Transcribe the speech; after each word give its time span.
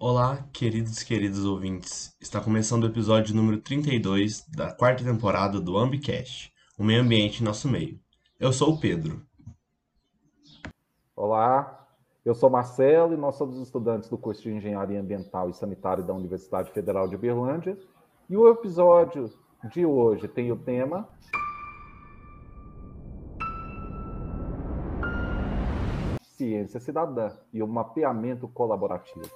Olá, 0.00 0.48
queridos 0.52 1.02
e 1.02 1.04
queridas 1.04 1.44
ouvintes. 1.44 2.16
Está 2.20 2.40
começando 2.40 2.84
o 2.84 2.86
episódio 2.86 3.34
número 3.34 3.60
32 3.60 4.46
da 4.46 4.72
quarta 4.72 5.02
temporada 5.02 5.60
do 5.60 5.76
Ambicast, 5.76 6.52
o 6.78 6.84
meio 6.84 7.02
ambiente 7.02 7.42
em 7.42 7.44
nosso 7.44 7.68
meio. 7.68 7.98
Eu 8.38 8.52
sou 8.52 8.74
o 8.74 8.78
Pedro. 8.78 9.20
Olá, 11.16 11.84
eu 12.24 12.32
sou 12.32 12.48
Marcelo 12.48 13.12
e 13.12 13.16
nós 13.16 13.34
somos 13.34 13.58
estudantes 13.58 14.08
do 14.08 14.16
curso 14.16 14.42
de 14.42 14.52
Engenharia 14.52 15.00
Ambiental 15.00 15.50
e 15.50 15.54
Sanitária 15.54 16.04
da 16.04 16.14
Universidade 16.14 16.70
Federal 16.70 17.08
de 17.08 17.16
Uberlândia. 17.16 17.76
E 18.30 18.36
o 18.36 18.48
episódio 18.48 19.28
de 19.72 19.84
hoje 19.84 20.28
tem 20.28 20.52
o 20.52 20.56
tema 20.56 21.08
Ciência 26.22 26.78
Cidadã 26.78 27.32
e 27.52 27.60
o 27.60 27.66
mapeamento 27.66 28.46
colaborativo. 28.46 29.28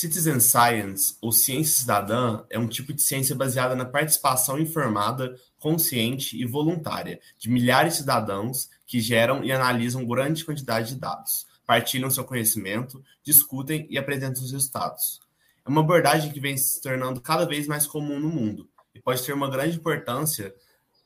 Citizen 0.00 0.40
Science, 0.40 1.18
ou 1.20 1.30
ciência 1.30 1.80
cidadã, 1.80 2.42
é 2.48 2.58
um 2.58 2.66
tipo 2.66 2.90
de 2.90 3.02
ciência 3.02 3.36
baseada 3.36 3.76
na 3.76 3.84
participação 3.84 4.58
informada, 4.58 5.38
consciente 5.58 6.40
e 6.40 6.46
voluntária 6.46 7.20
de 7.38 7.50
milhares 7.50 7.92
de 7.92 7.98
cidadãos 7.98 8.70
que 8.86 8.98
geram 8.98 9.44
e 9.44 9.52
analisam 9.52 10.06
grande 10.06 10.42
quantidade 10.42 10.94
de 10.94 10.98
dados, 10.98 11.46
partilham 11.66 12.10
seu 12.10 12.24
conhecimento, 12.24 13.04
discutem 13.22 13.86
e 13.90 13.98
apresentam 13.98 14.42
os 14.42 14.50
resultados. 14.50 15.20
É 15.66 15.68
uma 15.68 15.82
abordagem 15.82 16.32
que 16.32 16.40
vem 16.40 16.56
se 16.56 16.80
tornando 16.80 17.20
cada 17.20 17.44
vez 17.44 17.66
mais 17.66 17.86
comum 17.86 18.18
no 18.18 18.30
mundo 18.30 18.70
e 18.94 19.00
pode 19.02 19.22
ter 19.22 19.34
uma 19.34 19.50
grande 19.50 19.76
importância 19.76 20.54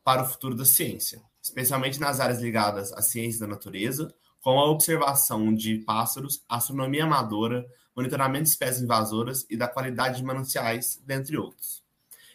para 0.05 0.23
o 0.23 0.29
futuro 0.29 0.55
da 0.55 0.64
ciência, 0.64 1.20
especialmente 1.42 1.98
nas 1.98 2.20
áreas 2.20 2.41
ligadas 2.41 2.92
à 2.92 3.03
ciência 3.03 3.41
da 3.41 3.48
natureza, 3.48 4.14
como 4.41 4.61
a 4.61 4.70
observação 4.70 5.53
de 5.53 5.79
pássaros, 5.79 6.45
astronomia 6.48 7.03
amadora, 7.03 7.67
monitoramento 7.97 8.45
de 8.45 8.50
espécies 8.50 8.83
invasoras 8.83 9.47
e 9.48 9.56
da 9.56 9.69
qualidade 9.69 10.19
de 10.19 10.25
mananciais, 10.25 11.00
dentre 11.06 11.37
outros. 11.37 11.83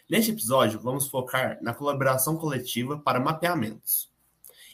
Neste 0.08 0.32
episódio, 0.32 0.80
vamos 0.80 1.08
focar 1.08 1.58
na 1.62 1.72
colaboração 1.72 2.36
coletiva 2.36 2.98
para 2.98 3.20
mapeamentos. 3.20 4.10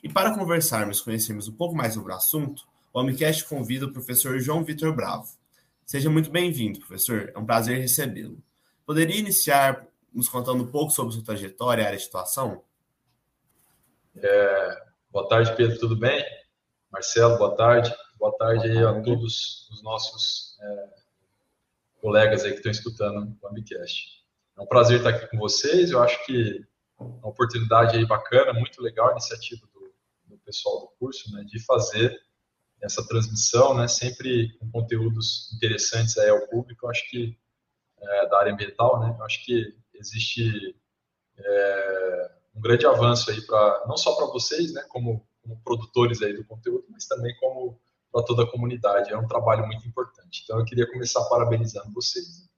E 0.03 0.09
para 0.09 0.35
conversarmos 0.35 1.01
e 1.01 1.05
conhecermos 1.05 1.49
um 1.49 1.53
pouco 1.53 1.75
mais 1.75 1.95
sobre 1.95 2.13
o 2.13 2.17
assunto, 2.17 2.67
o 2.93 2.99
Amicast 2.99 3.45
convida 3.45 3.87
o 3.87 3.93
professor 3.93 4.39
João 4.39 4.65
Vitor 4.65 4.95
Bravo. 4.95 5.29
Seja 5.85 6.09
muito 6.09 6.31
bem-vindo, 6.31 6.79
professor. 6.79 7.31
É 7.35 7.39
um 7.39 7.45
prazer 7.45 7.79
recebê-lo. 7.79 8.43
Poderia 8.87 9.19
iniciar 9.19 9.87
nos 10.13 10.29
contando 10.29 10.65
um 10.65 10.67
pouco 10.67 10.91
sobre 10.91 11.13
sua 11.13 11.23
trajetória 11.23 11.83
e 11.83 11.87
área 11.87 11.99
de 11.99 12.07
atuação? 12.07 12.63
É, 14.17 14.83
boa 15.11 15.29
tarde, 15.29 15.55
Pedro. 15.55 15.79
Tudo 15.79 15.97
bem? 15.97 16.25
Marcelo, 16.91 17.37
boa 17.37 17.55
tarde. 17.55 17.95
Boa 18.19 18.35
tarde 18.39 18.71
aí 18.71 18.83
a 18.83 19.03
todos 19.03 19.69
os 19.71 19.83
nossos 19.83 20.59
é, 20.59 20.89
colegas 22.01 22.45
aí 22.45 22.53
que 22.53 22.57
estão 22.57 22.73
escutando 22.73 23.37
o 23.43 23.47
Ambicast. 23.47 24.25
É 24.57 24.63
um 24.63 24.67
prazer 24.67 24.99
estar 24.99 25.11
aqui 25.11 25.27
com 25.27 25.37
vocês. 25.37 25.91
Eu 25.91 26.03
acho 26.03 26.25
que 26.25 26.65
é 26.99 27.03
uma 27.03 27.29
oportunidade 27.29 27.95
aí 27.95 28.07
bacana, 28.07 28.55
muito 28.55 28.81
legal 28.81 29.09
a 29.09 29.13
iniciativa 29.13 29.67
do, 29.67 29.93
do 30.25 30.39
pessoal 30.39 30.81
do 30.81 30.87
curso, 30.99 31.31
né, 31.35 31.45
de 31.45 31.63
fazer 31.67 32.19
essa 32.81 33.07
transmissão, 33.07 33.77
né, 33.77 33.87
sempre 33.87 34.57
com 34.59 34.71
conteúdos 34.71 35.53
interessantes 35.55 36.17
aí 36.17 36.31
ao 36.31 36.49
público. 36.49 36.87
Eu 36.87 36.91
acho 36.91 37.11
que 37.11 37.39
é, 37.99 38.29
da 38.29 38.39
área 38.39 38.53
ambiental, 38.55 38.99
né, 38.99 39.15
eu 39.17 39.25
acho 39.27 39.45
que 39.45 39.77
existe 39.93 40.75
é, 41.37 42.31
um 42.55 42.63
grande 42.63 42.87
avanço 42.87 43.31
aí 43.31 43.43
para 43.43 43.85
não 43.87 43.97
só 43.99 44.17
para 44.17 44.25
vocês, 44.27 44.73
né, 44.73 44.83
como, 44.89 45.29
como 45.43 45.61
produtores 45.63 46.23
aí 46.23 46.33
do 46.33 46.47
conteúdo, 46.47 46.87
mas 46.89 47.07
também 47.07 47.37
como 47.37 47.79
para 48.17 48.25
toda 48.25 48.45
a 48.45 48.51
comunidade. 48.51 49.13
É 49.13 49.19
um 49.19 49.27
trabalho 49.27 49.67
muito 49.67 49.87
importante. 49.87 50.41
Então, 50.43 50.59
eu 50.59 50.65
queria 50.65 50.91
começar 50.91 51.23
parabenizando 51.27 51.93
vocês. 51.93 52.49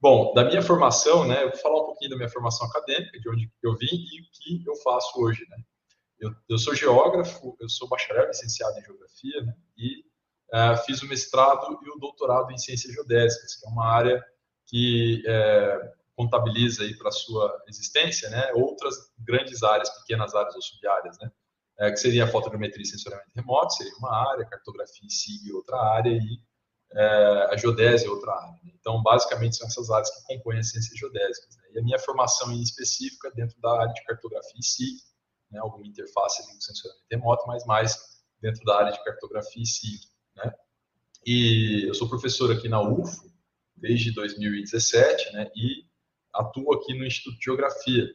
Bom, 0.00 0.34
da 0.34 0.44
minha 0.44 0.60
formação, 0.60 1.24
né, 1.24 1.44
eu 1.44 1.50
vou 1.50 1.58
falar 1.58 1.82
um 1.82 1.86
pouquinho 1.86 2.10
da 2.10 2.16
minha 2.16 2.28
formação 2.28 2.66
acadêmica, 2.66 3.20
de 3.20 3.28
onde 3.28 3.52
eu 3.62 3.76
vim 3.76 3.86
e 3.86 4.22
o 4.22 4.24
que 4.32 4.68
eu 4.68 4.74
faço 4.76 5.20
hoje, 5.20 5.46
né. 5.48 5.56
Eu, 6.18 6.34
eu 6.48 6.58
sou 6.58 6.74
geógrafo, 6.74 7.56
eu 7.60 7.68
sou 7.68 7.88
bacharel 7.88 8.26
licenciado 8.26 8.76
em 8.76 8.82
geografia, 8.82 9.40
né, 9.42 9.54
e 9.76 10.00
uh, 10.52 10.76
fiz 10.84 11.00
o 11.02 11.06
mestrado 11.06 11.78
e 11.80 11.90
o 11.90 11.98
doutorado 11.98 12.50
em 12.50 12.58
ciências 12.58 12.92
geodésicas, 12.92 13.54
que 13.54 13.66
é 13.66 13.70
uma 13.70 13.86
área 13.86 14.24
que 14.66 15.22
é, 15.26 15.92
contabiliza 16.16 16.82
aí 16.82 16.96
para 16.98 17.10
sua 17.10 17.62
existência, 17.68 18.28
né, 18.30 18.52
outras 18.54 19.12
grandes 19.18 19.62
áreas, 19.62 19.90
pequenas 20.00 20.34
áreas 20.34 20.54
ou 20.56 20.62
sub-áreas, 20.62 21.16
né, 21.20 21.30
é, 21.78 21.90
que 21.90 21.96
seria 21.96 22.24
a 22.24 22.28
fotogrametria 22.28 22.82
e 22.82 22.86
sensoriamento 22.86 23.30
remoto, 23.34 23.74
seria 23.74 23.96
uma 23.98 24.30
área, 24.32 24.44
cartografia 24.44 25.06
e 25.06 25.10
SIG 25.10 25.52
outra 25.52 25.78
área 25.78 26.10
e 26.10 26.40
é, 26.92 27.48
a 27.50 27.56
geodésia 27.56 28.10
outra 28.10 28.32
área. 28.32 28.60
Né? 28.64 28.72
Então, 28.80 29.02
basicamente, 29.02 29.56
são 29.56 29.66
essas 29.66 29.90
áreas 29.90 30.10
que 30.10 30.34
compõem 30.34 30.58
as 30.58 30.70
ciências 30.70 30.98
geodésicas. 30.98 31.56
Né? 31.56 31.62
E 31.74 31.78
a 31.78 31.82
minha 31.82 31.98
formação 31.98 32.50
em 32.50 32.62
específica 32.62 33.30
dentro 33.32 33.60
da 33.60 33.80
área 33.80 33.92
de 33.92 34.04
cartografia 34.04 34.58
e 34.58 34.64
SIG, 34.64 34.98
né, 35.50 35.60
alguma 35.60 35.86
interface 35.86 36.46
com 36.46 36.60
sensoriamento 36.60 37.06
remoto, 37.10 37.46
mas 37.46 37.64
mais 37.64 37.96
dentro 38.40 38.64
da 38.64 38.78
área 38.78 38.92
de 38.92 39.02
cartografia 39.04 39.62
e 39.62 39.66
SIG. 39.66 40.00
Né? 40.36 40.52
E 41.26 41.84
eu 41.86 41.94
sou 41.94 42.08
professor 42.08 42.50
aqui 42.50 42.68
na 42.68 42.80
UFO 42.80 43.28
desde 43.76 44.12
2017 44.12 45.32
né, 45.32 45.50
e 45.54 45.84
atuo 46.34 46.74
aqui 46.74 46.94
no 46.94 47.04
Instituto 47.04 47.38
de 47.38 47.44
Geografia. 47.44 48.08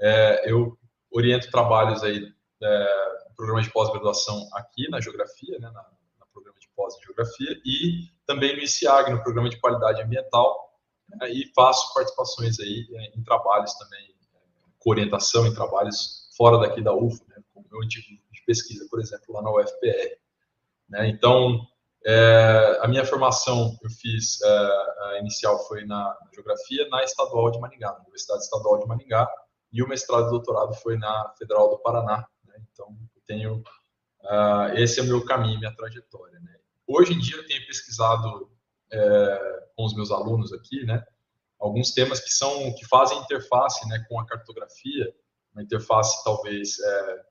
É, 0.00 0.50
eu 0.50 0.78
oriento 1.10 1.50
trabalhos 1.50 2.02
aí 2.02 2.32
é, 2.62 3.08
programa 3.36 3.62
de 3.62 3.70
pós-graduação 3.70 4.48
aqui 4.52 4.88
na 4.90 5.00
Geografia, 5.00 5.58
né, 5.58 5.70
na, 5.70 5.82
no 6.20 6.26
programa 6.32 6.58
de 6.58 6.68
pós 6.74 6.94
Geografia, 7.04 7.60
e 7.64 8.08
também 8.26 8.56
no 8.56 8.62
ICIAG, 8.62 9.10
no 9.10 9.22
programa 9.22 9.48
de 9.48 9.58
qualidade 9.58 10.02
ambiental, 10.02 10.72
né, 11.08 11.30
e 11.30 11.52
faço 11.54 11.92
participações 11.94 12.58
aí 12.60 12.86
é, 12.92 13.18
em 13.18 13.22
trabalhos 13.22 13.72
também, 13.74 14.14
é, 14.34 14.38
com 14.78 14.90
orientação 14.90 15.46
em 15.46 15.54
trabalhos 15.54 16.28
fora 16.36 16.58
daqui 16.58 16.82
da 16.82 16.94
UFO, 16.94 17.24
né, 17.28 17.36
como 17.52 17.66
meu 17.70 17.82
antigo 17.82 18.06
de 18.32 18.44
pesquisa, 18.44 18.86
por 18.90 19.00
exemplo, 19.00 19.34
lá 19.34 19.42
na 19.42 19.50
UFPR. 19.50 20.16
Né, 20.88 21.08
então, 21.08 21.66
é, 22.04 22.78
a 22.80 22.88
minha 22.88 23.04
formação 23.04 23.76
eu 23.82 23.90
fiz, 23.90 24.40
é, 24.42 24.48
a 24.48 25.18
inicial 25.20 25.58
foi 25.66 25.84
na, 25.84 26.04
na, 26.04 26.30
Geografia, 26.34 26.88
na 26.88 27.02
Estadual 27.02 27.50
de 27.50 27.58
Maringá, 27.60 27.92
na 27.92 28.00
Universidade 28.00 28.42
Estadual 28.42 28.78
de 28.78 28.86
Maringá, 28.86 29.28
e 29.72 29.82
o 29.82 29.88
mestrado 29.88 30.26
e 30.26 30.30
doutorado 30.30 30.74
foi 30.74 30.96
na 30.96 31.34
Federal 31.38 31.68
do 31.70 31.78
Paraná, 31.78 32.26
então, 32.78 32.96
tenho 33.26 33.62
uh, 34.22 34.74
esse 34.76 35.00
é 35.00 35.02
o 35.02 35.06
meu 35.06 35.24
caminho, 35.24 35.58
minha 35.58 35.74
trajetória. 35.74 36.38
Né? 36.40 36.56
Hoje 36.86 37.12
em 37.12 37.18
dia, 37.18 37.36
eu 37.36 37.46
tenho 37.46 37.66
pesquisado 37.66 38.50
é, 38.92 39.66
com 39.76 39.84
os 39.84 39.94
meus 39.94 40.10
alunos 40.10 40.52
aqui, 40.52 40.84
né, 40.84 41.04
alguns 41.58 41.90
temas 41.92 42.20
que 42.20 42.30
são 42.30 42.72
que 42.74 42.86
fazem 42.86 43.18
interface, 43.18 43.86
né, 43.88 44.04
com 44.08 44.18
a 44.18 44.26
cartografia, 44.26 45.14
uma 45.52 45.62
interface 45.62 46.22
talvez 46.24 46.78
é, 46.78 47.24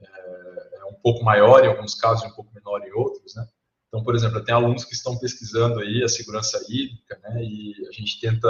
é, 0.00 0.78
é 0.80 0.84
um 0.86 0.94
pouco 0.94 1.22
maior 1.22 1.64
em 1.64 1.68
alguns 1.68 1.94
casos, 1.94 2.24
um 2.24 2.34
pouco 2.34 2.52
menor 2.52 2.84
em 2.84 2.92
outros, 2.92 3.34
né? 3.36 3.46
Então, 3.88 4.02
por 4.02 4.14
exemplo, 4.14 4.44
tem 4.44 4.54
alunos 4.54 4.84
que 4.84 4.94
estão 4.94 5.18
pesquisando 5.18 5.80
aí 5.80 6.02
a 6.02 6.08
segurança 6.08 6.58
hídrica, 6.68 7.18
né? 7.22 7.42
E 7.42 7.86
a 7.88 7.92
gente 7.92 8.20
tenta 8.20 8.48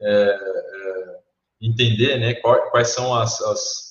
é, 0.00 0.08
é, 0.10 1.20
entender, 1.60 2.18
né, 2.18 2.34
quais, 2.34 2.88
são 2.88 3.14
as, 3.14 3.40
as 3.40 3.85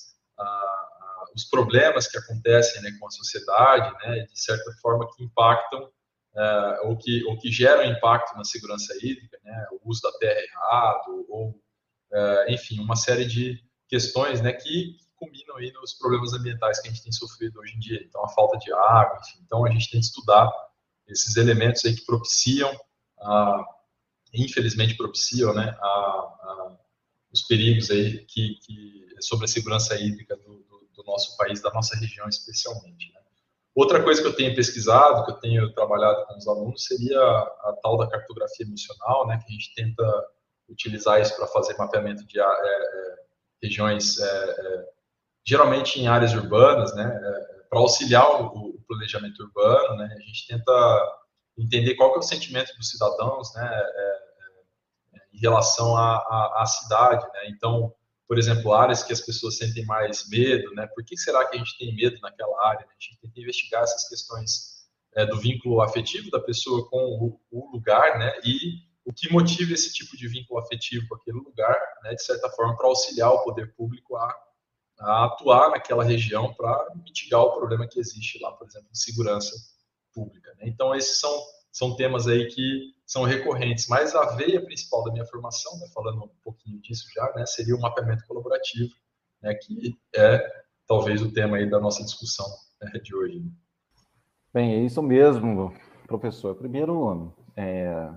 os 1.36 1.44
problemas 1.44 2.08
que 2.08 2.16
acontecem 2.16 2.80
né, 2.80 2.96
com 2.98 3.06
a 3.06 3.10
sociedade, 3.10 3.92
né, 4.02 4.20
de 4.24 4.40
certa 4.40 4.72
forma 4.80 5.06
que 5.14 5.22
impactam 5.22 5.84
uh, 5.84 6.88
ou, 6.88 6.96
que, 6.96 7.22
ou 7.24 7.38
que 7.38 7.52
geram 7.52 7.84
impacto 7.84 8.34
na 8.36 8.44
segurança 8.44 8.94
hídrica, 9.02 9.38
né, 9.44 9.66
o 9.70 9.90
uso 9.90 10.00
da 10.00 10.12
terra 10.12 10.40
errado, 10.40 11.26
ou, 11.28 11.50
uh, 11.50 12.48
enfim, 12.50 12.80
uma 12.80 12.96
série 12.96 13.26
de 13.26 13.62
questões 13.86 14.40
né, 14.40 14.54
que 14.54 14.96
combinam 15.16 15.56
aí 15.56 15.70
nos 15.72 15.92
problemas 15.94 16.32
ambientais 16.32 16.80
que 16.80 16.88
a 16.88 16.90
gente 16.90 17.02
tem 17.02 17.12
sofrido 17.12 17.60
hoje 17.60 17.74
em 17.74 17.80
dia. 17.80 18.02
Então, 18.02 18.24
a 18.24 18.28
falta 18.28 18.56
de 18.58 18.72
água, 18.72 19.20
enfim. 19.20 19.38
Então, 19.44 19.64
a 19.64 19.70
gente 19.70 19.90
tem 19.90 20.00
que 20.00 20.06
estudar 20.06 20.50
esses 21.06 21.36
elementos 21.36 21.84
aí 21.84 21.94
que 21.94 22.04
propiciam, 22.04 22.74
uh, 23.18 23.64
infelizmente 24.32 24.96
propiciam, 24.96 25.54
né, 25.54 25.76
a, 25.80 25.86
a, 25.86 26.76
os 27.30 27.42
perigos 27.42 27.90
aí 27.90 28.24
que, 28.24 28.54
que 28.64 29.06
sobre 29.20 29.44
a 29.44 29.48
segurança 29.48 29.98
hídrica 29.98 30.36
do, 30.36 30.65
do 30.96 31.04
nosso 31.04 31.36
país, 31.36 31.60
da 31.60 31.70
nossa 31.70 31.96
região 31.96 32.28
especialmente. 32.28 33.12
Né? 33.12 33.20
Outra 33.76 34.02
coisa 34.02 34.22
que 34.22 34.28
eu 34.28 34.34
tenho 34.34 34.54
pesquisado, 34.54 35.24
que 35.26 35.32
eu 35.32 35.36
tenho 35.36 35.72
trabalhado 35.74 36.24
com 36.24 36.36
os 36.36 36.48
alunos, 36.48 36.84
seria 36.84 37.20
a, 37.20 37.76
tal 37.82 37.98
da 37.98 38.08
cartografia 38.08 38.64
emocional, 38.64 39.26
né, 39.26 39.38
que 39.38 39.50
a 39.50 39.52
gente 39.52 39.74
tenta 39.74 40.24
utilizar 40.66 41.20
isso 41.20 41.36
para 41.36 41.46
fazer 41.46 41.76
mapeamento 41.76 42.26
de 42.26 42.40
é, 42.40 42.42
é, 42.42 43.16
regiões, 43.62 44.18
é, 44.18 44.26
é, 44.26 44.84
geralmente 45.46 46.00
em 46.00 46.08
áreas 46.08 46.32
urbanas, 46.32 46.94
né, 46.96 47.04
é, 47.04 47.62
para 47.68 47.78
auxiliar 47.78 48.40
o, 48.40 48.46
o, 48.46 48.82
planejamento 48.88 49.42
urbano, 49.42 49.96
né, 49.96 50.08
a 50.16 50.20
gente 50.20 50.46
tenta 50.46 51.22
entender 51.58 51.94
qual 51.96 52.14
é 52.14 52.18
o 52.18 52.22
sentimento 52.22 52.74
dos 52.76 52.88
cidadãos, 52.88 53.54
né, 53.54 53.70
é, 53.72 54.18
em 55.34 55.38
relação 55.38 55.96
à, 55.96 56.62
à 56.62 56.64
cidade, 56.64 57.26
né, 57.34 57.48
então 57.48 57.92
por 58.28 58.38
exemplo, 58.38 58.72
áreas 58.72 59.02
que 59.02 59.12
as 59.12 59.20
pessoas 59.20 59.56
sentem 59.56 59.84
mais 59.84 60.28
medo, 60.28 60.74
né? 60.74 60.86
Por 60.88 61.04
que 61.04 61.16
será 61.16 61.46
que 61.46 61.56
a 61.56 61.58
gente 61.58 61.78
tem 61.78 61.94
medo 61.94 62.18
naquela 62.20 62.66
área? 62.66 62.80
Né? 62.80 62.92
A 62.92 63.02
gente 63.02 63.20
tem 63.20 63.30
que 63.30 63.40
investigar 63.40 63.82
essas 63.82 64.08
questões 64.08 64.76
é, 65.14 65.24
do 65.24 65.38
vínculo 65.38 65.80
afetivo 65.80 66.30
da 66.30 66.40
pessoa 66.40 66.88
com 66.88 66.98
o, 66.98 67.40
o, 67.50 67.72
lugar, 67.72 68.18
né? 68.18 68.32
E 68.44 68.84
o 69.04 69.12
que 69.12 69.32
motiva 69.32 69.72
esse 69.72 69.92
tipo 69.92 70.16
de 70.16 70.26
vínculo 70.26 70.60
afetivo 70.60 71.06
com 71.08 71.14
aquele 71.14 71.38
lugar, 71.38 71.78
né? 72.02 72.14
De 72.14 72.22
certa 72.22 72.50
forma, 72.50 72.76
para 72.76 72.88
auxiliar 72.88 73.30
o 73.30 73.44
poder 73.44 73.72
público 73.74 74.16
a, 74.16 74.36
a 74.98 75.24
atuar 75.26 75.70
naquela 75.70 76.02
região 76.02 76.52
para 76.54 76.94
mitigar 76.96 77.42
o 77.42 77.52
problema 77.52 77.86
que 77.86 78.00
existe 78.00 78.40
lá, 78.40 78.50
por 78.52 78.66
exemplo, 78.66 78.88
de 78.90 78.98
segurança 78.98 79.54
pública. 80.12 80.52
Né? 80.58 80.64
Então, 80.66 80.94
esses 80.94 81.20
são 81.20 81.32
são 81.76 81.94
temas 81.94 82.26
aí 82.26 82.46
que 82.46 82.94
são 83.04 83.24
recorrentes. 83.24 83.86
Mas 83.86 84.14
a 84.14 84.34
veia 84.34 84.64
principal 84.64 85.04
da 85.04 85.12
minha 85.12 85.26
formação, 85.26 85.78
né, 85.78 85.86
falando 85.92 86.24
um 86.24 86.30
pouquinho 86.42 86.80
disso 86.80 87.04
já, 87.14 87.30
né, 87.34 87.44
seria 87.44 87.76
o 87.76 87.80
mapeamento 87.80 88.26
colaborativo, 88.26 88.90
né, 89.42 89.54
que 89.54 89.94
é 90.14 90.42
talvez 90.86 91.20
o 91.20 91.30
tema 91.30 91.58
aí 91.58 91.68
da 91.68 91.78
nossa 91.78 92.02
discussão 92.02 92.46
né, 92.80 92.90
de 93.00 93.14
hoje. 93.14 93.44
Bem, 94.54 94.72
é 94.72 94.84
isso 94.86 95.02
mesmo, 95.02 95.70
professor. 96.06 96.54
Primeiro, 96.54 97.34
é, 97.54 98.10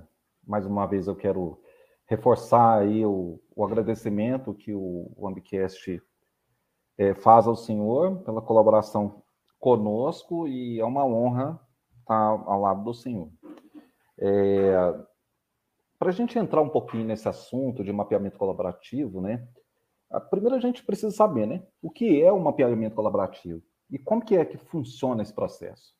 mais 0.47 0.65
uma 0.65 0.85
vez 0.85 1.07
eu 1.07 1.15
quero 1.15 1.61
reforçar 2.07 2.79
aí 2.79 3.05
o, 3.05 3.41
o 3.53 3.65
agradecimento 3.65 4.53
que 4.53 4.73
o, 4.73 5.11
o 5.17 5.27
Ambicast 5.27 6.01
é, 6.97 7.13
faz 7.13 7.45
ao 7.45 7.57
senhor 7.57 8.23
pela 8.23 8.41
colaboração 8.41 9.21
conosco 9.59 10.47
e 10.47 10.79
é 10.79 10.85
uma 10.85 11.05
honra 11.05 11.59
estar 12.09 12.15
ao 12.15 12.61
lado 12.61 12.83
do 12.83 12.93
senhor. 12.93 13.29
É, 14.19 14.73
Para 15.97 16.09
a 16.09 16.13
gente 16.13 16.37
entrar 16.37 16.61
um 16.61 16.69
pouquinho 16.69 17.05
nesse 17.05 17.27
assunto 17.27 17.83
de 17.83 17.91
mapeamento 17.91 18.37
colaborativo, 18.37 19.21
né? 19.21 19.47
Primeiro 20.29 20.55
a 20.55 20.59
gente 20.59 20.83
precisa 20.83 21.11
saber, 21.11 21.45
né? 21.45 21.65
O 21.81 21.89
que 21.91 22.21
é 22.21 22.31
o 22.31 22.39
mapeamento 22.39 22.95
colaborativo 22.95 23.61
e 23.89 23.97
como 23.99 24.23
que 24.23 24.35
é 24.35 24.43
que 24.43 24.57
funciona 24.57 25.21
esse 25.21 25.33
processo? 25.33 25.93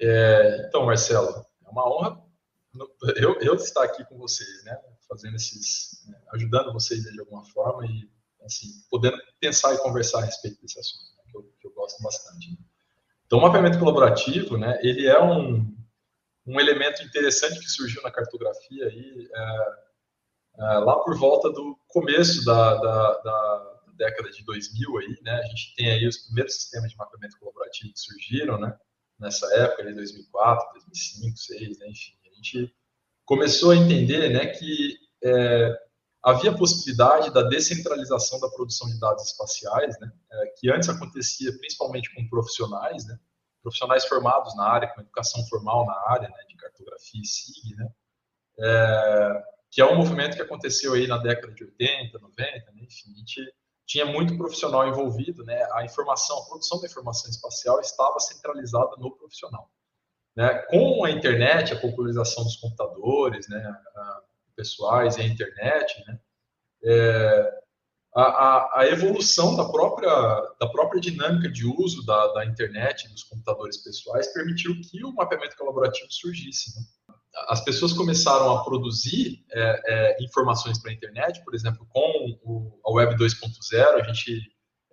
É, 0.00 0.66
então, 0.68 0.86
Marcelo, 0.86 1.44
é 1.64 1.70
uma 1.70 1.88
honra 1.88 2.28
eu, 3.16 3.38
eu 3.40 3.54
estar 3.54 3.84
aqui 3.84 4.04
com 4.04 4.18
vocês, 4.18 4.64
né? 4.64 4.78
Fazendo 5.08 5.36
esses, 5.36 6.04
né? 6.06 6.20
ajudando 6.34 6.72
vocês 6.72 7.02
de 7.02 7.20
alguma 7.20 7.44
forma 7.46 7.86
e 7.86 8.08
assim 8.44 8.68
podendo 8.90 9.16
pensar 9.40 9.74
e 9.74 9.78
conversar 9.78 10.20
a 10.20 10.24
respeito 10.24 10.60
desse 10.60 10.78
assunto, 10.78 11.16
né? 11.16 11.22
que, 11.30 11.36
eu, 11.36 11.42
que, 11.60 11.66
eu, 11.66 11.72
gosto 11.72 12.02
bastante. 12.02 12.50
Né? 12.50 12.56
Então, 13.26 13.38
o 13.38 13.42
mapeamento 13.42 13.78
colaborativo, 13.78 14.56
né? 14.56 14.78
Ele 14.82 15.06
é 15.06 15.20
um 15.22 15.76
um 16.48 16.58
elemento 16.58 17.02
interessante 17.02 17.60
que 17.60 17.68
surgiu 17.68 18.02
na 18.02 18.10
cartografia 18.10 18.86
aí, 18.86 19.28
é, 19.32 19.66
é, 20.58 20.78
lá 20.78 20.98
por 21.00 21.16
volta 21.18 21.50
do 21.50 21.78
começo 21.86 22.44
da, 22.44 22.74
da, 22.76 23.12
da, 23.18 23.74
década 23.96 24.30
de 24.30 24.44
2000 24.44 24.98
aí, 24.98 25.18
né, 25.22 25.32
a 25.32 25.46
gente 25.46 25.74
tem 25.74 25.90
aí 25.90 26.06
os 26.06 26.18
primeiros 26.18 26.54
sistemas 26.54 26.88
de 26.88 26.96
mapeamento 26.96 27.36
colaborativo 27.40 27.92
que 27.92 27.98
surgiram, 27.98 28.56
né, 28.56 28.72
nessa 29.18 29.52
época, 29.56 29.84
de 29.84 29.92
2004, 29.92 30.72
2005, 30.74 31.20
2006, 31.20 31.78
né, 31.80 31.88
enfim, 31.88 32.12
a 32.30 32.34
gente 32.36 32.74
começou 33.24 33.72
a 33.72 33.76
entender, 33.76 34.30
né, 34.30 34.46
que 34.46 34.96
é, 35.24 35.76
havia 36.22 36.56
possibilidade 36.56 37.34
da 37.34 37.42
descentralização 37.42 38.38
da 38.38 38.48
produção 38.50 38.88
de 38.88 39.00
dados 39.00 39.24
espaciais, 39.24 39.98
né, 39.98 40.12
é, 40.30 40.46
que 40.56 40.70
antes 40.70 40.88
acontecia 40.88 41.50
principalmente 41.58 42.14
com 42.14 42.28
profissionais, 42.28 43.04
né, 43.04 43.18
profissionais 43.62 44.06
formados 44.06 44.56
na 44.56 44.64
área, 44.64 44.88
com 44.88 45.00
educação 45.00 45.44
formal 45.46 45.86
na 45.86 45.94
área, 46.08 46.28
né, 46.28 46.44
de 46.48 46.56
cartografia 46.56 47.20
e 47.20 47.26
SIG, 47.26 47.76
né, 47.76 47.88
é, 48.60 49.42
que 49.70 49.80
é 49.80 49.84
um 49.84 49.96
movimento 49.96 50.36
que 50.36 50.42
aconteceu 50.42 50.94
aí 50.94 51.06
na 51.06 51.18
década 51.18 51.52
de 51.52 51.64
80, 51.64 52.18
90, 52.18 52.72
né, 52.72 52.82
enfim, 52.82 53.12
a 53.12 53.18
gente 53.18 53.54
tinha 53.86 54.04
muito 54.04 54.36
profissional 54.36 54.86
envolvido, 54.86 55.44
né, 55.44 55.66
a 55.72 55.84
informação, 55.84 56.38
a 56.38 56.46
produção 56.46 56.80
da 56.80 56.86
informação 56.86 57.30
espacial 57.30 57.80
estava 57.80 58.18
centralizada 58.20 58.90
no 58.98 59.16
profissional. 59.16 59.70
Né, 60.36 60.54
com 60.70 61.04
a 61.04 61.10
internet, 61.10 61.72
a 61.72 61.80
popularização 61.80 62.44
dos 62.44 62.56
computadores, 62.56 63.48
né, 63.48 63.58
a, 63.96 64.22
pessoais 64.54 65.16
e 65.16 65.22
a 65.22 65.24
internet, 65.24 66.04
né, 66.06 66.20
é, 66.84 67.60
a, 68.18 68.22
a, 68.22 68.80
a, 68.80 68.86
evolução 68.88 69.54
da 69.54 69.64
própria, 69.64 70.10
da 70.58 70.68
própria 70.68 71.00
dinâmica 71.00 71.48
de 71.48 71.64
uso 71.64 72.04
da, 72.04 72.26
da 72.32 72.44
internet 72.44 73.08
dos 73.10 73.22
computadores 73.22 73.76
pessoais 73.76 74.26
permitiu 74.32 74.74
que 74.80 75.04
o 75.04 75.14
mapeamento 75.14 75.56
colaborativo 75.56 76.10
surgisse. 76.10 76.74
Né? 76.74 76.82
As 77.48 77.62
pessoas 77.62 77.92
começaram 77.92 78.50
a 78.50 78.64
produzir 78.64 79.44
é, 79.52 79.82
é, 79.86 80.24
informações 80.24 80.80
para 80.80 80.90
a 80.90 80.94
internet, 80.94 81.44
por 81.44 81.54
exemplo, 81.54 81.86
com 81.88 82.36
o, 82.42 82.80
a 82.84 82.92
Web 82.92 83.14
2.0, 83.14 84.00
a 84.00 84.02
gente 84.02 84.42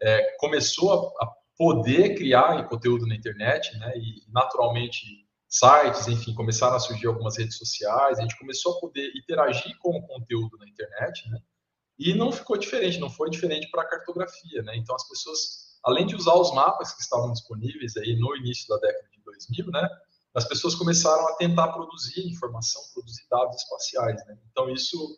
é, 0.03 0.37
começou 0.37 0.93
a, 0.93 1.25
a, 1.25 1.31
poder 1.57 2.15
criar 2.15 2.67
conteúdo 2.67 3.07
na 3.07 3.15
internet, 3.15 3.75
né? 3.79 3.93
e 3.97 4.21
naturalmente 4.31 5.25
sites, 5.47 6.07
enfim, 6.07 6.35
começaram 6.35 6.75
a 6.75 6.79
surgir 6.79 7.07
algumas 7.07 7.37
redes 7.39 7.57
sociais, 7.57 8.19
a 8.19 8.21
gente 8.21 8.37
começou 8.37 8.77
a 8.77 8.79
poder 8.81 9.09
interagir 9.15 9.75
com 9.79 9.97
o 9.97 10.05
conteúdo 10.05 10.57
na 10.59 10.67
internet, 10.67 11.27
né? 11.31 11.39
E 11.97 12.13
não 12.13 12.31
ficou 12.31 12.57
diferente, 12.57 12.99
não 12.99 13.09
foi 13.09 13.29
diferente 13.29 13.69
para 13.71 13.83
a 13.83 13.87
cartografia, 13.87 14.61
né? 14.63 14.75
Então 14.75 14.95
as 14.95 15.07
pessoas, 15.07 15.79
além 15.83 16.05
de 16.05 16.15
usar 16.15 16.33
os 16.33 16.53
mapas 16.53 16.93
que 16.93 17.01
estavam 17.01 17.31
disponíveis 17.31 17.95
aí 17.97 18.17
no 18.19 18.35
início 18.35 18.67
da 18.67 18.77
década 18.77 19.07
de 19.11 19.21
2000, 19.23 19.71
né? 19.71 19.89
As 20.35 20.45
pessoas 20.45 20.75
começaram 20.75 21.25
a 21.29 21.35
tentar 21.35 21.69
produzir 21.69 22.27
informação, 22.27 22.81
produzir 22.93 23.25
dados 23.31 23.55
espaciais, 23.55 24.25
né? 24.27 24.37
Então 24.51 24.69
isso, 24.69 25.17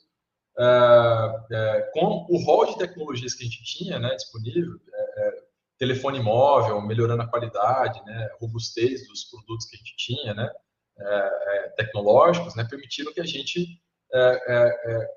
é, 0.59 0.65
é, 1.51 1.91
com 1.93 2.27
o 2.29 2.37
rol 2.43 2.67
de 2.67 2.77
tecnologias 2.77 3.33
que 3.33 3.43
a 3.43 3.47
gente 3.47 3.63
tinha, 3.63 3.97
né, 3.97 4.13
disponível, 4.15 4.79
é, 4.93 5.43
telefone 5.79 6.19
móvel, 6.19 6.81
melhorando 6.81 7.23
a 7.23 7.27
qualidade, 7.27 8.03
né, 8.05 8.29
robustez 8.39 9.07
dos 9.07 9.23
produtos 9.25 9.67
que 9.67 9.75
a 9.75 9.79
gente 9.79 9.95
tinha, 9.97 10.33
né, 10.33 10.51
tecnológicos, 11.75 12.55
né, 12.55 12.63
permitiram 12.63 13.13
que 13.13 13.21
a 13.21 13.25
gente 13.25 13.79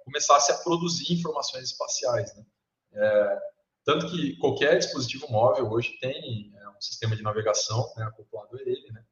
começasse 0.04 0.52
a 0.52 0.58
produzir 0.58 1.12
informações 1.12 1.64
espaciais. 1.64 2.34
Né? 2.34 2.44
É, 2.92 3.38
tanto 3.84 4.10
que 4.10 4.36
qualquer 4.36 4.78
dispositivo 4.78 5.30
móvel 5.30 5.70
hoje 5.70 5.96
tem 6.00 6.52
é, 6.56 6.68
um 6.68 6.80
sistema 6.80 7.16
de 7.16 7.22
navegação 7.22 7.92
né, 7.96 8.04
acoplado 8.04 8.56
a 8.56 8.60
ele. 8.60 8.90
Né? 8.92 9.02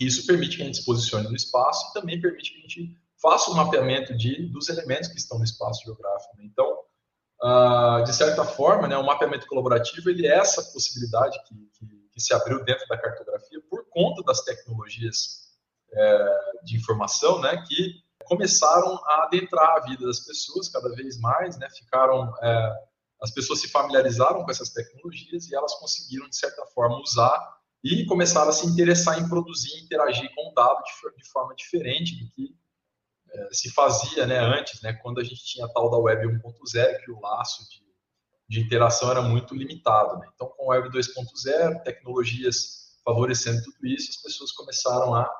Isso 0.00 0.26
permite 0.26 0.56
que 0.56 0.62
a 0.62 0.66
gente 0.66 0.78
se 0.78 0.84
posicione 0.84 1.28
no 1.28 1.36
espaço 1.36 1.90
e 1.90 2.00
também 2.00 2.20
permite 2.20 2.52
que 2.52 2.58
a 2.58 2.62
gente 2.62 2.96
faça 3.20 3.50
o 3.50 3.54
um 3.54 3.56
mapeamento 3.56 4.16
de, 4.16 4.46
dos 4.50 4.68
elementos 4.68 5.08
que 5.08 5.18
estão 5.18 5.38
no 5.38 5.44
espaço 5.44 5.82
geográfico. 5.84 6.36
Né? 6.36 6.44
Então, 6.44 6.84
de 8.04 8.12
certa 8.14 8.44
forma, 8.44 8.88
né, 8.88 8.96
o 8.96 9.04
mapeamento 9.04 9.46
colaborativo 9.46 10.08
ele 10.08 10.26
é 10.26 10.36
essa 10.36 10.62
possibilidade 10.72 11.38
que, 11.44 11.54
que, 11.74 11.86
que 12.12 12.20
se 12.20 12.32
abriu 12.32 12.64
dentro 12.64 12.86
da 12.88 12.96
cartografia 12.96 13.60
por 13.68 13.86
conta 13.90 14.22
das 14.22 14.40
tecnologias 14.42 15.46
é, 15.92 16.28
de 16.64 16.76
informação, 16.76 17.40
né, 17.40 17.62
que 17.68 18.02
começaram 18.26 19.00
a 19.04 19.24
adentrar 19.24 19.76
a 19.76 19.80
vida 19.80 20.06
das 20.06 20.20
pessoas 20.20 20.68
cada 20.68 20.88
vez 20.94 21.18
mais, 21.18 21.56
né? 21.58 21.68
Ficaram, 21.70 22.32
é, 22.42 22.72
as 23.22 23.30
pessoas 23.30 23.60
se 23.60 23.68
familiarizaram 23.68 24.44
com 24.44 24.50
essas 24.50 24.70
tecnologias 24.70 25.48
e 25.48 25.54
elas 25.54 25.74
conseguiram 25.74 26.28
de 26.28 26.36
certa 26.36 26.64
forma 26.66 27.00
usar 27.00 27.56
e 27.82 28.04
começaram 28.06 28.50
a 28.50 28.52
se 28.52 28.66
interessar 28.66 29.18
em 29.18 29.28
produzir, 29.28 29.82
interagir 29.82 30.30
com 30.34 30.50
o 30.50 30.54
dado 30.54 30.82
de, 30.82 31.22
de 31.22 31.28
forma 31.30 31.54
diferente 31.54 32.22
do 32.22 32.30
que 32.30 32.56
é, 33.30 33.48
se 33.52 33.70
fazia, 33.70 34.26
né? 34.26 34.38
Antes, 34.38 34.80
né? 34.82 34.92
Quando 34.94 35.20
a 35.20 35.24
gente 35.24 35.44
tinha 35.44 35.66
a 35.66 35.68
tal 35.68 35.90
da 35.90 35.98
Web 35.98 36.26
1.0, 36.26 37.04
que 37.04 37.10
o 37.10 37.20
laço 37.20 37.68
de, 37.70 37.82
de 38.48 38.60
interação 38.60 39.10
era 39.10 39.22
muito 39.22 39.54
limitado. 39.54 40.18
Né? 40.18 40.28
Então, 40.34 40.48
com 40.48 40.72
a 40.72 40.76
Web 40.76 40.90
2.0, 40.90 41.82
tecnologias 41.82 42.86
favorecendo 43.04 43.62
tudo 43.62 43.86
isso, 43.86 44.10
as 44.10 44.16
pessoas 44.16 44.50
começaram 44.52 45.14
a 45.14 45.30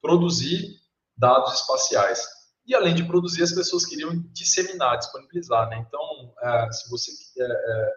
produzir 0.00 0.80
dados 1.16 1.52
espaciais. 1.54 2.26
E 2.66 2.74
além 2.74 2.94
de 2.94 3.04
produzir, 3.04 3.42
as 3.42 3.52
pessoas 3.52 3.84
queriam 3.84 4.16
disseminar, 4.32 4.98
disponibilizar. 4.98 5.68
Né? 5.68 5.84
Então, 5.86 6.34
é, 6.40 6.72
se 6.72 6.88
você 6.88 7.10
é, 7.38 7.44
é, 7.44 7.92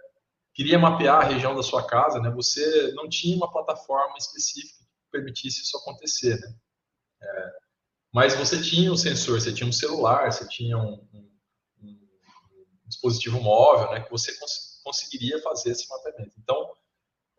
queria 0.54 0.80
mapear 0.80 1.22
a 1.22 1.28
região 1.28 1.56
da 1.56 1.62
sua 1.62 1.86
casa, 1.86 2.20
né, 2.20 2.30
você 2.32 2.92
não 2.94 3.08
tinha 3.08 3.36
uma 3.36 3.52
plataforma 3.52 4.16
específica 4.18 4.84
que 4.84 5.12
permitisse 5.12 5.62
isso 5.62 5.78
acontecer. 5.78 6.40
Né? 6.40 6.56
É, 7.22 7.52
mas 8.12 8.34
você 8.34 8.62
tinha 8.62 8.92
um 8.92 8.98
sensor, 8.98 9.40
você 9.40 9.54
tinha 9.54 9.70
um 9.70 9.74
celular, 9.74 10.32
você 10.32 10.48
tinha 10.48 10.78
um, 10.78 11.08
um, 11.14 11.30
um 11.84 12.88
dispositivo 12.88 13.40
móvel, 13.42 13.92
né, 13.92 14.02
que 14.02 14.12
você 14.12 14.34
cons 14.40 14.76
conseguiria 14.86 15.42
fazer 15.42 15.72
esse 15.72 15.90
mapeamento. 15.90 16.36
Então, 16.38 16.72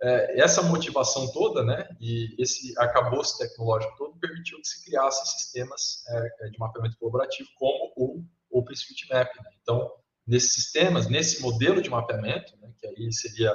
é, 0.03 0.41
essa 0.41 0.63
motivação 0.63 1.33
toda, 1.33 1.63
né, 1.65 1.89
e 2.01 2.35
esse 2.39 2.79
arcabouço 2.79 3.39
tecnológico 3.39 3.97
todo 3.97 4.19
permitiu 4.19 4.61
que 4.61 4.69
se 4.69 4.85
criassem 4.85 5.25
sistemas 5.27 6.05
é, 6.09 6.47
é, 6.47 6.51
de 6.51 6.59
mapeamento 6.59 6.99
colaborativo 6.99 7.49
como 7.57 7.93
o 7.97 8.25
OpenStreetMap. 8.51 9.35
Né? 9.37 9.51
Então, 9.63 9.91
nesses 10.27 10.53
sistemas, 10.53 11.09
nesse 11.09 11.41
modelo 11.41 11.81
de 11.81 11.89
mapeamento, 11.89 12.57
né, 12.59 12.71
que 12.79 12.87
aí 12.87 13.13
seria 13.13 13.53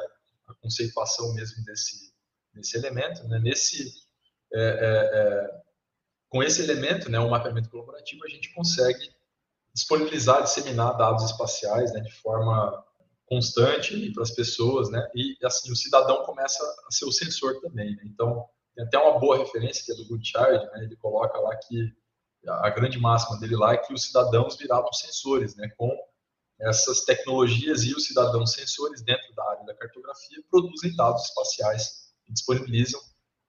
a 0.48 0.54
conceituação 0.56 1.34
mesmo 1.34 1.64
desse, 1.64 2.12
desse 2.54 2.78
elemento, 2.78 3.28
né, 3.28 3.40
nesse, 3.40 3.92
é, 4.54 4.62
é, 4.62 5.20
é 5.20 5.62
com 6.30 6.42
esse 6.42 6.62
elemento, 6.62 7.10
né, 7.12 7.20
o 7.20 7.30
mapeamento 7.30 7.70
colaborativo, 7.70 8.24
a 8.26 8.30
gente 8.30 8.54
consegue 8.54 9.14
disponibilizar, 9.74 10.42
disseminar 10.42 10.98
dados 10.98 11.26
espaciais 11.26 11.94
né, 11.94 12.00
de 12.00 12.12
forma 12.14 12.84
constante 13.32 14.12
para 14.12 14.24
as 14.24 14.32
pessoas, 14.32 14.90
né? 14.92 15.10
E 15.16 15.38
assim 15.42 15.72
o 15.72 15.76
cidadão 15.76 16.26
começa 16.26 16.62
a 16.86 16.92
ser 16.92 17.06
o 17.06 17.12
sensor 17.14 17.62
também. 17.62 17.96
Né? 17.96 18.04
Então 18.04 18.46
tem 18.76 18.84
até 18.84 18.98
uma 18.98 19.18
boa 19.18 19.38
referência 19.38 19.86
que 19.86 19.94
é 19.94 19.96
do 19.96 20.06
Goodchild, 20.06 20.66
né? 20.74 20.84
Ele 20.84 20.98
coloca 20.98 21.40
lá 21.40 21.56
que 21.56 21.94
a 22.46 22.70
grande 22.72 23.00
máxima 23.00 23.40
dele 23.40 23.56
lá 23.56 23.74
é 23.74 23.78
que 23.78 23.94
os 23.94 24.04
cidadãos 24.04 24.58
viravam 24.58 24.92
sensores, 24.92 25.56
né? 25.56 25.72
Com 25.78 25.98
essas 26.60 27.06
tecnologias 27.06 27.84
e 27.84 27.96
os 27.96 28.06
cidadãos 28.06 28.52
sensores 28.52 29.02
dentro 29.02 29.34
da 29.34 29.50
área 29.50 29.66
da 29.66 29.76
cartografia 29.76 30.44
produzem 30.50 30.94
dados 30.94 31.24
espaciais 31.24 32.12
e 32.28 32.34
disponibilizam 32.34 33.00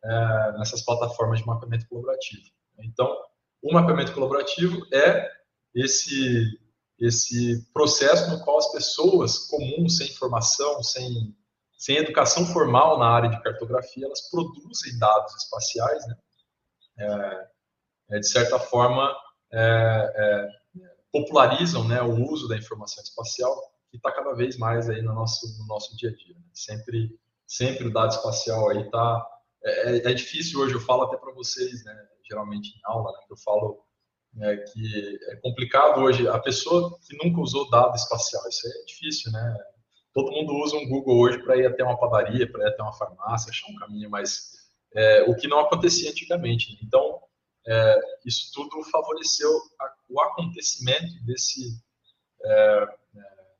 é, 0.05 0.53
nessas 0.59 0.83
plataformas 0.85 1.41
de 1.41 1.47
mapeamento 1.47 1.89
colaborativo. 1.89 2.49
Então, 2.79 3.13
o 3.61 3.73
mapeamento 3.73 4.13
colaborativo 4.13 4.87
é 4.95 5.29
esse 5.75 6.57
esse 7.07 7.67
processo 7.73 8.31
no 8.31 8.45
qual 8.45 8.59
as 8.59 8.71
pessoas 8.73 9.39
comuns, 9.49 9.97
sem 9.97 10.09
formação, 10.15 10.83
sem, 10.83 11.37
sem 11.77 11.97
educação 11.97 12.47
formal 12.47 12.99
na 12.99 13.07
área 13.07 13.31
de 13.31 13.43
cartografia, 13.43 14.07
elas 14.07 14.31
produzem 14.31 14.99
dados 14.99 15.35
espaciais, 15.43 16.07
né? 16.07 16.17
É, 16.99 17.49
é, 18.17 18.19
de 18.21 18.29
certa 18.29 18.59
forma, 18.59 19.15
é, 19.53 20.13
é 20.15 20.63
popularizam 21.13 21.87
né, 21.87 22.01
o 22.01 22.27
uso 22.31 22.49
da 22.49 22.57
informação 22.57 23.05
espacial, 23.05 23.55
que 23.91 23.99
está 23.99 24.11
cada 24.11 24.33
vez 24.33 24.57
mais 24.57 24.89
aí 24.89 25.03
no 25.03 25.13
nosso, 25.13 25.47
no 25.59 25.67
nosso 25.67 25.95
dia 25.97 26.09
a 26.09 26.15
dia. 26.15 26.35
Né? 26.35 26.47
Sempre, 26.55 27.21
sempre 27.47 27.87
o 27.87 27.93
dado 27.93 28.13
espacial 28.13 28.71
aí 28.71 28.81
está... 28.81 29.29
É, 29.65 29.91
é, 29.91 29.97
é, 30.11 30.15
difícil 30.15 30.59
hoje, 30.59 30.75
eu 30.75 30.81
falo 30.81 31.03
até 31.03 31.17
para 31.17 31.33
vocês, 31.35 31.85
né, 31.85 31.95
geralmente 32.29 32.71
em 32.71 32.81
aula, 32.85 33.13
né, 33.13 33.19
eu 33.31 33.37
falo 33.37 33.85
né, 34.35 34.57
que 34.57 35.19
é 35.29 35.37
complicado 35.37 36.01
hoje. 36.01 36.27
A 36.29 36.39
pessoa 36.39 36.99
que 37.07 37.17
nunca 37.23 37.41
usou 37.41 37.69
dado 37.71 37.95
espacial, 37.95 38.43
isso 38.49 38.67
é 38.67 38.85
difícil, 38.87 39.33
né? 39.33 39.57
Todo 40.15 40.33
mundo 40.33 40.55
usa 40.63 40.77
um 40.77 40.89
Google 40.89 41.21
hoje 41.21 41.43
para 41.43 41.57
ir 41.57 41.67
até 41.67 41.83
uma 41.83 41.99
padaria, 41.99 42.51
para 42.51 42.65
ir 42.65 42.69
até 42.69 42.83
uma 42.83 42.93
farmácia, 42.93 43.51
achar 43.51 43.71
um 43.71 43.77
caminho, 43.77 44.11
mas 44.11 44.53
é, 44.95 45.23
o 45.23 45.35
que 45.35 45.49
não 45.49 45.61
acontecia 45.61 46.11
antigamente. 46.11 46.71
Né? 46.71 46.79
Então, 46.83 47.21
é, 47.67 48.01
isso 48.27 48.51
tudo 48.53 48.83
favoreceu 48.91 49.51
a, 49.81 49.95
o 50.11 50.21
acontecimento 50.21 51.25
desse 51.25 51.81
é, 52.45 52.53
é, 52.53 52.89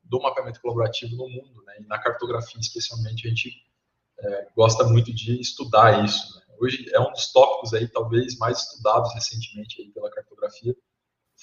do 0.03 0.21
mapeamento 0.21 0.61
colaborativo 0.61 1.15
no 1.15 1.27
mundo, 1.27 1.63
né? 1.65 1.75
E 1.79 1.87
na 1.87 1.97
cartografia, 1.97 2.59
especialmente, 2.59 3.25
a 3.25 3.29
gente 3.29 3.51
é, 4.19 4.47
gosta 4.55 4.83
muito 4.83 5.13
de 5.13 5.39
estudar 5.39 6.03
isso. 6.03 6.35
Né? 6.35 6.43
hoje 6.59 6.85
é 6.93 6.99
um 6.99 7.11
dos 7.11 7.31
tópicos 7.31 7.73
aí 7.73 7.87
talvez 7.87 8.37
mais 8.37 8.59
estudados 8.59 9.13
recentemente 9.13 9.81
aí 9.81 9.89
pela 9.91 10.09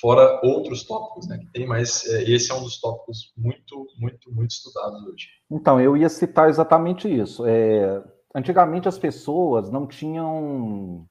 fora 0.01 0.41
outros 0.43 0.85
tópicos, 0.85 1.29
né, 1.29 1.39
que 1.39 1.47
tem, 1.53 1.67
mas 1.67 2.07
é, 2.07 2.23
esse 2.25 2.51
é 2.51 2.55
um 2.55 2.63
dos 2.63 2.81
tópicos 2.81 3.33
muito, 3.37 3.87
muito, 3.99 4.33
muito 4.33 4.51
estudados 4.51 5.03
hoje. 5.07 5.29
Então, 5.51 5.81
eu 5.81 5.97
ia 5.97 6.09
citar 6.09 6.49
exatamente 6.49 7.09
isso. 7.09 7.45
É, 7.47 8.03
antigamente 8.35 8.89
as 8.89 8.99
pessoas 8.99 9.71
não 9.71 9.87
tinham 9.87 11.07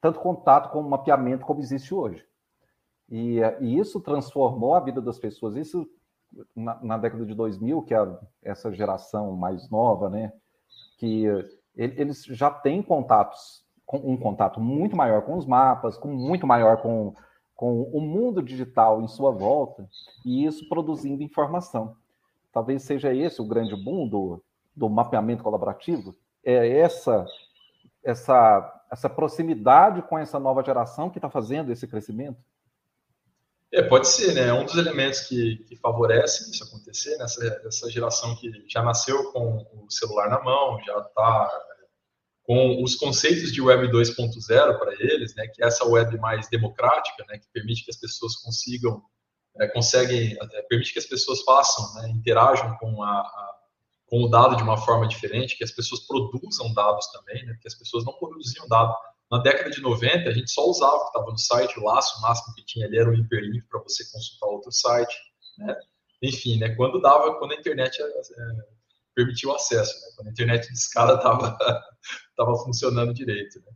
tanto 0.00 0.20
contato 0.20 0.70
com 0.70 0.80
o 0.80 0.90
mapeamento 0.90 1.46
como 1.46 1.60
existe 1.60 1.94
hoje. 1.94 2.22
E, 3.08 3.38
e 3.60 3.78
isso 3.78 4.00
transformou 4.00 4.74
a 4.74 4.80
vida 4.80 5.00
das 5.00 5.18
pessoas. 5.18 5.56
Isso 5.56 5.88
na, 6.54 6.82
na 6.82 6.98
década 6.98 7.24
de 7.24 7.34
2000, 7.34 7.82
que 7.82 7.94
é 7.94 8.18
essa 8.42 8.72
geração 8.72 9.32
mais 9.32 9.70
nova, 9.70 10.10
né, 10.10 10.32
que 10.98 11.24
eles 11.74 12.24
já 12.24 12.50
têm 12.50 12.82
contatos, 12.82 13.64
um 13.92 14.16
contato 14.16 14.60
muito 14.60 14.96
maior 14.96 15.22
com 15.22 15.36
os 15.36 15.46
mapas, 15.46 15.96
com 15.96 16.08
muito 16.08 16.46
maior 16.46 16.80
com, 16.82 17.14
com 17.56 17.82
o 17.82 18.00
mundo 18.00 18.42
digital 18.42 19.02
em 19.02 19.08
sua 19.08 19.30
volta, 19.30 19.88
e 20.24 20.44
isso 20.44 20.68
produzindo 20.68 21.22
informação. 21.22 21.96
Talvez 22.52 22.82
seja 22.82 23.14
esse 23.14 23.40
o 23.40 23.46
grande 23.46 23.74
boom 23.74 24.06
do, 24.06 24.44
do 24.74 24.88
mapeamento 24.90 25.42
colaborativo, 25.42 26.14
é 26.44 26.78
essa, 26.78 27.26
essa, 28.04 28.84
essa 28.92 29.08
proximidade 29.08 30.02
com 30.02 30.18
essa 30.18 30.38
nova 30.38 30.62
geração 30.62 31.10
que 31.10 31.18
está 31.18 31.30
fazendo 31.30 31.72
esse 31.72 31.88
crescimento? 31.88 32.38
É, 33.72 33.82
pode 33.82 34.06
ser, 34.06 34.32
né? 34.34 34.48
É 34.48 34.52
um 34.52 34.64
dos 34.64 34.76
elementos 34.76 35.22
que, 35.22 35.56
que 35.68 35.76
favorecem 35.76 36.50
isso 36.50 36.62
acontecer, 36.62 37.16
nessa 37.16 37.42
né? 37.42 37.60
essa 37.64 37.90
geração 37.90 38.36
que 38.36 38.64
já 38.68 38.82
nasceu 38.82 39.32
com 39.32 39.66
o 39.72 39.90
celular 39.90 40.30
na 40.30 40.40
mão, 40.42 40.78
já 40.84 40.98
está 40.98 41.65
com 42.46 42.80
os 42.80 42.94
conceitos 42.94 43.52
de 43.52 43.60
Web 43.60 43.88
2.0 43.88 44.78
para 44.78 44.94
eles, 45.00 45.34
né, 45.34 45.48
que 45.48 45.62
é 45.62 45.66
essa 45.66 45.84
web 45.84 46.16
mais 46.18 46.48
democrática, 46.48 47.24
né, 47.28 47.38
que 47.38 47.48
permite 47.52 47.84
que 47.84 47.90
as 47.90 47.96
pessoas 47.96 48.36
consigam, 48.36 49.02
é, 49.58 49.66
conseguem, 49.66 50.38
é, 50.40 50.62
permite 50.62 50.92
que 50.92 50.98
as 51.00 51.06
pessoas 51.06 51.42
façam, 51.42 51.94
né, 51.94 52.08
interajam 52.10 52.76
com, 52.78 53.02
a, 53.02 53.18
a, 53.18 53.54
com 54.06 54.22
o 54.22 54.28
dado 54.28 54.56
de 54.56 54.62
uma 54.62 54.76
forma 54.76 55.08
diferente, 55.08 55.58
que 55.58 55.64
as 55.64 55.72
pessoas 55.72 56.06
produzam 56.06 56.72
dados 56.72 57.08
também, 57.10 57.44
né, 57.44 57.52
porque 57.54 57.66
as 57.66 57.74
pessoas 57.74 58.04
não 58.04 58.12
produziam 58.12 58.68
dado. 58.68 58.94
Na 59.28 59.38
década 59.38 59.68
de 59.68 59.80
90, 59.80 60.30
a 60.30 60.32
gente 60.32 60.48
só 60.52 60.64
usava 60.66 60.94
o 60.94 61.00
que 61.00 61.06
estava 61.08 61.30
no 61.32 61.38
site, 61.38 61.80
o 61.80 61.82
laço, 61.82 62.22
máximo 62.22 62.54
que 62.54 62.64
tinha 62.64 62.86
ali 62.86 62.96
era 62.96 63.10
um 63.10 63.14
hiperlink 63.14 63.66
para 63.66 63.80
você 63.80 64.04
consultar 64.12 64.46
outro 64.46 64.70
site, 64.70 65.16
né? 65.58 65.76
Enfim, 66.22 66.58
né, 66.58 66.76
quando 66.76 67.00
dava, 67.00 67.36
quando 67.40 67.52
a 67.52 67.56
internet 67.56 68.00
é, 68.00 68.04
é 68.04 68.76
permitiu 69.16 69.52
acesso, 69.54 69.94
né? 69.94 70.12
quando 70.14 70.28
a 70.28 70.30
internet 70.30 70.68
de 70.68 70.74
escada 70.74 71.14
estava 71.14 71.56
tava 72.36 72.56
funcionando 72.56 73.14
direito. 73.14 73.60
Né? 73.60 73.72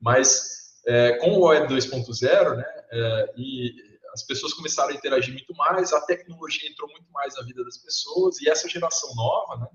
Mas 0.00 0.54
é, 0.86 1.16
com 1.18 1.32
o 1.32 1.44
Web 1.46 1.72
2.0, 1.72 2.56
né, 2.56 2.64
é, 2.90 3.34
e 3.36 3.74
as 4.12 4.22
pessoas 4.24 4.52
começaram 4.52 4.90
a 4.90 4.94
interagir 4.94 5.32
muito 5.32 5.54
mais, 5.54 5.92
a 5.92 6.00
tecnologia 6.02 6.68
entrou 6.70 6.88
muito 6.90 7.10
mais 7.10 7.34
na 7.36 7.42
vida 7.42 7.64
das 7.64 7.78
pessoas, 7.78 8.40
e 8.40 8.48
essa 8.48 8.68
geração 8.68 9.12
nova, 9.14 9.56
né, 9.56 9.68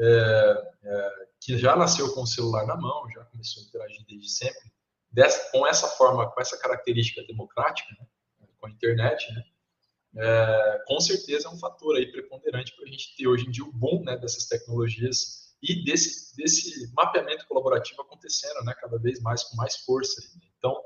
é, 0.00 0.70
é 0.84 1.28
que 1.40 1.56
já 1.56 1.76
nasceu 1.76 2.12
com 2.14 2.22
o 2.22 2.26
celular 2.26 2.66
na 2.66 2.76
mão, 2.76 3.08
já 3.10 3.24
começou 3.26 3.62
a 3.62 3.66
interagir 3.66 4.04
desde 4.08 4.30
sempre, 4.30 4.72
dessa, 5.10 5.50
com 5.50 5.66
essa 5.66 5.86
forma, 5.88 6.30
com 6.30 6.40
essa 6.40 6.58
característica 6.58 7.22
democrática, 7.26 7.88
né, 8.00 8.06
com 8.58 8.66
a 8.66 8.70
internet, 8.70 9.32
né, 9.32 9.44
é, 10.16 10.82
com 10.86 10.98
certeza 11.00 11.48
é 11.48 11.50
um 11.50 11.58
fator 11.58 11.96
aí 11.96 12.10
preponderante 12.10 12.74
para 12.74 12.86
a 12.86 12.88
gente 12.88 13.14
ter 13.16 13.28
hoje 13.28 13.46
em 13.46 13.50
dia 13.50 13.64
o 13.64 13.72
boom 13.72 14.02
né, 14.02 14.16
dessas 14.16 14.46
tecnologias 14.46 15.47
e 15.62 15.84
desse, 15.84 16.36
desse 16.36 16.92
mapeamento 16.94 17.46
colaborativo 17.46 18.02
acontecendo 18.02 18.64
né, 18.64 18.74
cada 18.80 18.98
vez 18.98 19.20
mais 19.20 19.42
com 19.44 19.56
mais 19.56 19.76
força. 19.78 20.20
Então, 20.58 20.76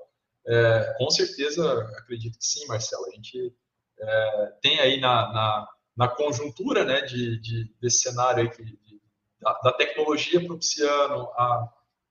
é, 0.46 0.94
com 0.98 1.10
certeza, 1.10 1.82
acredito 1.98 2.38
que 2.38 2.46
sim, 2.46 2.66
Marcelo. 2.66 3.06
A 3.06 3.14
gente 3.14 3.54
é, 4.00 4.52
tem 4.62 4.80
aí 4.80 5.00
na, 5.00 5.32
na, 5.32 5.68
na 5.96 6.08
conjuntura 6.08 6.84
né, 6.84 7.02
de, 7.02 7.40
de, 7.40 7.74
desse 7.80 7.98
cenário 7.98 8.42
aí 8.42 8.50
que, 8.50 8.64
de, 8.64 9.00
da, 9.40 9.52
da, 9.62 9.72
tecnologia 9.72 10.44
propiciando 10.44 11.28
a, 11.36 11.68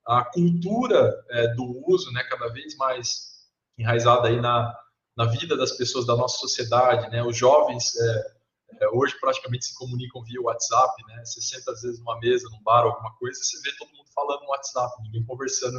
a 0.07 0.25
cultura 0.25 1.23
é, 1.29 1.47
do 1.55 1.83
uso 1.87 2.11
né, 2.11 2.23
cada 2.29 2.47
vez 2.49 2.75
mais 2.77 3.31
enraizada 3.77 4.27
aí 4.27 4.39
na, 4.39 4.77
na 5.17 5.25
vida 5.25 5.57
das 5.57 5.71
pessoas 5.71 6.05
da 6.05 6.15
nossa 6.15 6.37
sociedade, 6.37 7.09
né? 7.09 7.23
Os 7.23 7.35
jovens 7.35 7.95
é, 7.99 8.40
é, 8.79 8.87
hoje 8.89 9.19
praticamente 9.19 9.65
se 9.65 9.75
comunicam 9.75 10.23
via 10.23 10.41
WhatsApp, 10.41 10.93
né? 11.07 11.23
Você 11.25 11.41
senta 11.41 11.71
às 11.71 11.81
vezes 11.81 11.99
numa 11.99 12.19
mesa, 12.19 12.47
num 12.49 12.61
bar, 12.63 12.83
alguma 12.83 13.13
coisa, 13.17 13.39
você 13.41 13.59
vê 13.61 13.75
todo 13.77 13.91
mundo 13.91 14.09
falando 14.13 14.41
no 14.41 14.49
WhatsApp, 14.49 15.01
ninguém 15.03 15.25
conversando. 15.25 15.77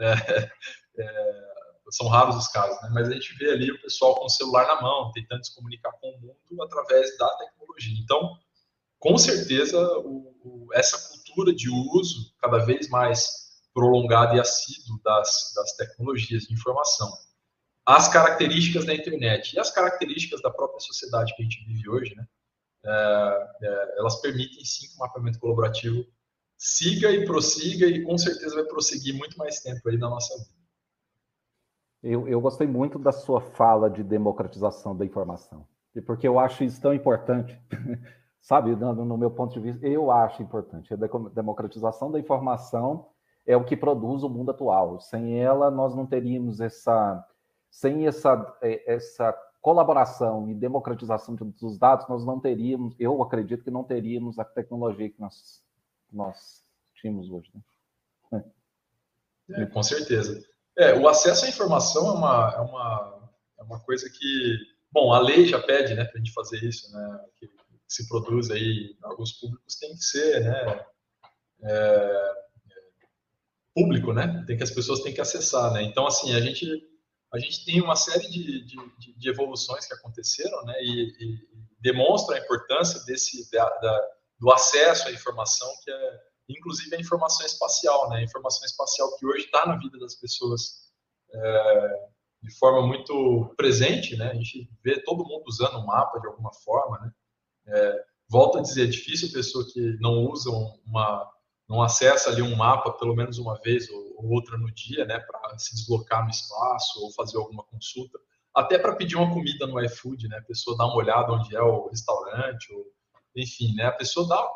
É, 0.00 0.12
é, 0.98 1.52
são 1.90 2.08
raros 2.08 2.36
os 2.36 2.48
casos, 2.48 2.80
né? 2.82 2.90
Mas 2.92 3.08
a 3.08 3.12
gente 3.12 3.34
vê 3.36 3.50
ali 3.50 3.70
o 3.70 3.80
pessoal 3.82 4.14
com 4.14 4.24
o 4.24 4.30
celular 4.30 4.66
na 4.66 4.80
mão, 4.80 5.12
tentando 5.12 5.44
se 5.44 5.54
comunicar 5.54 5.92
com 6.00 6.08
o 6.08 6.20
mundo 6.20 6.62
através 6.62 7.16
da 7.18 7.28
tecnologia. 7.36 7.98
Então, 8.02 8.38
com 8.98 9.18
certeza, 9.18 9.78
o, 9.98 10.34
o, 10.42 10.68
essa 10.72 11.10
cultura 11.10 11.54
de 11.54 11.68
uso 11.68 12.32
cada 12.40 12.58
vez 12.64 12.88
mais 12.88 13.42
prolongada 13.74 14.36
e 14.36 14.40
assíduo 14.40 15.00
das, 15.02 15.52
das 15.54 15.76
tecnologias 15.76 16.44
de 16.44 16.54
informação 16.54 17.12
as 17.86 18.08
características 18.08 18.86
da 18.86 18.94
internet 18.94 19.54
e 19.54 19.58
as 19.58 19.70
características 19.70 20.40
da 20.40 20.50
própria 20.50 20.80
sociedade 20.80 21.34
que 21.34 21.42
a 21.42 21.44
gente 21.44 21.64
vive 21.66 21.88
hoje, 21.88 22.14
né? 22.14 22.26
É, 22.84 23.48
é, 23.62 23.98
elas 23.98 24.20
permitem 24.20 24.64
sim 24.64 24.88
que 24.88 24.96
o 24.96 24.98
mapeamento 24.98 25.38
colaborativo 25.38 26.04
siga 26.58 27.10
e 27.10 27.24
prossiga 27.24 27.86
e 27.86 28.02
com 28.02 28.16
certeza 28.18 28.54
vai 28.54 28.64
prosseguir 28.64 29.16
muito 29.16 29.36
mais 29.38 29.60
tempo 29.60 29.88
aí 29.88 29.96
na 29.96 30.08
nossa 30.08 30.36
vida. 30.38 30.62
Eu, 32.02 32.26
eu 32.26 32.40
gostei 32.40 32.66
muito 32.66 32.98
da 32.98 33.12
sua 33.12 33.40
fala 33.40 33.88
de 33.88 34.02
democratização 34.02 34.96
da 34.96 35.04
informação, 35.04 35.66
porque 36.04 36.26
eu 36.26 36.38
acho 36.38 36.64
isso 36.64 36.80
tão 36.80 36.92
importante, 36.92 37.60
sabe, 38.40 38.74
no, 38.74 38.92
no 39.04 39.16
meu 39.16 39.30
ponto 39.30 39.54
de 39.54 39.60
vista, 39.60 39.86
eu 39.86 40.10
acho 40.10 40.42
importante. 40.42 40.92
A 40.92 40.96
democratização 40.96 42.10
da 42.10 42.18
informação 42.18 43.08
é 43.46 43.56
o 43.56 43.64
que 43.64 43.76
produz 43.76 44.24
o 44.24 44.28
mundo 44.28 44.50
atual. 44.50 45.00
Sem 45.00 45.40
ela, 45.40 45.70
nós 45.70 45.94
não 45.94 46.06
teríamos 46.06 46.60
essa 46.60 47.24
sem 47.72 48.06
essa, 48.06 48.58
é, 48.60 48.94
essa 48.94 49.32
colaboração 49.62 50.50
e 50.50 50.54
democratização 50.54 51.34
dos 51.34 51.78
dados, 51.78 52.06
nós 52.06 52.24
não 52.24 52.38
teríamos, 52.38 52.94
eu 53.00 53.22
acredito 53.22 53.64
que 53.64 53.70
não 53.70 53.82
teríamos 53.82 54.38
a 54.38 54.44
tecnologia 54.44 55.08
que 55.08 55.18
nós, 55.18 55.64
nós 56.12 56.62
tínhamos 56.94 57.30
hoje. 57.30 57.50
Né? 58.30 58.44
É, 59.52 59.66
com 59.66 59.82
certeza. 59.82 60.46
É, 60.76 60.94
o 60.94 61.08
acesso 61.08 61.46
à 61.46 61.48
informação 61.48 62.08
é 62.08 62.12
uma, 62.12 62.54
é, 62.54 62.60
uma, 62.60 63.30
é 63.58 63.62
uma 63.62 63.80
coisa 63.80 64.08
que, 64.10 64.58
bom, 64.90 65.12
a 65.14 65.18
lei 65.18 65.46
já 65.46 65.60
pede 65.60 65.94
né, 65.94 66.04
para 66.04 66.14
a 66.14 66.18
gente 66.18 66.32
fazer 66.32 66.62
isso, 66.62 66.92
né, 66.92 67.24
que 67.40 67.48
se 67.88 68.06
produz 68.06 68.50
aí 68.50 68.96
alguns 69.02 69.32
públicos 69.32 69.76
tem 69.76 69.90
que 69.94 70.02
ser, 70.02 70.44
né, 70.44 70.86
é, 71.62 72.32
público, 73.74 74.12
né? 74.12 74.44
Tem 74.46 74.56
que 74.56 74.62
as 74.62 74.70
pessoas 74.70 75.00
têm 75.00 75.14
que 75.14 75.20
acessar, 75.20 75.72
né? 75.72 75.82
Então, 75.82 76.06
assim, 76.06 76.34
a 76.34 76.40
gente 76.40 76.66
a 77.32 77.38
gente 77.38 77.64
tem 77.64 77.80
uma 77.80 77.96
série 77.96 78.28
de, 78.28 78.64
de, 78.64 79.14
de 79.16 79.28
evoluções 79.28 79.86
que 79.86 79.94
aconteceram, 79.94 80.62
né? 80.64 80.74
E, 80.82 81.08
e, 81.18 81.52
demonstra 81.80 82.36
a 82.36 82.38
importância 82.38 83.02
desse 83.04 83.50
da, 83.50 83.68
da, 83.78 84.08
do 84.38 84.52
acesso 84.52 85.08
à 85.08 85.12
informação 85.12 85.68
que 85.82 85.90
é 85.90 86.20
inclusive 86.48 86.94
a 86.94 87.00
informação 87.00 87.46
espacial, 87.46 88.08
né? 88.10 88.18
A 88.18 88.22
informação 88.22 88.64
espacial 88.64 89.16
que 89.16 89.26
hoje 89.26 89.46
está 89.46 89.66
na 89.66 89.76
vida 89.76 89.98
das 89.98 90.14
pessoas 90.14 90.90
é, 91.32 92.08
de 92.42 92.58
forma 92.58 92.86
muito 92.86 93.54
presente, 93.56 94.16
né? 94.16 94.30
A 94.30 94.34
gente 94.34 94.68
vê 94.84 95.02
todo 95.02 95.24
mundo 95.24 95.44
usando 95.46 95.78
um 95.78 95.86
mapa 95.86 96.20
de 96.20 96.26
alguma 96.26 96.52
forma, 96.52 96.98
né? 96.98 97.12
É, 97.68 98.04
volto 98.28 98.58
a 98.58 98.62
dizer, 98.62 98.84
é 98.84 98.90
difícil 98.90 99.28
a 99.28 99.32
pessoa 99.32 99.64
que 99.72 99.96
não 100.00 100.26
usa 100.26 100.50
uma, 100.50 101.30
não 101.72 101.80
acessa 101.80 102.28
ali 102.28 102.42
um 102.42 102.54
mapa 102.54 102.92
pelo 102.92 103.16
menos 103.16 103.38
uma 103.38 103.58
vez 103.58 103.88
ou, 103.88 104.14
ou 104.18 104.30
outra 104.30 104.58
no 104.58 104.70
dia, 104.70 105.06
né? 105.06 105.18
Para 105.18 105.58
se 105.58 105.74
deslocar 105.74 106.22
no 106.22 106.30
espaço 106.30 107.02
ou 107.02 107.10
fazer 107.12 107.38
alguma 107.38 107.64
consulta, 107.64 108.18
até 108.54 108.78
para 108.78 108.94
pedir 108.94 109.16
uma 109.16 109.32
comida 109.32 109.66
no 109.66 109.80
iFood, 109.80 110.28
né? 110.28 110.36
A 110.36 110.42
pessoa 110.42 110.76
dá 110.76 110.84
uma 110.84 110.96
olhada 110.96 111.32
onde 111.32 111.56
é 111.56 111.62
o 111.62 111.88
restaurante, 111.88 112.70
ou, 112.74 112.84
enfim, 113.34 113.74
né? 113.74 113.86
A 113.86 113.92
pessoa 113.92 114.28
dá, 114.28 114.46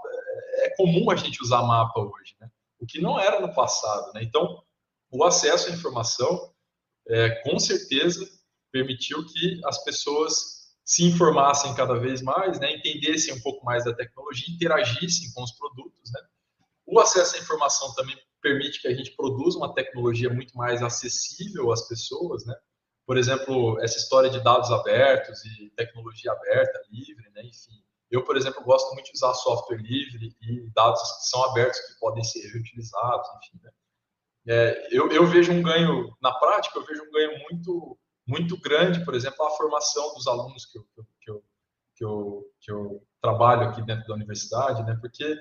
é, 0.61 0.67
é 0.67 0.77
comum 0.77 1.11
a 1.11 1.17
gente 1.17 1.43
usar 1.43 1.63
mapa 1.63 1.99
hoje, 1.99 2.37
né? 2.39 2.51
O 2.79 2.85
que 2.85 3.01
não 3.01 3.19
era 3.19 3.41
no 3.41 3.55
passado, 3.55 4.13
né? 4.13 4.23
Então, 4.23 4.63
o 5.11 5.25
acesso 5.25 5.71
à 5.71 5.73
informação 5.73 6.53
é, 7.09 7.31
com 7.43 7.59
certeza 7.59 8.29
permitiu 8.71 9.25
que 9.25 9.59
as 9.65 9.83
pessoas 9.83 10.57
se 10.85 11.03
informassem 11.03 11.75
cada 11.75 11.99
vez 11.99 12.21
mais, 12.21 12.61
né, 12.61 12.73
entendessem 12.77 13.35
um 13.35 13.41
pouco 13.41 13.65
mais 13.65 13.85
da 13.85 13.95
tecnologia, 13.95 14.55
interagissem 14.55 15.33
com 15.33 15.43
os 15.43 15.53
produtos. 15.53 15.86
O 16.97 17.01
acesso 17.01 17.37
à 17.37 17.39
informação 17.39 17.93
também 17.95 18.17
permite 18.41 18.81
que 18.81 18.89
a 18.89 18.95
gente 18.95 19.15
produza 19.15 19.59
uma 19.59 19.75
tecnologia 19.75 20.31
muito 20.33 20.57
mais 20.57 20.83
acessível 20.83 21.71
às 21.71 21.87
pessoas, 21.87 22.47
né. 22.47 22.55
Por 23.07 23.19
exemplo, 23.19 23.79
essa 23.83 23.99
história 23.99 24.31
de 24.31 24.43
dados 24.43 24.71
abertos 24.71 25.45
e 25.45 25.71
tecnologia 25.77 26.33
aberta, 26.33 26.83
livre, 26.91 27.29
né, 27.35 27.43
enfim. 27.43 27.85
Eu, 28.11 28.25
por 28.25 28.35
exemplo, 28.35 28.65
gosto 28.65 28.95
muito 28.95 29.13
de 29.13 29.13
usar 29.13 29.35
software 29.35 29.77
livre 29.77 30.35
e 30.41 30.71
dados 30.71 31.03
que 31.03 31.29
são 31.29 31.45
abertos, 31.45 31.79
que 31.81 32.01
podem 32.01 32.25
ser 32.25 32.51
reutilizados, 32.51 33.29
enfim. 33.45 33.61
Né. 33.63 33.71
É, 34.49 34.89
eu, 34.91 35.13
eu, 35.13 35.27
vejo 35.27 35.53
um 35.53 35.63
ganho, 35.63 36.17
na 36.23 36.33
prática, 36.33 36.79
eu 36.79 36.87
vejo 36.87 37.03
um 37.03 37.11
ganho 37.11 37.39
muito, 37.51 37.99
muito 38.27 38.59
grande, 38.59 39.05
por 39.05 39.15
exemplo, 39.15 39.45
a 39.45 39.51
formação 39.51 40.15
dos 40.15 40.27
alunos 40.27 40.65
que 40.65 40.79
eu, 40.79 40.87
que 41.21 41.31
eu, 41.31 41.45
que 41.95 42.05
eu, 42.07 42.55
que 42.59 42.73
eu 42.73 43.07
trabalho 43.21 43.69
aqui 43.69 43.83
dentro 43.83 44.07
da 44.07 44.15
universidade, 44.15 44.83
né? 44.83 44.97
Porque 44.99 45.37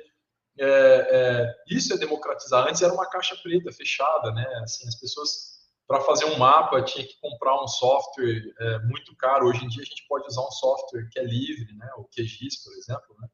é, 0.59 0.65
é, 0.67 1.55
isso 1.67 1.93
é 1.93 1.97
democratizar. 1.97 2.67
Antes 2.67 2.81
era 2.81 2.93
uma 2.93 3.09
caixa 3.09 3.35
preta, 3.37 3.71
fechada, 3.71 4.31
né? 4.31 4.45
Assim, 4.63 4.87
as 4.87 4.95
pessoas, 4.95 5.59
para 5.87 6.01
fazer 6.01 6.25
um 6.25 6.37
mapa, 6.37 6.81
tinha 6.83 7.05
que 7.05 7.19
comprar 7.21 7.61
um 7.61 7.67
software 7.67 8.41
é, 8.59 8.79
muito 8.79 9.15
caro. 9.17 9.47
Hoje 9.47 9.63
em 9.65 9.67
dia, 9.67 9.83
a 9.83 9.85
gente 9.85 10.05
pode 10.07 10.27
usar 10.27 10.41
um 10.41 10.51
software 10.51 11.07
que 11.11 11.19
é 11.19 11.23
livre, 11.23 11.73
né? 11.75 11.89
O 11.97 12.05
QGIS, 12.05 12.63
por 12.63 12.73
exemplo, 12.73 13.15
né? 13.19 13.27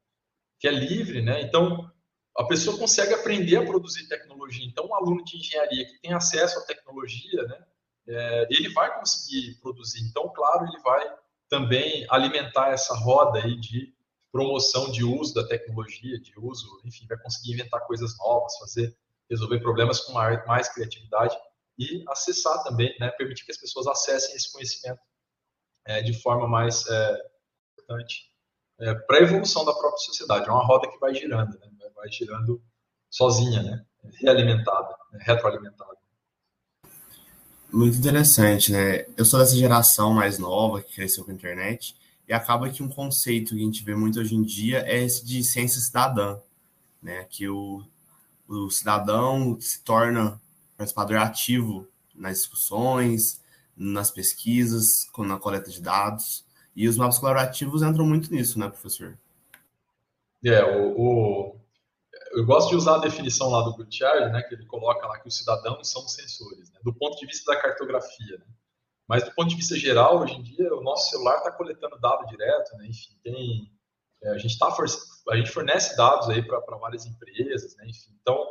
Que 0.58 0.68
é 0.68 0.72
livre, 0.72 1.22
né? 1.22 1.40
Então, 1.42 1.90
a 2.36 2.44
pessoa 2.44 2.78
consegue 2.78 3.14
aprender 3.14 3.56
a 3.56 3.64
produzir 3.64 4.08
tecnologia. 4.08 4.66
Então, 4.66 4.86
um 4.86 4.94
aluno 4.94 5.22
de 5.24 5.36
engenharia 5.36 5.84
que 5.84 6.00
tem 6.00 6.12
acesso 6.14 6.58
à 6.58 6.62
tecnologia, 6.62 7.42
né, 7.44 7.58
é, 8.08 8.48
ele 8.50 8.72
vai 8.72 8.98
conseguir 8.98 9.58
produzir. 9.60 10.02
Então, 10.08 10.32
claro, 10.34 10.66
ele 10.66 10.80
vai 10.80 11.04
também 11.48 12.06
alimentar 12.08 12.70
essa 12.70 12.94
roda 12.94 13.38
aí 13.38 13.60
de 13.60 13.94
promoção 14.32 14.90
de 14.90 15.04
uso 15.04 15.34
da 15.34 15.46
tecnologia, 15.46 16.18
de 16.18 16.32
uso, 16.40 16.80
enfim, 16.84 17.06
vai 17.06 17.18
conseguir 17.18 17.52
inventar 17.52 17.86
coisas 17.86 18.16
novas, 18.18 18.56
fazer, 18.58 18.96
resolver 19.28 19.60
problemas 19.60 20.00
com 20.00 20.12
mais, 20.12 20.44
mais 20.46 20.68
criatividade 20.70 21.36
e 21.78 22.02
acessar 22.08 22.64
também, 22.64 22.96
né, 22.98 23.10
permitir 23.10 23.44
que 23.44 23.52
as 23.52 23.58
pessoas 23.58 23.86
acessem 23.86 24.34
esse 24.34 24.50
conhecimento 24.50 25.00
é, 25.84 26.00
de 26.00 26.14
forma 26.22 26.48
mais 26.48 26.86
é, 26.86 27.18
importante 27.72 28.32
é, 28.80 28.94
para 28.94 29.18
a 29.18 29.22
evolução 29.22 29.64
da 29.64 29.72
própria 29.72 29.98
sociedade. 29.98 30.48
É 30.48 30.52
uma 30.52 30.64
roda 30.64 30.88
que 30.88 30.98
vai 30.98 31.14
girando, 31.14 31.58
né? 31.58 31.68
vai 31.94 32.10
girando 32.10 32.62
sozinha, 33.10 33.62
né? 33.62 33.84
realimentada, 34.20 34.96
retroalimentada. 35.20 35.92
Muito 37.72 37.96
interessante, 37.96 38.70
né? 38.70 39.06
Eu 39.16 39.24
sou 39.24 39.40
dessa 39.40 39.56
geração 39.56 40.12
mais 40.12 40.38
nova 40.38 40.82
que 40.82 40.94
cresceu 40.94 41.24
com 41.24 41.30
a 41.30 41.34
internet 41.34 41.96
e 42.28 42.32
acaba 42.32 42.70
que 42.70 42.82
um 42.82 42.88
conceito 42.88 43.54
que 43.54 43.60
a 43.60 43.64
gente 43.64 43.84
vê 43.84 43.94
muito 43.94 44.20
hoje 44.20 44.34
em 44.34 44.42
dia 44.42 44.80
é 44.86 45.02
esse 45.02 45.24
de 45.24 45.42
ciência 45.42 45.80
cidadã, 45.80 46.38
né? 47.02 47.24
Que 47.24 47.48
o, 47.48 47.84
o 48.48 48.70
cidadão 48.70 49.60
se 49.60 49.82
torna 49.82 50.40
participador 50.76 51.18
ativo 51.18 51.88
nas 52.14 52.38
discussões, 52.38 53.40
nas 53.76 54.10
pesquisas, 54.10 55.06
na 55.18 55.38
coleta 55.38 55.70
de 55.70 55.80
dados. 55.80 56.44
E 56.74 56.88
os 56.88 56.96
mapas 56.96 57.18
colaborativos 57.18 57.82
entram 57.82 58.06
muito 58.06 58.32
nisso, 58.32 58.58
né, 58.58 58.68
professor? 58.68 59.18
É, 60.44 60.64
o, 60.64 60.98
o, 60.98 61.56
eu 62.32 62.44
gosto 62.46 62.70
de 62.70 62.76
usar 62.76 62.96
a 62.96 63.00
definição 63.00 63.50
lá 63.50 63.62
do 63.62 63.74
Gutierrez, 63.74 64.32
né, 64.32 64.42
que 64.42 64.54
ele 64.54 64.64
coloca 64.64 65.06
lá 65.06 65.18
que 65.18 65.28
os 65.28 65.36
cidadãos 65.36 65.90
são 65.90 66.06
sensores, 66.08 66.70
né, 66.72 66.80
do 66.82 66.92
ponto 66.94 67.18
de 67.18 67.26
vista 67.26 67.52
da 67.52 67.60
cartografia. 67.60 68.38
Né? 68.38 68.44
Mas 69.12 69.24
do 69.24 69.34
ponto 69.34 69.50
de 69.50 69.56
vista 69.56 69.76
geral, 69.76 70.22
hoje 70.22 70.32
em 70.32 70.42
dia, 70.42 70.74
o 70.74 70.82
nosso 70.82 71.10
celular 71.10 71.36
está 71.36 71.52
coletando 71.52 72.00
dado 72.00 72.24
direto, 72.28 72.74
né? 72.78 72.86
enfim, 72.86 73.14
tem, 73.22 73.70
é, 74.22 74.30
a, 74.30 74.38
gente 74.38 74.58
tá 74.58 74.70
for, 74.70 74.86
a 75.28 75.36
gente 75.36 75.50
fornece 75.50 75.94
dados 75.98 76.30
aí 76.30 76.42
para 76.42 76.78
várias 76.78 77.04
empresas, 77.04 77.76
né? 77.76 77.84
enfim, 77.88 78.16
então, 78.22 78.42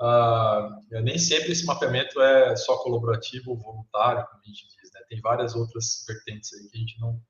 uh, 0.00 1.02
nem 1.02 1.18
sempre 1.18 1.52
esse 1.52 1.66
mapeamento 1.66 2.22
é 2.22 2.56
só 2.56 2.78
colaborativo 2.78 3.50
ou 3.50 3.58
voluntário, 3.58 4.26
como 4.28 4.40
a 4.42 4.46
gente 4.46 4.66
diz, 4.68 4.90
né? 4.94 5.00
tem 5.10 5.20
várias 5.20 5.54
outras 5.54 6.02
vertentes 6.08 6.54
aí 6.54 6.70
que 6.70 6.76
a 6.78 6.80
gente 6.80 6.98
não, 6.98 7.20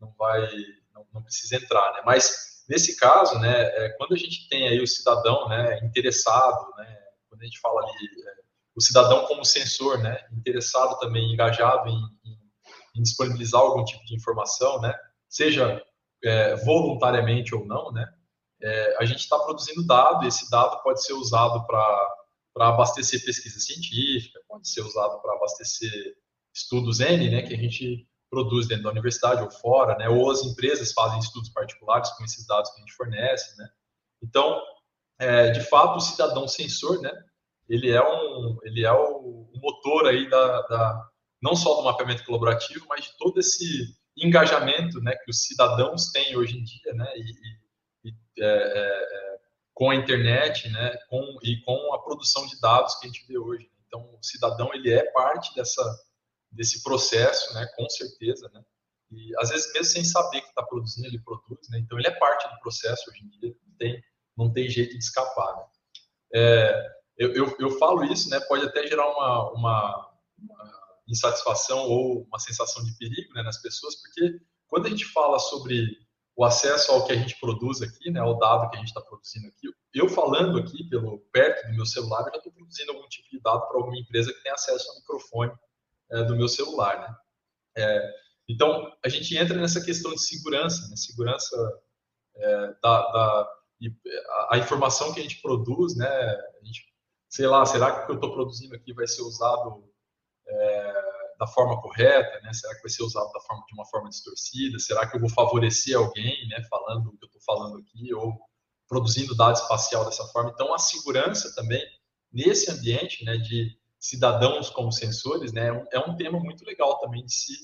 não 0.00 0.14
vai, 0.18 0.50
não, 0.94 1.06
não 1.12 1.22
precisa 1.22 1.56
entrar, 1.56 1.92
né? 1.92 2.00
Mas 2.06 2.64
nesse 2.66 2.96
caso, 2.96 3.38
né, 3.40 3.60
é, 3.60 3.90
quando 3.98 4.14
a 4.14 4.18
gente 4.18 4.48
tem 4.48 4.68
aí 4.68 4.80
o 4.80 4.86
cidadão, 4.86 5.50
né, 5.50 5.84
interessado, 5.84 6.66
né, 6.78 6.98
quando 7.28 7.42
a 7.42 7.44
gente 7.44 7.60
fala 7.60 7.82
ali 7.82 8.08
é, 8.26 8.41
o 8.74 8.80
cidadão 8.80 9.26
como 9.26 9.44
sensor, 9.44 9.98
né, 9.98 10.18
interessado 10.32 10.98
também, 10.98 11.32
engajado 11.32 11.88
em, 11.88 11.98
em, 12.24 12.38
em 12.96 13.02
disponibilizar 13.02 13.60
algum 13.60 13.84
tipo 13.84 14.04
de 14.04 14.14
informação, 14.14 14.80
né, 14.80 14.94
seja 15.28 15.82
é, 16.24 16.56
voluntariamente 16.64 17.54
ou 17.54 17.66
não, 17.66 17.92
né, 17.92 18.06
é, 18.62 18.96
a 18.98 19.04
gente 19.04 19.20
está 19.20 19.38
produzindo 19.38 19.86
dado, 19.86 20.26
esse 20.26 20.50
dado 20.50 20.82
pode 20.82 21.04
ser 21.04 21.12
usado 21.12 21.66
para 21.66 22.18
para 22.54 22.68
abastecer 22.68 23.24
pesquisa 23.24 23.58
científica, 23.58 24.38
pode 24.46 24.68
ser 24.68 24.82
usado 24.82 25.22
para 25.22 25.32
abastecer 25.32 26.14
estudos 26.54 27.00
N, 27.00 27.30
né, 27.30 27.40
que 27.40 27.54
a 27.54 27.56
gente 27.56 28.06
produz 28.32 28.66
dentro 28.66 28.84
da 28.84 28.90
universidade 28.90 29.42
ou 29.42 29.50
fora, 29.50 29.94
né? 29.98 30.08
Ou 30.08 30.30
as 30.30 30.42
empresas 30.42 30.90
fazem 30.92 31.18
estudos 31.18 31.50
particulares 31.50 32.08
com 32.12 32.24
esses 32.24 32.46
dados 32.46 32.70
que 32.70 32.78
a 32.78 32.80
gente 32.80 32.94
fornece, 32.94 33.56
né? 33.58 33.68
Então, 34.22 34.58
é, 35.18 35.50
de 35.50 35.60
fato, 35.60 35.98
o 35.98 36.00
cidadão 36.00 36.48
sensor, 36.48 36.98
né? 37.02 37.12
Ele 37.72 37.90
é 37.90 38.02
um, 38.02 38.58
ele 38.64 38.84
é 38.84 38.92
o, 38.92 39.48
motor 39.54 40.08
aí 40.08 40.28
da, 40.28 40.62
da, 40.62 41.08
não 41.40 41.54
só 41.54 41.76
do 41.76 41.84
mapeamento 41.84 42.24
colaborativo, 42.24 42.84
mas 42.88 43.04
de 43.04 43.16
todo 43.16 43.38
esse 43.38 43.96
engajamento, 44.16 45.00
né? 45.00 45.14
Que 45.24 45.30
os 45.30 45.44
cidadãos 45.44 46.10
têm 46.10 46.36
hoje 46.36 46.58
em 46.58 46.64
dia, 46.64 46.92
né? 46.94 47.10
E, 47.16 48.08
e 48.08 48.14
é, 48.38 48.44
é, 48.44 48.88
é, 48.88 49.38
com 49.72 49.90
a 49.90 49.94
internet, 49.94 50.68
né? 50.68 50.96
Com 51.08 51.38
e 51.42 51.62
com 51.62 51.94
a 51.94 52.02
produção 52.02 52.46
de 52.46 52.60
dados 52.60 52.96
que 52.96 53.06
a 53.06 53.08
gente 53.08 53.26
vê 53.26 53.38
hoje. 53.38 53.70
Então, 53.86 54.00
o 54.00 54.22
cidadão 54.22 54.74
ele 54.74 54.90
é 54.92 55.10
parte 55.12 55.54
dessa 55.54 55.82
desse 56.50 56.82
processo, 56.82 57.54
né, 57.54 57.66
com 57.74 57.88
certeza, 57.88 58.46
né, 58.52 58.62
e 59.10 59.32
às 59.38 59.48
vezes 59.48 59.72
mesmo 59.72 59.86
sem 59.86 60.04
saber 60.04 60.42
que 60.42 60.48
está 60.48 60.62
produzindo, 60.62 61.08
ele 61.08 61.18
produz, 61.18 61.66
né, 61.70 61.78
então 61.78 61.98
ele 61.98 62.08
é 62.08 62.10
parte 62.10 62.46
do 62.46 62.60
processo 62.60 63.10
hoje 63.10 63.24
em 63.24 63.28
dia, 63.30 63.56
não 63.66 63.76
tem, 63.78 64.04
não 64.36 64.52
tem 64.52 64.68
jeito 64.68 64.92
de 64.92 65.02
escapar, 65.02 65.56
né. 65.56 65.64
É, 66.34 67.01
eu, 67.22 67.32
eu, 67.34 67.56
eu, 67.58 67.70
falo 67.78 68.04
isso, 68.04 68.28
né, 68.28 68.40
pode 68.40 68.64
até 68.64 68.86
gerar 68.86 69.08
uma, 69.08 69.52
uma, 69.52 70.10
uma, 70.38 70.82
insatisfação 71.08 71.78
ou 71.88 72.22
uma 72.24 72.38
sensação 72.38 72.82
de 72.84 72.96
perigo, 72.96 73.32
né, 73.34 73.42
nas 73.42 73.60
pessoas, 73.60 73.96
porque 73.96 74.40
quando 74.66 74.86
a 74.86 74.90
gente 74.90 75.04
fala 75.06 75.38
sobre 75.38 75.98
o 76.34 76.44
acesso 76.44 76.90
ao 76.90 77.04
que 77.04 77.12
a 77.12 77.16
gente 77.16 77.38
produz 77.38 77.82
aqui, 77.82 78.10
né, 78.10 78.20
ao 78.20 78.38
dado 78.38 78.70
que 78.70 78.76
a 78.76 78.78
gente 78.78 78.88
está 78.88 79.00
produzindo 79.00 79.46
aqui, 79.48 79.68
eu 79.94 80.08
falando 80.08 80.58
aqui 80.58 80.84
pelo 80.88 81.18
perto 81.30 81.68
do 81.68 81.74
meu 81.74 81.86
celular, 81.86 82.20
eu 82.20 82.32
já 82.32 82.38
estou 82.38 82.52
produzindo 82.52 82.92
algum 82.92 83.06
tipo 83.08 83.28
de 83.30 83.40
dado 83.40 83.68
para 83.68 83.76
alguma 83.76 83.98
empresa 83.98 84.32
que 84.32 84.42
tem 84.42 84.52
acesso 84.52 84.88
ao 84.90 84.96
microfone 84.96 85.52
é, 86.10 86.24
do 86.24 86.36
meu 86.36 86.48
celular, 86.48 87.00
né? 87.00 87.16
É, 87.76 88.14
então, 88.48 88.92
a 89.04 89.08
gente 89.08 89.36
entra 89.36 89.56
nessa 89.56 89.82
questão 89.82 90.12
de 90.12 90.22
segurança, 90.22 90.88
né? 90.88 90.96
Segurança 90.96 91.56
é, 92.36 92.66
da, 92.82 93.12
da 93.12 93.48
a, 94.28 94.56
a, 94.56 94.58
informação 94.58 95.12
que 95.12 95.20
a 95.20 95.22
gente 95.22 95.40
produz, 95.40 95.96
né? 95.96 96.06
A 96.06 96.64
gente, 96.64 96.91
sei 97.32 97.46
lá, 97.46 97.64
será 97.64 97.90
que 97.90 98.02
o 98.02 98.04
que 98.04 98.12
eu 98.12 98.16
estou 98.16 98.34
produzindo 98.34 98.74
aqui 98.74 98.92
vai 98.92 99.06
ser 99.08 99.22
usado 99.22 99.82
é, 100.46 100.92
da 101.38 101.46
forma 101.46 101.80
correta, 101.80 102.38
né? 102.42 102.52
Será 102.52 102.74
que 102.74 102.82
vai 102.82 102.90
ser 102.90 103.02
usado 103.02 103.32
da 103.32 103.40
forma, 103.40 103.64
de 103.66 103.72
uma 103.72 103.86
forma 103.86 104.10
distorcida? 104.10 104.78
Será 104.78 105.08
que 105.08 105.16
eu 105.16 105.20
vou 105.20 105.30
favorecer 105.30 105.96
alguém, 105.96 106.46
né? 106.48 106.62
Falando 106.68 107.06
o 107.08 107.16
que 107.16 107.24
eu 107.24 107.28
estou 107.28 107.40
falando 107.40 107.78
aqui 107.78 108.12
ou 108.12 108.38
produzindo 108.86 109.34
dado 109.34 109.54
espacial 109.54 110.04
dessa 110.04 110.26
forma? 110.26 110.50
Então, 110.52 110.74
a 110.74 110.78
segurança 110.78 111.54
também 111.54 111.82
nesse 112.30 112.70
ambiente, 112.70 113.24
né? 113.24 113.38
De 113.38 113.78
cidadãos 113.98 114.68
como 114.68 114.92
sensores, 114.92 115.54
né? 115.54 115.68
É 115.90 116.00
um, 116.00 116.12
é 116.12 116.16
tema 116.16 116.38
muito 116.38 116.66
legal 116.66 116.98
também 116.98 117.24
de 117.24 117.32
se, 117.32 117.54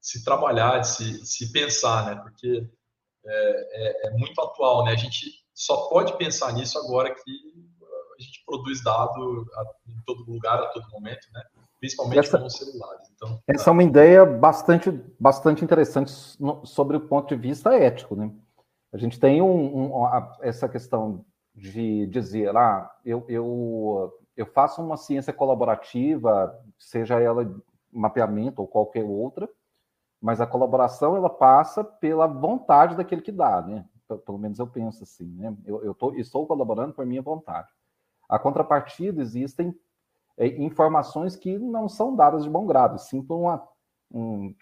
se 0.00 0.24
trabalhar, 0.24 0.78
de 0.78 0.88
se, 0.88 1.26
se 1.26 1.52
pensar, 1.52 2.06
né? 2.06 2.22
Porque 2.22 2.66
é, 3.26 4.06
é, 4.06 4.06
é 4.06 4.10
muito 4.12 4.40
atual, 4.40 4.82
né? 4.86 4.92
A 4.92 4.96
gente 4.96 5.26
só 5.52 5.88
pode 5.88 6.16
pensar 6.16 6.54
nisso 6.54 6.78
agora 6.78 7.14
que 7.14 7.69
a 8.20 8.24
gente 8.24 8.44
produz 8.44 8.82
dado 8.84 9.46
em 9.88 10.00
todo 10.04 10.30
lugar, 10.30 10.58
a 10.60 10.66
todo 10.66 10.88
momento, 10.90 11.26
né? 11.32 11.42
principalmente 11.80 12.18
essa, 12.18 12.38
com 12.38 12.46
os 12.46 12.56
celulares. 12.56 13.10
Então, 13.16 13.40
essa 13.48 13.64
tá. 13.64 13.70
é 13.70 13.72
uma 13.72 13.82
ideia 13.82 14.24
bastante, 14.24 14.90
bastante 15.18 15.64
interessante 15.64 16.12
sobre 16.64 16.96
o 16.96 17.00
ponto 17.00 17.34
de 17.34 17.40
vista 17.40 17.74
ético. 17.74 18.14
Né? 18.14 18.30
A 18.92 18.98
gente 18.98 19.18
tem 19.18 19.40
um, 19.40 19.86
um, 19.86 20.06
essa 20.42 20.68
questão 20.68 21.24
de 21.54 22.06
dizer, 22.06 22.54
ah, 22.56 22.90
eu, 23.04 23.24
eu, 23.28 24.12
eu 24.36 24.46
faço 24.46 24.82
uma 24.82 24.96
ciência 24.96 25.32
colaborativa, 25.32 26.54
seja 26.78 27.18
ela 27.18 27.50
mapeamento 27.92 28.60
ou 28.60 28.68
qualquer 28.68 29.04
outra, 29.04 29.48
mas 30.20 30.40
a 30.40 30.46
colaboração 30.46 31.16
ela 31.16 31.30
passa 31.30 31.82
pela 31.82 32.26
vontade 32.26 32.94
daquele 32.94 33.22
que 33.22 33.32
dá, 33.32 33.62
né? 33.62 33.84
Pelo 34.26 34.38
menos 34.38 34.58
eu 34.58 34.66
penso 34.66 35.02
assim, 35.02 35.26
né? 35.36 35.56
Eu, 35.64 35.82
eu 35.82 35.94
tô, 35.94 36.12
estou 36.14 36.46
colaborando 36.46 36.92
por 36.92 37.06
minha 37.06 37.22
vontade. 37.22 37.68
A 38.30 38.38
contrapartida 38.38 39.20
existem 39.20 39.74
é, 40.38 40.46
informações 40.46 41.34
que 41.34 41.58
não 41.58 41.88
são 41.88 42.14
dadas 42.14 42.44
de 42.44 42.50
bom 42.50 42.64
grado, 42.64 42.96
sim 42.96 43.20
por, 43.20 43.36
uma, 43.36 43.68
um, 44.08 44.54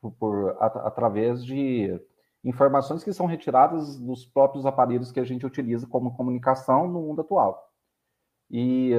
por, 0.00 0.10
por 0.18 0.56
a, 0.58 0.66
através 0.88 1.44
de 1.44 1.96
informações 2.42 3.04
que 3.04 3.12
são 3.12 3.26
retiradas 3.26 3.96
dos 3.98 4.26
próprios 4.26 4.66
aparelhos 4.66 5.12
que 5.12 5.20
a 5.20 5.24
gente 5.24 5.46
utiliza 5.46 5.86
como 5.86 6.16
comunicação 6.16 6.88
no 6.88 7.00
mundo 7.00 7.20
atual. 7.20 7.70
E, 8.50 8.90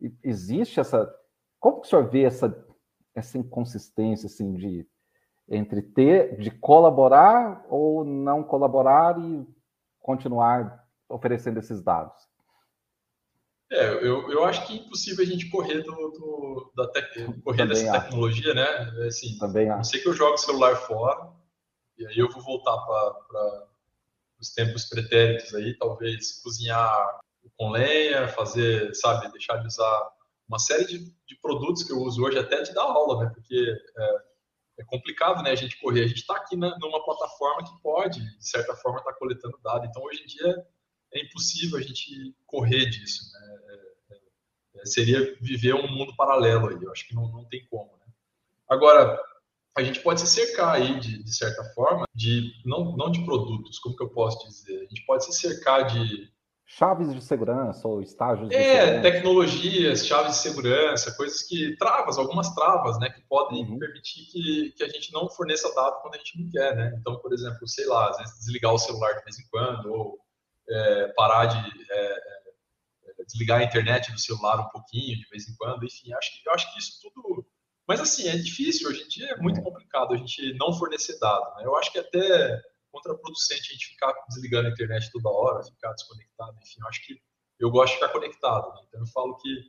e 0.00 0.12
existe 0.22 0.80
essa. 0.80 1.14
Como 1.60 1.82
que 1.82 1.86
o 1.86 1.90
senhor 1.90 2.08
vê 2.08 2.24
essa, 2.24 2.66
essa 3.14 3.36
inconsistência 3.36 4.26
assim, 4.26 4.54
de, 4.54 4.88
entre 5.46 5.82
ter, 5.82 6.38
de 6.38 6.50
colaborar 6.50 7.66
ou 7.68 8.02
não 8.02 8.42
colaborar 8.42 9.20
e 9.20 9.46
continuar 10.00 10.82
oferecendo 11.08 11.58
esses 11.58 11.82
dados? 11.82 12.33
É, 13.74 13.94
eu, 13.94 14.30
eu 14.30 14.44
acho 14.44 14.64
que 14.66 14.72
é 14.72 14.76
impossível 14.76 15.24
a 15.24 15.28
gente 15.28 15.50
correr, 15.50 15.82
do, 15.82 15.92
do 15.92 16.72
da 16.76 16.86
tec... 16.88 17.12
correr 17.42 17.66
dessa 17.66 17.90
acho. 17.90 18.04
tecnologia, 18.04 18.54
né? 18.54 18.66
Assim, 19.06 19.36
Também 19.38 19.68
a 19.68 19.76
não 19.76 19.84
ser 19.84 19.98
que 19.98 20.08
eu 20.08 20.12
jogue 20.14 20.34
o 20.34 20.38
celular 20.38 20.76
fora, 20.76 21.32
e 21.98 22.06
aí 22.06 22.18
eu 22.18 22.30
vou 22.30 22.40
voltar 22.40 22.76
para 22.76 23.66
os 24.40 24.54
tempos 24.54 24.84
pretéritos 24.84 25.52
aí, 25.54 25.76
talvez 25.76 26.40
cozinhar 26.40 27.20
com 27.56 27.70
lenha, 27.70 28.28
fazer, 28.28 28.94
sabe, 28.94 29.30
deixar 29.32 29.56
de 29.56 29.66
usar 29.66 30.12
uma 30.48 30.58
série 30.58 30.84
de, 30.84 30.98
de 30.98 31.36
produtos 31.42 31.82
que 31.82 31.92
eu 31.92 31.98
uso 31.98 32.22
hoje 32.22 32.38
até 32.38 32.62
de 32.62 32.72
dar 32.72 32.82
aula, 32.82 33.24
né? 33.24 33.30
Porque 33.34 33.74
é, 33.98 34.16
é 34.78 34.84
complicado, 34.84 35.42
né? 35.42 35.50
A 35.50 35.56
gente 35.56 35.80
correr. 35.80 36.04
A 36.04 36.06
gente 36.06 36.20
está 36.20 36.36
aqui 36.36 36.56
na, 36.56 36.78
numa 36.78 37.04
plataforma 37.04 37.64
que 37.64 37.82
pode, 37.82 38.20
de 38.20 38.48
certa 38.48 38.74
forma, 38.76 38.98
estar 38.98 39.12
tá 39.12 39.18
coletando 39.18 39.58
dados. 39.62 39.88
Então, 39.88 40.02
hoje 40.04 40.22
em 40.22 40.26
dia, 40.26 40.66
é 41.14 41.20
impossível 41.20 41.78
a 41.78 41.82
gente 41.82 42.34
correr 42.46 42.86
disso, 42.86 43.30
né? 43.32 43.58
É, 43.68 44.14
é, 44.14 44.82
é, 44.82 44.86
seria 44.86 45.36
viver 45.40 45.74
um 45.74 45.88
mundo 45.88 46.14
paralelo 46.16 46.68
aí, 46.68 46.82
eu 46.82 46.90
acho 46.90 47.06
que 47.06 47.14
não, 47.14 47.28
não 47.30 47.44
tem 47.44 47.64
como, 47.70 47.92
né? 47.98 48.06
Agora, 48.68 49.18
a 49.76 49.82
gente 49.82 50.00
pode 50.00 50.20
se 50.20 50.26
cercar 50.26 50.74
aí, 50.74 50.98
de, 51.00 51.22
de 51.22 51.36
certa 51.36 51.62
forma, 51.74 52.06
de 52.14 52.52
não, 52.64 52.96
não 52.96 53.10
de 53.10 53.24
produtos, 53.24 53.78
como 53.78 53.96
que 53.96 54.02
eu 54.02 54.10
posso 54.10 54.46
dizer? 54.46 54.76
A 54.76 54.86
gente 54.86 55.04
pode 55.04 55.24
se 55.24 55.32
cercar 55.32 55.86
de... 55.86 56.32
Chaves 56.66 57.12
de 57.12 57.22
segurança 57.22 57.86
ou 57.86 58.00
estágios 58.00 58.48
de 58.48 58.54
É, 58.54 59.00
tecnologias, 59.00 60.06
chaves 60.06 60.36
de 60.36 60.38
segurança, 60.38 61.14
coisas 61.14 61.42
que... 61.42 61.76
Travas, 61.76 62.16
algumas 62.16 62.54
travas, 62.54 62.98
né? 62.98 63.10
Que 63.10 63.20
podem 63.28 63.64
uhum. 63.64 63.78
permitir 63.78 64.24
que, 64.32 64.72
que 64.76 64.82
a 64.82 64.88
gente 64.88 65.12
não 65.12 65.28
forneça 65.28 65.72
dado 65.74 66.00
quando 66.00 66.14
a 66.14 66.18
gente 66.18 66.40
não 66.40 66.50
quer, 66.50 66.74
né? 66.74 66.96
Então, 66.98 67.18
por 67.18 67.34
exemplo, 67.34 67.68
sei 67.68 67.86
lá, 67.86 68.08
às 68.10 68.16
vezes 68.16 68.38
desligar 68.38 68.72
o 68.72 68.78
celular 68.78 69.12
de 69.12 69.24
vez 69.24 69.38
em 69.38 69.46
quando, 69.50 69.92
ou 69.92 70.23
é, 70.68 71.08
parar 71.08 71.46
de 71.46 71.58
é, 71.90 71.96
é, 71.96 73.24
desligar 73.26 73.60
a 73.60 73.64
internet 73.64 74.12
do 74.12 74.18
celular 74.18 74.60
um 74.60 74.68
pouquinho 74.68 75.18
de 75.18 75.28
vez 75.28 75.48
em 75.48 75.54
quando, 75.56 75.84
enfim, 75.84 76.12
acho 76.14 76.32
que, 76.32 76.48
eu 76.48 76.52
acho 76.52 76.72
que 76.72 76.78
isso 76.78 76.98
tudo. 77.02 77.46
Mas 77.86 78.00
assim, 78.00 78.28
é 78.28 78.36
difícil, 78.36 78.88
hoje 78.88 79.02
em 79.02 79.08
dia 79.08 79.26
é 79.28 79.36
muito 79.36 79.62
complicado 79.62 80.14
a 80.14 80.16
gente 80.16 80.54
não 80.54 80.72
fornecer 80.72 81.18
dado. 81.18 81.56
Né? 81.56 81.66
Eu 81.66 81.76
acho 81.76 81.92
que 81.92 81.98
até 81.98 82.62
contraproducente 82.90 83.70
a 83.70 83.72
gente 83.72 83.88
ficar 83.88 84.14
desligando 84.28 84.68
a 84.68 84.70
internet 84.70 85.10
toda 85.10 85.28
hora, 85.28 85.64
ficar 85.64 85.92
desconectado, 85.92 86.56
enfim, 86.62 86.80
eu 86.80 86.88
acho 86.88 87.04
que 87.04 87.18
eu 87.58 87.70
gosto 87.70 87.94
de 87.94 88.00
ficar 88.00 88.12
conectado. 88.12 88.68
Né? 88.74 88.80
Então 88.88 89.00
eu 89.00 89.06
falo 89.06 89.36
que, 89.36 89.62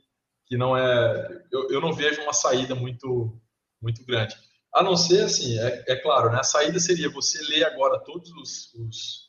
que 0.46 0.56
não 0.56 0.76
é. 0.76 1.44
Eu, 1.52 1.70
eu 1.70 1.80
não 1.80 1.92
vejo 1.92 2.22
uma 2.22 2.32
saída 2.32 2.74
muito, 2.74 3.40
muito 3.80 4.04
grande. 4.04 4.36
A 4.74 4.82
não 4.82 4.96
ser, 4.96 5.24
assim, 5.24 5.58
é, 5.58 5.84
é 5.88 5.96
claro, 5.96 6.30
né? 6.30 6.38
A 6.38 6.44
saída 6.44 6.78
seria 6.78 7.08
você 7.08 7.42
ler 7.44 7.64
agora 7.64 7.98
todos 7.98 8.30
os, 8.32 8.74
os 8.74 9.25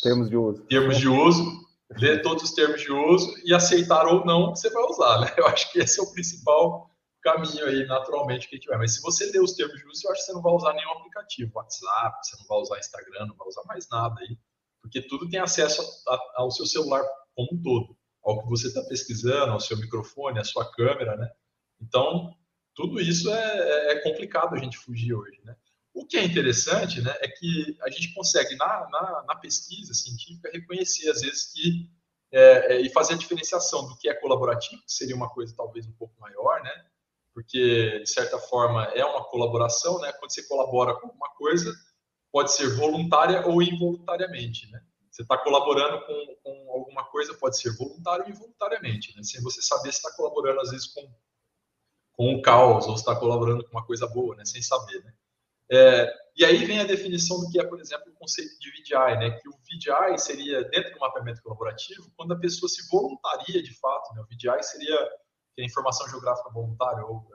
termos 0.00 0.28
de 0.28 0.36
uso. 0.36 0.64
Termos 0.66 0.98
de 0.98 1.08
uso, 1.08 1.60
ler 1.98 2.22
todos 2.22 2.44
os 2.44 2.52
termos 2.52 2.80
de 2.80 2.92
uso 2.92 3.34
e 3.44 3.54
aceitar 3.54 4.06
ou 4.06 4.24
não 4.24 4.52
que 4.52 4.58
você 4.58 4.70
vai 4.70 4.82
usar, 4.84 5.20
né? 5.20 5.32
Eu 5.36 5.46
acho 5.46 5.70
que 5.72 5.78
esse 5.78 6.00
é 6.00 6.02
o 6.02 6.12
principal 6.12 6.90
caminho 7.22 7.66
aí, 7.66 7.86
naturalmente, 7.86 8.48
que 8.48 8.54
a 8.54 8.58
gente 8.58 8.68
vai. 8.68 8.78
Mas 8.78 8.94
se 8.94 9.02
você 9.02 9.26
ler 9.30 9.42
os 9.42 9.52
termos 9.52 9.78
de 9.78 9.86
uso, 9.86 10.02
eu 10.06 10.12
acho 10.12 10.20
que 10.20 10.26
você 10.26 10.32
não 10.32 10.42
vai 10.42 10.52
usar 10.52 10.72
nenhum 10.72 10.92
aplicativo, 10.92 11.52
WhatsApp, 11.54 12.18
você 12.22 12.36
não 12.38 12.46
vai 12.46 12.58
usar 12.58 12.78
Instagram, 12.78 13.26
não 13.26 13.36
vai 13.36 13.48
usar 13.48 13.62
mais 13.66 13.88
nada 13.90 14.14
aí, 14.20 14.38
porque 14.82 15.02
tudo 15.02 15.28
tem 15.28 15.40
acesso 15.40 15.82
a, 16.08 16.14
a, 16.14 16.20
ao 16.36 16.50
seu 16.50 16.66
celular 16.66 17.04
como 17.34 17.48
um 17.52 17.62
todo, 17.62 17.96
ao 18.24 18.42
que 18.42 18.48
você 18.48 18.68
está 18.68 18.82
pesquisando, 18.82 19.52
ao 19.52 19.60
seu 19.60 19.76
microfone, 19.76 20.38
à 20.38 20.44
sua 20.44 20.70
câmera, 20.72 21.16
né? 21.16 21.28
Então, 21.80 22.34
tudo 22.74 23.00
isso 23.00 23.30
é, 23.30 23.92
é 23.92 24.00
complicado 24.00 24.54
a 24.54 24.58
gente 24.58 24.78
fugir 24.78 25.14
hoje, 25.14 25.40
né? 25.44 25.54
O 25.92 26.06
que 26.06 26.16
é 26.16 26.24
interessante 26.24 27.00
né, 27.00 27.14
é 27.20 27.28
que 27.28 27.76
a 27.82 27.90
gente 27.90 28.14
consegue, 28.14 28.54
na, 28.56 28.88
na, 28.90 29.24
na 29.28 29.34
pesquisa 29.36 29.92
científica, 29.92 30.50
reconhecer, 30.52 31.10
às 31.10 31.20
vezes, 31.20 31.52
que 31.52 31.90
é, 32.32 32.74
é, 32.74 32.80
e 32.80 32.88
fazer 32.90 33.14
a 33.14 33.16
diferenciação 33.16 33.88
do 33.88 33.96
que 33.98 34.08
é 34.08 34.14
colaborativo, 34.14 34.80
que 34.82 34.92
seria 34.92 35.16
uma 35.16 35.28
coisa 35.28 35.54
talvez 35.56 35.86
um 35.86 35.92
pouco 35.92 36.14
maior, 36.20 36.62
né? 36.62 36.70
Porque, 37.34 38.00
de 38.00 38.08
certa 38.08 38.38
forma, 38.38 38.84
é 38.94 39.04
uma 39.04 39.24
colaboração, 39.24 40.00
né? 40.00 40.12
Quando 40.12 40.32
você 40.32 40.46
colabora 40.46 40.94
com 40.94 41.08
alguma 41.08 41.28
coisa, 41.30 41.72
pode 42.30 42.52
ser 42.52 42.68
voluntária 42.76 43.44
ou 43.46 43.60
involuntariamente, 43.60 44.70
né? 44.70 44.80
Você 45.10 45.22
está 45.22 45.36
colaborando 45.36 46.06
com, 46.06 46.36
com, 46.42 46.72
alguma 46.72 47.04
coisa, 47.04 47.34
pode 47.34 47.58
ser 47.58 47.76
voluntário 47.76 48.24
ou 48.24 48.30
involuntariamente, 48.30 49.14
né? 49.16 49.24
Sem 49.24 49.42
você 49.42 49.60
saber 49.60 49.90
se 49.92 49.98
está 49.98 50.12
colaborando, 50.12 50.60
às 50.60 50.70
vezes, 50.70 50.86
com, 50.86 51.12
com 52.12 52.34
o 52.34 52.42
caos 52.42 52.86
ou 52.86 52.94
está 52.94 53.16
colaborando 53.16 53.64
com 53.64 53.70
uma 53.72 53.84
coisa 53.84 54.06
boa, 54.06 54.36
né? 54.36 54.44
Sem 54.44 54.62
saber, 54.62 55.02
né? 55.04 55.12
É, 55.70 56.12
e 56.36 56.44
aí 56.44 56.64
vem 56.64 56.80
a 56.80 56.84
definição 56.84 57.38
do 57.38 57.50
que 57.50 57.60
é, 57.60 57.64
por 57.64 57.80
exemplo, 57.80 58.10
o 58.10 58.14
conceito 58.14 58.58
de 58.58 58.70
VDI, 58.70 59.18
né? 59.18 59.30
Que 59.38 59.48
o 59.48 59.52
VDI 59.52 60.18
seria, 60.18 60.64
dentro 60.64 60.94
do 60.94 61.00
mapeamento 61.00 61.42
colaborativo, 61.42 62.10
quando 62.16 62.32
a 62.32 62.38
pessoa 62.38 62.68
se 62.68 62.88
voluntaria 62.88 63.62
de 63.62 63.78
fato, 63.78 64.14
né? 64.14 64.22
O 64.22 64.24
VDI 64.24 64.62
seria 64.62 65.10
é 65.58 65.64
informação 65.64 66.08
geográfica 66.08 66.50
voluntária, 66.50 67.04
ou 67.04 67.28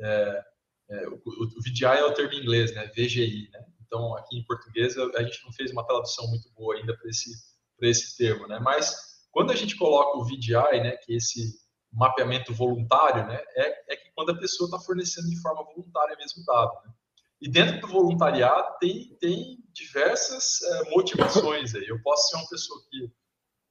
é, 0.00 0.06
é, 0.06 0.44
é 0.90 1.08
o, 1.08 1.14
o, 1.14 1.62
VDI 1.62 1.84
é 1.84 2.04
o 2.04 2.12
termo 2.12 2.32
em 2.32 2.40
inglês, 2.40 2.74
né? 2.74 2.86
VGI, 2.88 3.48
né? 3.52 3.64
Então, 3.86 4.16
aqui 4.16 4.38
em 4.38 4.44
português, 4.44 4.98
a 4.98 5.22
gente 5.22 5.44
não 5.44 5.52
fez 5.52 5.70
uma 5.70 5.86
tradução 5.86 6.26
muito 6.28 6.50
boa 6.54 6.74
ainda 6.74 6.96
para 6.96 7.08
esse, 7.08 7.30
esse 7.80 8.16
termo, 8.16 8.46
né? 8.48 8.58
Mas 8.58 8.92
quando 9.30 9.52
a 9.52 9.56
gente 9.56 9.76
coloca 9.76 10.18
o 10.18 10.24
VDI, 10.24 10.80
né? 10.82 10.96
Que 10.96 11.14
é 11.14 11.16
esse 11.16 11.62
mapeamento 11.92 12.52
voluntário, 12.52 13.26
né? 13.26 13.40
É, 13.56 13.94
é 13.94 13.96
que 13.96 14.10
quando 14.14 14.30
a 14.32 14.38
pessoa 14.38 14.66
está 14.66 14.80
fornecendo 14.80 15.28
de 15.28 15.40
forma 15.40 15.62
voluntária 15.64 16.16
mesmo 16.16 16.44
dado, 16.44 16.72
né? 16.84 16.92
E 17.40 17.50
dentro 17.50 17.80
do 17.80 17.88
voluntariado 17.88 18.76
tem, 18.80 19.16
tem 19.20 19.58
diversas 19.72 20.62
é, 20.62 20.90
motivações 20.90 21.74
aí. 21.74 21.86
Eu 21.86 22.00
posso 22.02 22.28
ser 22.28 22.36
uma 22.36 22.48
pessoa 22.48 22.80
que 22.90 23.10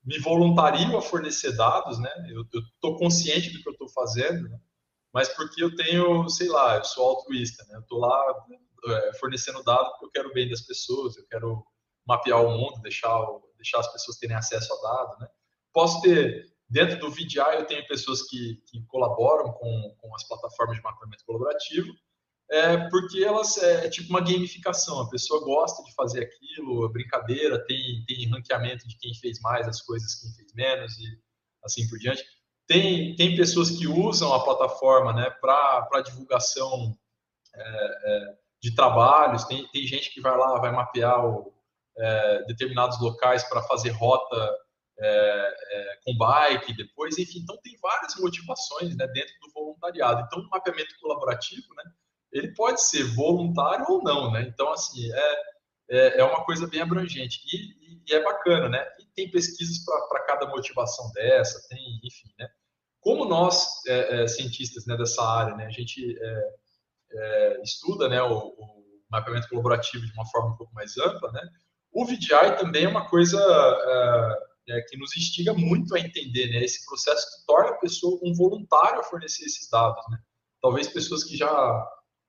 me 0.04 0.20
voluntario 0.20 0.98
a 0.98 1.02
fornecer 1.02 1.56
dados, 1.56 1.98
né? 2.00 2.10
Eu 2.30 2.42
estou 2.42 2.98
consciente 2.98 3.52
do 3.52 3.62
que 3.62 3.70
eu 3.70 3.74
estou 3.74 3.90
fazendo, 3.90 4.50
né? 4.50 4.60
mas 5.14 5.30
porque 5.30 5.64
eu 5.64 5.74
tenho, 5.76 6.28
sei 6.28 6.50
lá, 6.50 6.78
eu 6.78 6.84
sou 6.84 7.10
altruísta, 7.10 7.64
né? 7.70 7.76
Eu 7.76 7.82
estou 7.82 8.00
lá 8.00 8.46
é, 8.88 9.14
fornecendo 9.14 9.64
dados 9.64 9.90
porque 9.92 10.06
eu 10.06 10.12
quero 10.12 10.30
o 10.30 10.34
bem 10.34 10.50
das 10.50 10.62
pessoas, 10.62 11.16
eu 11.16 11.26
quero 11.28 11.64
mapear 12.06 12.44
o 12.44 12.52
mundo, 12.52 12.82
deixar, 12.82 13.16
deixar 13.56 13.80
as 13.80 13.92
pessoas 13.94 14.18
terem 14.18 14.36
acesso 14.36 14.74
a 14.74 14.82
dados, 14.82 15.20
né? 15.20 15.28
Posso 15.72 16.02
ter, 16.02 16.46
dentro 16.68 17.00
do 17.00 17.12
VDI, 17.12 17.60
eu 17.60 17.66
tenho 17.66 17.88
pessoas 17.88 18.24
que, 18.24 18.62
que 18.68 18.84
colaboram 18.88 19.54
com, 19.54 19.96
com 20.00 20.16
as 20.16 20.28
plataformas 20.28 20.78
de 20.78 20.84
mapeamento 20.84 21.24
colaborativo, 21.26 21.94
é 22.52 22.78
porque 22.90 23.24
elas 23.24 23.58
é, 23.58 23.86
é, 23.86 23.90
tipo 23.90 24.10
uma 24.10 24.22
gamificação. 24.22 25.02
A 25.02 25.10
pessoa 25.10 25.44
gosta 25.44 25.84
de 25.84 25.94
fazer 25.94 26.24
aquilo, 26.24 26.90
brincadeira, 26.90 27.64
tem, 27.66 28.04
tem 28.06 28.30
ranqueamento 28.30 28.88
de 28.88 28.98
quem 28.98 29.14
fez 29.16 29.40
mais 29.42 29.68
as 29.68 29.82
coisas, 29.82 30.16
quem 30.16 30.32
fez 30.34 30.54
menos 30.54 30.98
e 30.98 31.20
assim 31.64 31.88
por 31.88 31.98
diante. 31.98 32.24
tem, 32.68 33.16
tem 33.16 33.36
pessoas 33.36 33.72
que 33.72 33.88
usam 33.88 34.34
a 34.34 34.44
plataforma 34.44 35.14
né, 35.14 35.30
para 35.30 36.02
divulgação 36.02 36.98
é, 37.56 37.62
é, 37.62 38.38
de 38.62 38.76
trabalhos, 38.76 39.46
tem, 39.46 39.68
tem 39.70 39.86
gente 39.88 40.14
que 40.14 40.22
vai 40.22 40.38
lá, 40.38 40.60
vai 40.60 40.72
mapear 40.72 41.26
o, 41.26 41.54
é, 41.98 42.44
determinados 42.46 43.00
locais 43.00 43.44
para 43.44 43.64
fazer 43.64 43.92
rota 43.92 44.58
é, 45.00 45.08
é, 45.72 46.00
com 46.06 46.18
bike 46.18 46.76
depois, 46.76 47.18
enfim, 47.18 47.40
então 47.40 47.58
tem 47.64 47.78
várias 47.82 48.16
motivações 48.16 48.96
né, 48.96 49.08
dentro 49.08 49.34
do 49.42 49.52
voluntariado. 49.52 50.24
Então, 50.26 50.40
o 50.40 50.50
mapeamento 50.50 50.96
colaborativo, 51.02 51.68
né, 51.76 51.84
ele 52.34 52.54
pode 52.56 52.82
ser 52.82 53.04
voluntário 53.16 53.86
ou 53.88 54.04
não, 54.04 54.32
né? 54.32 54.42
Então, 54.42 54.72
assim, 54.74 55.12
é, 55.14 55.36
é, 55.90 56.20
é 56.20 56.24
uma 56.24 56.44
coisa 56.44 56.68
bem 56.68 56.82
abrangente 56.82 57.40
e, 57.46 57.58
e, 57.58 58.04
e 58.08 58.14
é 58.14 58.24
bacana, 58.24 58.68
né? 58.68 58.86
E 59.00 59.06
tem 59.16 59.30
pesquisas 59.30 59.86
para 59.86 60.26
cada 60.26 60.48
motivação 60.48 61.12
dessa, 61.14 61.66
tem, 61.70 62.00
enfim, 62.04 62.34
né? 62.40 62.50
Como 63.00 63.26
nós, 63.26 63.86
é, 63.88 64.24
é, 64.24 64.28
cientistas 64.28 64.86
né, 64.86 64.98
dessa 64.98 65.22
área, 65.22 65.56
né, 65.56 65.66
a 65.66 65.70
gente 65.70 66.18
é, 66.20 66.54
é, 67.12 67.62
estuda 67.62 68.08
né, 68.08 68.22
o, 68.24 68.48
o, 68.48 68.84
mapeamento 69.12 69.48
colaborativo 69.48 70.06
de 70.06 70.14
uma 70.14 70.26
forma 70.26 70.54
um 70.54 70.58
pouco 70.58 70.74
mais 70.74 70.98
ampla, 70.98 71.32
né? 71.32 71.42
O 71.92 72.04
VDI 72.06 72.58
também 72.58 72.86
é 72.86 72.90
uma 72.90 73.08
coisa 73.08 73.38
é, 74.68 74.82
que 74.90 74.98
nos 74.98 75.16
instiga 75.16 75.54
muito 75.54 75.94
a 75.94 76.00
entender 76.00 76.48
né, 76.48 76.64
esse 76.64 76.84
processo 76.84 77.28
que 77.28 77.46
torna 77.46 77.70
a 77.70 77.78
pessoa 77.78 78.20
um 78.24 78.34
voluntário 78.34 79.02
a 79.02 79.04
fornecer 79.04 79.46
esses 79.46 79.70
dados. 79.70 80.04
Né? 80.10 80.18
Talvez 80.60 80.88
pessoas 80.88 81.24
que 81.24 81.38
já 81.38 81.48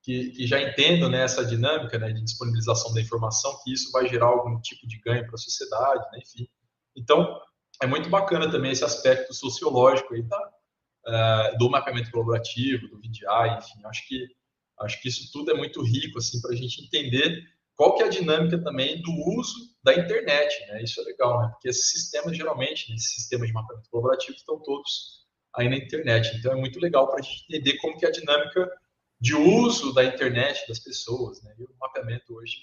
que, 0.04 0.30
que, 0.32 0.46
já 0.46 0.60
entendam 0.60 1.08
né, 1.08 1.22
essa 1.22 1.42
dinâmica 1.42 1.98
né, 1.98 2.12
de 2.12 2.22
disponibilização 2.22 2.92
da 2.92 3.00
informação, 3.00 3.58
que 3.64 3.72
isso 3.72 3.90
vai 3.90 4.06
gerar 4.06 4.26
algum 4.26 4.60
tipo 4.60 4.86
de 4.86 5.00
ganho 5.00 5.24
para 5.24 5.34
a 5.34 5.38
sociedade, 5.38 6.04
né, 6.12 6.18
enfim. 6.18 6.46
Então, 6.94 7.40
é 7.82 7.86
muito 7.86 8.10
bacana 8.10 8.50
também 8.50 8.70
esse 8.70 8.84
aspecto 8.84 9.32
sociológico 9.32 10.14
aí 10.14 10.22
da, 10.22 10.52
uh, 11.06 11.58
do 11.58 11.70
mapeamento 11.70 12.10
colaborativo, 12.10 12.86
do 12.88 12.98
VDI, 12.98 13.58
enfim. 13.58 13.80
Acho 13.86 14.06
que, 14.06 14.28
acho 14.80 15.00
que 15.00 15.08
isso 15.08 15.32
tudo 15.32 15.50
é 15.50 15.54
muito 15.54 15.82
rico 15.82 16.18
assim, 16.18 16.40
para 16.40 16.52
a 16.52 16.56
gente 16.56 16.84
entender 16.84 17.42
qual 17.74 17.96
que 17.96 18.02
é 18.02 18.06
a 18.06 18.10
dinâmica 18.10 18.62
também 18.62 19.00
do 19.00 19.10
uso 19.36 19.74
da 19.82 19.94
internet, 19.94 20.66
né? 20.68 20.82
Isso 20.82 21.00
é 21.00 21.04
legal, 21.04 21.40
né? 21.40 21.48
Porque 21.48 21.68
esses 21.68 21.90
sistemas, 21.90 22.36
geralmente, 22.36 22.92
esses 22.92 23.14
sistemas 23.14 23.48
de 23.48 23.54
mapeamento 23.54 23.88
colaborativo 23.90 24.36
estão 24.36 24.60
todos 24.60 25.24
aí 25.56 25.68
na 25.68 25.76
internet. 25.76 26.36
Então, 26.36 26.52
é 26.52 26.56
muito 26.56 26.78
legal 26.78 27.08
para 27.08 27.18
a 27.18 27.22
gente 27.22 27.44
entender 27.48 27.78
como 27.78 27.96
que 27.98 28.04
é 28.04 28.08
a 28.08 28.12
dinâmica 28.12 28.70
de 29.20 29.34
uso 29.34 29.92
da 29.92 30.04
internet 30.04 30.66
das 30.68 30.78
pessoas, 30.78 31.42
né? 31.42 31.54
E 31.58 31.64
o 31.64 31.68
mapeamento 31.80 32.34
hoje 32.34 32.58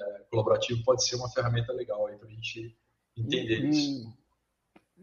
é, 0.00 0.18
colaborativo 0.30 0.82
pode 0.84 1.04
ser 1.04 1.16
uma 1.16 1.30
ferramenta 1.30 1.72
legal 1.72 2.04
para 2.18 2.28
a 2.28 2.30
gente 2.30 2.76
entender 3.16 3.64
e, 3.64 3.68
isso. 3.70 4.18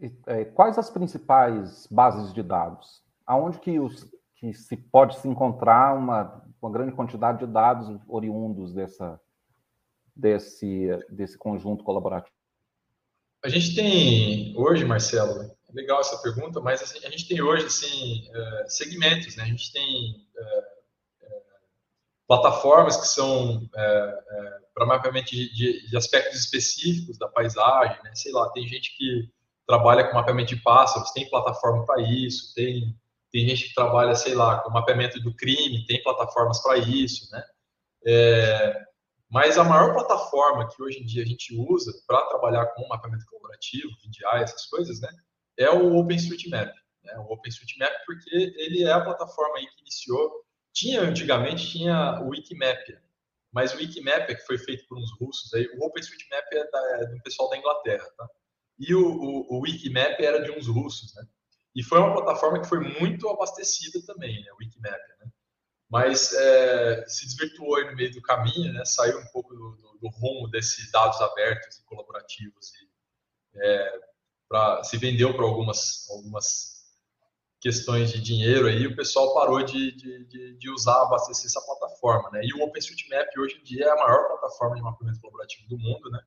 E, 0.00 0.12
é, 0.26 0.44
quais 0.44 0.78
as 0.78 0.90
principais 0.90 1.86
bases 1.90 2.32
de 2.32 2.42
dados? 2.42 3.02
Aonde 3.26 3.58
que, 3.58 3.78
os, 3.78 4.08
que 4.36 4.52
se 4.54 4.76
pode 4.76 5.18
se 5.18 5.28
encontrar 5.28 5.94
uma, 5.94 6.44
uma 6.60 6.70
grande 6.70 6.92
quantidade 6.92 7.38
de 7.38 7.46
dados 7.46 8.00
oriundos 8.08 8.72
dessa 8.72 9.20
desse, 10.16 10.88
desse 11.10 11.36
conjunto 11.36 11.84
colaborativo? 11.84 12.34
A 13.44 13.48
gente 13.48 13.74
tem 13.74 14.54
hoje, 14.56 14.84
Marcelo, 14.84 15.54
legal 15.72 16.00
essa 16.00 16.16
pergunta, 16.22 16.58
mas 16.60 16.82
assim, 16.82 17.04
a 17.04 17.10
gente 17.10 17.28
tem 17.28 17.42
hoje 17.42 17.66
assim, 17.66 18.28
é, 18.34 18.64
segmentos, 18.68 19.36
né? 19.36 19.44
A 19.44 19.46
gente 19.46 19.70
tem 19.72 20.26
é, 20.36 20.75
plataformas 22.26 22.96
que 22.96 23.06
são 23.06 23.68
para 24.74 24.86
mapeamento 24.86 25.30
de, 25.30 25.88
de, 25.88 25.96
aspectos 25.96 26.38
específicos 26.38 27.18
da 27.18 27.28
paisagem, 27.28 27.96
né? 28.02 28.10
Sei 28.14 28.32
lá, 28.32 28.50
tem 28.50 28.66
gente 28.66 28.96
que 28.96 29.30
trabalha 29.66 30.06
com 30.06 30.14
mapeamento 30.14 30.54
de 30.54 30.62
pássaros, 30.62 31.10
tem 31.12 31.28
plataforma 31.30 31.84
para 31.84 32.02
isso, 32.02 32.54
tem, 32.54 32.94
tem 33.32 33.48
gente 33.48 33.68
que 33.68 33.74
trabalha, 33.74 34.14
sei 34.14 34.34
lá, 34.34 34.60
com 34.60 34.70
mapeamento 34.70 35.20
do 35.20 35.34
crime, 35.34 35.86
tem 35.86 36.02
plataformas 36.02 36.62
para 36.62 36.78
isso, 36.78 37.30
né? 37.32 37.42
É, 38.06 38.86
mas 39.28 39.58
a 39.58 39.64
maior 39.64 39.92
plataforma 39.92 40.68
que 40.68 40.82
hoje 40.82 41.00
em 41.00 41.04
dia 41.04 41.22
a 41.22 41.26
gente 41.26 41.54
usa 41.54 41.92
para 42.06 42.22
trabalhar 42.26 42.66
com 42.66 42.86
mapeamento 42.88 43.24
colaborativo, 43.26 43.90
VDI, 44.04 44.42
essas 44.42 44.66
coisas, 44.66 45.00
né, 45.00 45.08
é 45.58 45.70
o 45.70 45.96
OpenStreetMap. 45.96 46.72
Né? 47.02 47.18
O 47.18 47.32
OpenStreetMap 47.32 47.92
porque 48.04 48.30
ele 48.56 48.84
é 48.84 48.92
a 48.92 49.00
plataforma 49.00 49.58
que 49.58 49.80
iniciou. 49.80 50.45
Tinha 50.76 51.00
antigamente 51.00 51.66
tinha 51.66 52.20
o 52.20 52.28
Wikimapia, 52.28 53.02
mas 53.50 53.72
o 53.72 53.78
Wikimapia 53.78 54.36
que 54.36 54.46
foi 54.46 54.58
feito 54.58 54.86
por 54.86 54.98
uns 54.98 55.10
russos 55.18 55.52
aí, 55.54 55.66
o 55.74 55.86
OpenStreetMap 55.86 56.44
é, 56.52 57.02
é 57.02 57.06
do 57.06 57.22
pessoal 57.22 57.48
da 57.48 57.56
Inglaterra, 57.56 58.06
tá? 58.16 58.28
E 58.78 58.94
o, 58.94 59.00
o, 59.00 59.58
o 59.58 59.66
era 60.18 60.42
de 60.42 60.50
uns 60.50 60.66
russos, 60.66 61.14
né? 61.14 61.26
E 61.74 61.82
foi 61.82 61.98
uma 61.98 62.12
plataforma 62.12 62.60
que 62.60 62.68
foi 62.68 62.80
muito 63.00 63.26
abastecida 63.28 64.04
também, 64.04 64.44
né? 64.44 64.52
O 64.52 64.56
Wikimapia, 64.58 65.16
né? 65.20 65.30
mas 65.88 66.32
é, 66.32 67.08
se 67.08 67.24
desvirtuou 67.26 67.84
no 67.86 67.94
meio 67.94 68.12
do 68.12 68.20
caminho, 68.20 68.72
né? 68.72 68.84
saiu 68.84 69.18
um 69.18 69.26
pouco 69.26 69.54
do, 69.54 69.76
do, 69.76 69.98
do 69.98 70.08
rumo 70.08 70.48
desses 70.48 70.90
dados 70.90 71.20
abertos 71.20 71.78
e 71.78 71.84
colaborativos 71.84 72.72
e 72.74 73.58
é, 73.58 74.00
pra, 74.48 74.82
se 74.82 74.98
vendeu 74.98 75.34
para 75.34 75.44
algumas, 75.44 76.08
algumas 76.10 76.75
questões 77.66 78.12
de 78.12 78.20
dinheiro 78.20 78.68
aí, 78.68 78.86
o 78.86 78.94
pessoal 78.94 79.34
parou 79.34 79.60
de, 79.60 79.90
de, 79.96 80.56
de, 80.56 80.70
usar, 80.70 81.02
abastecer 81.02 81.46
essa 81.46 81.60
plataforma, 81.62 82.30
né? 82.30 82.40
E 82.44 82.54
o 82.54 82.62
OpenStreetMap 82.62 83.26
hoje 83.36 83.58
em 83.58 83.64
dia 83.64 83.86
é 83.86 83.90
a 83.90 83.96
maior 83.96 84.28
plataforma 84.28 84.76
de 84.76 84.82
mapeamento 84.82 85.20
colaborativo 85.20 85.68
do 85.68 85.76
mundo, 85.76 86.08
né? 86.08 86.20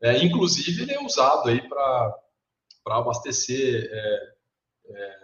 É, 0.00 0.24
inclusive 0.24 0.82
ele 0.82 0.92
é 0.92 1.04
usado 1.04 1.48
aí 1.48 1.60
para 1.68 2.16
abastecer 2.86 3.90
é, 3.90 4.32
é, 4.90 5.16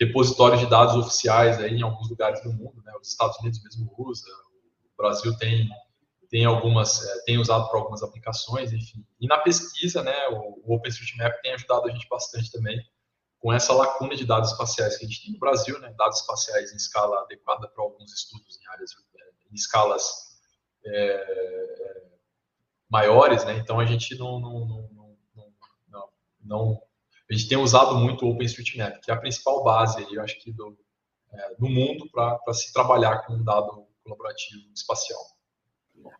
repositórios 0.00 0.60
de 0.60 0.66
dados 0.66 0.96
oficiais 0.96 1.58
aí 1.58 1.74
em 1.74 1.82
alguns 1.82 2.08
lugares 2.08 2.42
do 2.42 2.54
mundo, 2.54 2.80
né? 2.82 2.92
Os 2.98 3.10
Estados 3.10 3.38
Unidos 3.40 3.62
mesmo 3.62 3.94
usa, 3.98 4.24
o 4.94 4.96
Brasil 4.96 5.36
tem 5.36 5.68
tem 6.30 6.46
algumas 6.46 7.06
é, 7.06 7.24
tem 7.26 7.36
usado 7.36 7.68
para 7.68 7.78
algumas 7.78 8.02
aplicações, 8.02 8.72
enfim. 8.72 9.04
E 9.20 9.26
na 9.26 9.36
pesquisa, 9.36 10.02
né, 10.02 10.28
o, 10.28 10.62
o 10.64 10.74
OpenStreetMap 10.74 11.38
tem 11.42 11.52
ajudado 11.52 11.86
a 11.86 11.90
gente 11.90 12.08
bastante 12.08 12.50
também 12.50 12.82
com 13.42 13.52
essa 13.52 13.72
lacuna 13.72 14.14
de 14.14 14.24
dados 14.24 14.52
espaciais 14.52 14.96
que 14.96 15.04
a 15.04 15.08
gente 15.08 15.24
tem 15.24 15.32
no 15.32 15.40
Brasil, 15.40 15.76
né? 15.80 15.92
Dados 15.98 16.20
espaciais 16.20 16.72
em 16.72 16.76
escala 16.76 17.22
adequada 17.22 17.68
para 17.68 17.82
alguns 17.82 18.12
estudos 18.12 18.56
em 18.60 18.66
áreas 18.68 18.92
é, 18.92 19.50
em 19.50 19.54
escalas 19.54 20.38
é, 20.86 22.02
maiores, 22.88 23.44
né? 23.44 23.56
Então 23.56 23.80
a 23.80 23.84
gente 23.84 24.16
não, 24.16 24.38
não, 24.38 24.66
não, 24.66 25.18
não, 25.90 26.08
não 26.40 26.82
a 27.28 27.34
gente 27.34 27.48
tem 27.48 27.58
usado 27.58 27.96
muito 27.96 28.24
o 28.24 28.30
OpenStreetMap, 28.30 29.00
que 29.00 29.10
é 29.10 29.14
a 29.14 29.18
principal 29.18 29.64
base, 29.64 30.06
eu 30.14 30.22
acho 30.22 30.38
que, 30.40 30.52
do, 30.52 30.76
é, 31.32 31.54
do 31.56 31.68
mundo 31.68 32.08
para 32.12 32.52
se 32.52 32.72
trabalhar 32.72 33.26
com 33.26 33.32
um 33.32 33.42
dado 33.42 33.86
colaborativo 34.04 34.70
espacial. 34.72 35.20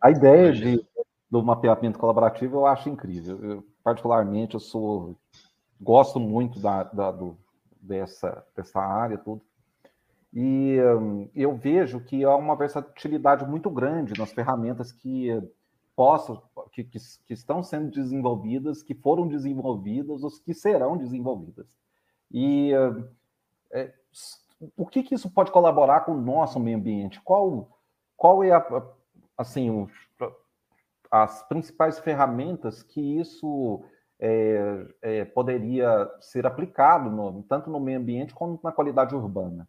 A 0.01 0.11
ideia 0.11 0.51
de, 0.51 0.85
do 1.31 1.41
mapeamento 1.41 1.99
colaborativo 1.99 2.57
eu 2.57 2.65
acho 2.65 2.89
incrível. 2.89 3.39
Eu, 3.43 3.63
particularmente, 3.83 4.55
eu 4.55 4.59
sou 4.59 5.15
gosto 5.83 6.19
muito 6.19 6.59
da, 6.59 6.83
da 6.83 7.11
do, 7.11 7.37
dessa, 7.81 8.45
dessa 8.55 8.79
área 8.79 9.17
tudo. 9.17 9.41
E 10.33 10.79
um, 10.81 11.29
eu 11.35 11.55
vejo 11.55 11.99
que 11.99 12.23
há 12.23 12.35
uma 12.35 12.55
versatilidade 12.55 13.45
muito 13.45 13.69
grande 13.69 14.17
nas 14.17 14.31
ferramentas 14.31 14.91
que 14.91 15.29
possam, 15.95 16.41
que, 16.71 16.83
que, 16.83 16.97
que, 17.27 17.33
estão 17.33 17.61
sendo 17.61 17.91
desenvolvidas, 17.91 18.81
que 18.81 18.95
foram 18.95 19.27
desenvolvidas, 19.27 20.23
os 20.23 20.39
que 20.39 20.53
serão 20.53 20.97
desenvolvidas. 20.97 21.67
E 22.31 22.71
é, 23.71 23.93
o 24.75 24.87
que, 24.87 25.03
que 25.03 25.13
isso 25.13 25.29
pode 25.29 25.51
colaborar 25.51 26.01
com 26.01 26.13
o 26.13 26.21
nosso 26.21 26.59
meio 26.59 26.77
ambiente? 26.77 27.21
Qual, 27.21 27.69
qual 28.17 28.43
é 28.43 28.51
a, 28.51 28.83
assim, 29.37 29.69
o, 29.69 29.87
as 31.11 31.43
principais 31.43 31.99
ferramentas 31.99 32.81
que 32.81 33.19
isso 33.19 33.83
é, 34.25 34.85
é, 35.01 35.25
poderia 35.25 36.09
ser 36.21 36.47
aplicado 36.47 37.09
no, 37.09 37.43
tanto 37.43 37.69
no 37.69 37.77
meio 37.77 37.99
ambiente 37.99 38.33
como 38.33 38.57
na 38.63 38.71
qualidade 38.71 39.13
urbana? 39.13 39.67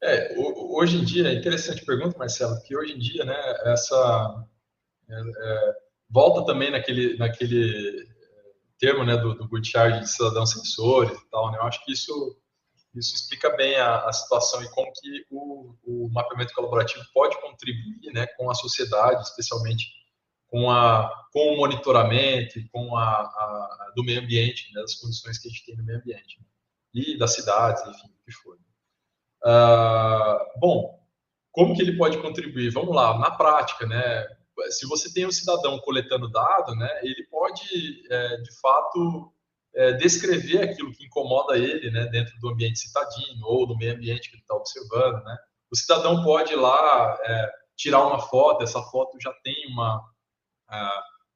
É, 0.00 0.36
hoje 0.38 0.98
em 0.98 1.04
dia, 1.04 1.28
é 1.28 1.34
interessante 1.34 1.84
pergunta, 1.84 2.16
Marcelo, 2.16 2.62
que 2.62 2.76
hoje 2.76 2.92
em 2.92 2.98
dia, 2.98 3.24
né, 3.24 3.36
essa 3.64 4.46
é, 5.08 5.14
é, 5.14 5.74
volta 6.08 6.46
também 6.46 6.70
naquele, 6.70 7.16
naquele 7.16 8.02
é, 8.02 8.04
termo 8.78 9.02
né, 9.02 9.16
do, 9.16 9.34
do 9.34 9.48
Gutierrez 9.48 10.00
de 10.00 10.10
cidadãos 10.10 10.52
sensores 10.52 11.18
e 11.18 11.30
tal. 11.30 11.50
Né? 11.50 11.58
Eu 11.58 11.64
acho 11.64 11.84
que 11.84 11.90
isso, 11.90 12.38
isso 12.94 13.16
explica 13.16 13.50
bem 13.56 13.74
a, 13.74 14.06
a 14.06 14.12
situação 14.12 14.62
e 14.62 14.70
como 14.70 14.92
que 14.92 15.26
o, 15.28 15.74
o, 15.82 16.08
mapeamento 16.12 16.54
colaborativo 16.54 17.04
pode 17.12 17.40
contribuir 17.40 18.12
né, 18.12 18.28
com 18.36 18.48
a 18.48 18.54
sociedade, 18.54 19.22
especialmente 19.22 20.03
com, 20.54 20.70
a, 20.70 21.10
com 21.32 21.52
o 21.52 21.56
monitoramento 21.56 22.60
com 22.70 22.96
a, 22.96 23.02
a 23.02 23.92
do 23.96 24.04
meio 24.04 24.20
ambiente, 24.20 24.72
né, 24.72 24.82
das 24.82 24.94
condições 24.94 25.36
que 25.36 25.48
a 25.48 25.50
gente 25.50 25.66
tem 25.66 25.76
no 25.76 25.82
meio 25.82 25.98
ambiente. 25.98 26.38
Né? 26.38 26.46
E 26.94 27.18
das 27.18 27.34
cidades, 27.34 27.82
enfim, 27.82 28.06
o 28.06 28.24
que 28.24 28.30
for. 28.30 28.56
Uh, 29.44 30.60
bom, 30.60 31.04
como 31.50 31.74
que 31.74 31.82
ele 31.82 31.98
pode 31.98 32.18
contribuir? 32.18 32.70
Vamos 32.70 32.94
lá, 32.94 33.18
na 33.18 33.32
prática, 33.32 33.84
né? 33.84 34.24
se 34.70 34.86
você 34.86 35.12
tem 35.12 35.26
um 35.26 35.32
cidadão 35.32 35.76
coletando 35.80 36.30
dado, 36.30 36.76
né, 36.76 36.88
ele 37.02 37.26
pode, 37.26 38.06
é, 38.08 38.36
de 38.36 38.60
fato, 38.60 39.32
é, 39.74 39.92
descrever 39.94 40.62
aquilo 40.62 40.92
que 40.92 41.06
incomoda 41.06 41.58
ele, 41.58 41.90
né, 41.90 42.06
dentro 42.06 42.38
do 42.38 42.50
ambiente 42.50 42.78
citadino 42.78 43.44
ou 43.44 43.66
do 43.66 43.76
meio 43.76 43.94
ambiente 43.94 44.30
que 44.30 44.36
ele 44.36 44.42
está 44.42 44.54
observando, 44.54 45.24
né. 45.24 45.36
O 45.72 45.76
cidadão 45.76 46.22
pode 46.22 46.52
ir 46.52 46.56
lá 46.56 47.18
é, 47.24 47.50
tirar 47.76 48.06
uma 48.06 48.20
foto, 48.20 48.62
essa 48.62 48.80
foto 48.84 49.18
já 49.20 49.32
tem 49.42 49.66
uma 49.72 50.13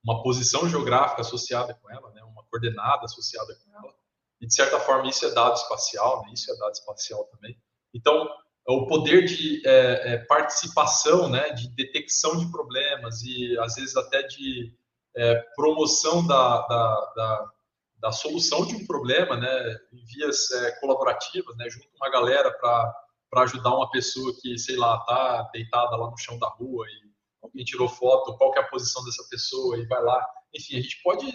uma 0.02 0.22
posição 0.22 0.68
geográfica 0.68 1.20
associada 1.20 1.74
com 1.74 1.90
ela, 1.90 2.10
né, 2.12 2.22
uma 2.22 2.44
coordenada 2.44 3.04
associada 3.04 3.54
com 3.54 3.76
ela, 3.76 3.94
e 4.40 4.46
de 4.46 4.54
certa 4.54 4.78
forma 4.80 5.08
isso 5.08 5.26
é 5.26 5.30
dado 5.30 5.56
espacial, 5.56 6.22
né, 6.22 6.32
isso 6.32 6.52
é 6.52 6.56
dado 6.56 6.72
espacial 6.72 7.24
também. 7.24 7.60
Então, 7.92 8.28
o 8.66 8.86
poder 8.86 9.24
de 9.24 9.66
é, 9.66 10.14
é, 10.14 10.18
participação, 10.18 11.28
né, 11.28 11.50
de 11.50 11.68
detecção 11.74 12.36
de 12.36 12.50
problemas 12.50 13.22
e 13.22 13.58
às 13.58 13.74
vezes 13.74 13.96
até 13.96 14.22
de 14.22 14.74
é, 15.16 15.36
promoção 15.56 16.26
da, 16.26 16.66
da, 16.66 17.12
da, 17.16 17.50
da, 17.96 18.12
solução 18.12 18.66
de 18.66 18.76
um 18.76 18.86
problema, 18.86 19.36
né, 19.36 19.78
em 19.92 20.04
vias 20.04 20.50
é, 20.50 20.72
colaborativas, 20.80 21.56
né, 21.56 21.68
junto 21.70 21.88
uma 21.96 22.10
galera 22.10 22.52
para 22.52 23.42
ajudar 23.42 23.74
uma 23.74 23.90
pessoa 23.90 24.34
que, 24.40 24.58
sei 24.58 24.76
lá, 24.76 24.98
está 24.98 25.50
deitada 25.52 25.96
lá 25.96 26.10
no 26.10 26.18
chão 26.18 26.38
da 26.38 26.48
rua 26.48 26.86
e 26.86 27.08
alguém 27.42 27.64
tirou 27.64 27.88
foto, 27.88 28.36
qual 28.36 28.54
é 28.56 28.60
a 28.60 28.68
posição 28.68 29.04
dessa 29.04 29.24
pessoa 29.28 29.78
e 29.78 29.86
vai 29.86 30.02
lá. 30.02 30.26
Enfim, 30.54 30.78
a 30.78 30.80
gente 30.80 31.00
pode, 31.02 31.26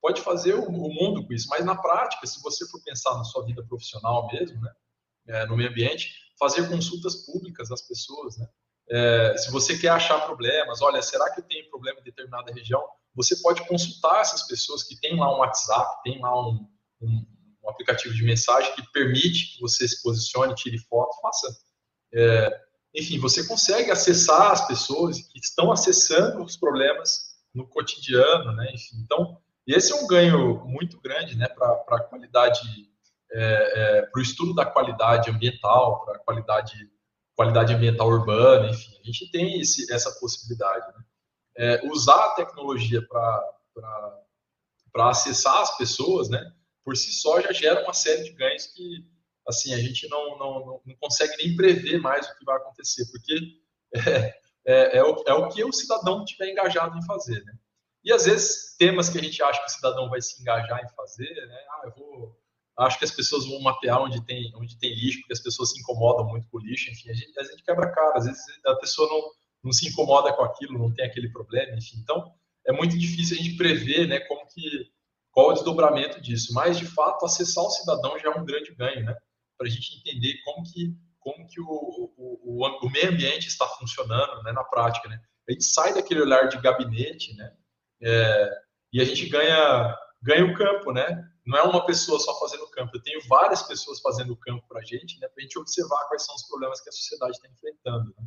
pode 0.00 0.20
fazer 0.20 0.54
o, 0.54 0.64
o 0.64 0.94
mundo 0.94 1.26
com 1.26 1.32
isso, 1.32 1.48
mas 1.48 1.64
na 1.64 1.76
prática, 1.76 2.26
se 2.26 2.42
você 2.42 2.66
for 2.68 2.82
pensar 2.82 3.14
na 3.16 3.24
sua 3.24 3.44
vida 3.44 3.62
profissional 3.64 4.28
mesmo, 4.32 4.60
né, 4.60 4.72
é, 5.28 5.46
no 5.46 5.56
meio 5.56 5.70
ambiente, 5.70 6.12
fazer 6.38 6.68
consultas 6.68 7.26
públicas 7.26 7.70
às 7.70 7.82
pessoas, 7.82 8.38
né? 8.38 8.48
É, 8.92 9.36
se 9.36 9.52
você 9.52 9.78
quer 9.78 9.90
achar 9.90 10.26
problemas, 10.26 10.82
olha, 10.82 11.00
será 11.00 11.30
que 11.30 11.40
eu 11.40 11.44
tenho 11.44 11.70
problema 11.70 12.00
em 12.00 12.02
determinada 12.02 12.52
região? 12.52 12.82
Você 13.14 13.36
pode 13.36 13.64
consultar 13.68 14.20
essas 14.20 14.42
pessoas 14.48 14.82
que 14.82 14.98
têm 14.98 15.16
lá 15.16 15.32
um 15.32 15.38
WhatsApp, 15.38 16.02
tem 16.02 16.20
lá 16.20 16.48
um, 16.48 16.66
um, 17.00 17.26
um 17.62 17.70
aplicativo 17.70 18.12
de 18.12 18.24
mensagem 18.24 18.74
que 18.74 18.82
permite 18.90 19.54
que 19.54 19.60
você 19.60 19.86
se 19.86 20.02
posicione, 20.02 20.54
tire 20.56 20.78
foto, 20.78 21.20
faça. 21.20 21.56
É, 22.12 22.60
enfim, 22.94 23.18
você 23.18 23.46
consegue 23.46 23.90
acessar 23.90 24.50
as 24.52 24.66
pessoas 24.66 25.20
que 25.20 25.38
estão 25.38 25.70
acessando 25.70 26.42
os 26.42 26.56
problemas 26.56 27.30
no 27.54 27.66
cotidiano, 27.66 28.52
né? 28.52 28.70
Enfim, 28.74 28.96
então, 29.04 29.38
esse 29.66 29.92
é 29.92 29.94
um 29.94 30.06
ganho 30.06 30.64
muito 30.66 31.00
grande, 31.00 31.36
né, 31.36 31.46
para 31.48 31.72
a 31.88 32.02
qualidade, 32.02 32.60
é, 33.32 33.98
é, 33.98 34.02
para 34.02 34.18
o 34.18 34.22
estudo 34.22 34.54
da 34.54 34.66
qualidade 34.66 35.30
ambiental, 35.30 36.04
para 36.04 36.16
a 36.16 36.18
qualidade, 36.18 36.90
qualidade 37.36 37.72
ambiental 37.72 38.08
urbana, 38.08 38.70
enfim, 38.70 38.96
a 39.00 39.06
gente 39.06 39.30
tem 39.30 39.60
esse, 39.60 39.92
essa 39.92 40.10
possibilidade. 40.18 40.86
Né? 40.88 41.04
É, 41.56 41.86
usar 41.88 42.26
a 42.26 42.34
tecnologia 42.34 43.06
para 43.06 44.24
acessar 45.10 45.60
as 45.60 45.76
pessoas, 45.76 46.28
né, 46.28 46.52
por 46.84 46.96
si 46.96 47.12
só 47.12 47.40
já 47.40 47.52
gera 47.52 47.84
uma 47.84 47.94
série 47.94 48.24
de 48.24 48.32
ganhos 48.32 48.66
que 48.66 49.04
assim, 49.50 49.74
a 49.74 49.78
gente 49.78 50.08
não, 50.08 50.38
não, 50.38 50.80
não 50.84 50.96
consegue 51.00 51.36
nem 51.42 51.54
prever 51.54 52.00
mais 52.00 52.26
o 52.26 52.38
que 52.38 52.44
vai 52.44 52.56
acontecer, 52.56 53.04
porque 53.10 53.34
é, 53.94 54.34
é, 54.66 54.96
é, 54.98 55.04
o, 55.04 55.22
é 55.26 55.34
o 55.34 55.48
que 55.48 55.62
o 55.64 55.72
cidadão 55.72 56.24
tiver 56.24 56.50
engajado 56.50 56.96
em 56.96 57.04
fazer, 57.04 57.44
né? 57.44 57.52
E 58.02 58.12
às 58.12 58.24
vezes 58.24 58.76
temas 58.78 59.10
que 59.10 59.18
a 59.18 59.22
gente 59.22 59.42
acha 59.42 59.60
que 59.60 59.66
o 59.66 59.74
cidadão 59.74 60.08
vai 60.08 60.22
se 60.22 60.40
engajar 60.40 60.82
em 60.82 60.94
fazer, 60.94 61.46
né? 61.46 61.58
Ah, 61.70 61.82
eu 61.84 61.92
vou, 61.92 62.40
acho 62.78 62.98
que 62.98 63.04
as 63.04 63.10
pessoas 63.10 63.46
vão 63.46 63.60
mapear 63.60 64.00
onde 64.00 64.24
tem, 64.24 64.52
onde 64.56 64.78
tem 64.78 64.94
lixo, 64.94 65.20
porque 65.20 65.34
as 65.34 65.42
pessoas 65.42 65.70
se 65.70 65.80
incomodam 65.80 66.26
muito 66.26 66.48
com 66.48 66.58
o 66.58 66.60
lixo, 66.60 66.90
enfim, 66.90 67.10
a 67.10 67.14
gente, 67.14 67.38
a 67.38 67.44
gente 67.44 67.62
quebra 67.62 67.92
cara, 67.92 68.16
às 68.16 68.24
vezes 68.24 68.42
a 68.66 68.74
pessoa 68.76 69.08
não, 69.08 69.22
não 69.64 69.72
se 69.72 69.88
incomoda 69.88 70.32
com 70.32 70.42
aquilo, 70.42 70.78
não 70.78 70.92
tem 70.92 71.04
aquele 71.04 71.30
problema, 71.30 71.76
enfim, 71.76 71.98
então 71.98 72.32
é 72.66 72.72
muito 72.72 72.96
difícil 72.98 73.36
a 73.36 73.42
gente 73.42 73.56
prever, 73.56 74.06
né, 74.06 74.20
como 74.20 74.46
que, 74.46 74.90
qual 75.30 75.50
o 75.50 75.52
desdobramento 75.52 76.20
disso, 76.20 76.52
mas 76.54 76.78
de 76.78 76.86
fato 76.86 77.24
acessar 77.24 77.64
o 77.64 77.70
cidadão 77.70 78.18
já 78.18 78.30
é 78.32 78.38
um 78.38 78.44
grande 78.44 78.74
ganho, 78.74 79.04
né? 79.04 79.16
Para 79.60 79.68
a 79.68 79.70
gente 79.70 79.98
entender 79.98 80.40
como 80.42 80.64
que, 80.64 80.96
como 81.18 81.46
que 81.46 81.60
o, 81.60 81.66
o, 81.66 82.40
o, 82.42 82.86
o 82.86 82.90
meio 82.90 83.10
ambiente 83.10 83.46
está 83.46 83.68
funcionando 83.68 84.42
né, 84.42 84.52
na 84.52 84.64
prática. 84.64 85.06
Né? 85.06 85.20
A 85.46 85.52
gente 85.52 85.64
sai 85.64 85.92
daquele 85.92 86.22
olhar 86.22 86.48
de 86.48 86.58
gabinete 86.58 87.36
né, 87.36 87.54
é, 88.02 88.50
e 88.90 89.02
a 89.02 89.04
gente 89.04 89.28
ganha, 89.28 89.94
ganha 90.22 90.46
o 90.46 90.56
campo. 90.56 90.92
Né? 90.92 91.30
Não 91.44 91.58
é 91.58 91.62
uma 91.62 91.84
pessoa 91.84 92.18
só 92.18 92.40
fazendo 92.40 92.64
o 92.64 92.70
campo, 92.70 92.96
eu 92.96 93.02
tenho 93.02 93.20
várias 93.28 93.62
pessoas 93.62 94.00
fazendo 94.00 94.32
o 94.32 94.36
campo 94.36 94.66
para 94.66 94.80
a 94.80 94.84
gente, 94.84 95.20
né, 95.20 95.28
para 95.28 95.40
a 95.40 95.42
gente 95.42 95.58
observar 95.58 96.08
quais 96.08 96.24
são 96.24 96.34
os 96.34 96.48
problemas 96.48 96.80
que 96.80 96.88
a 96.88 96.92
sociedade 96.92 97.32
está 97.32 97.48
enfrentando. 97.48 98.14
Né? 98.16 98.24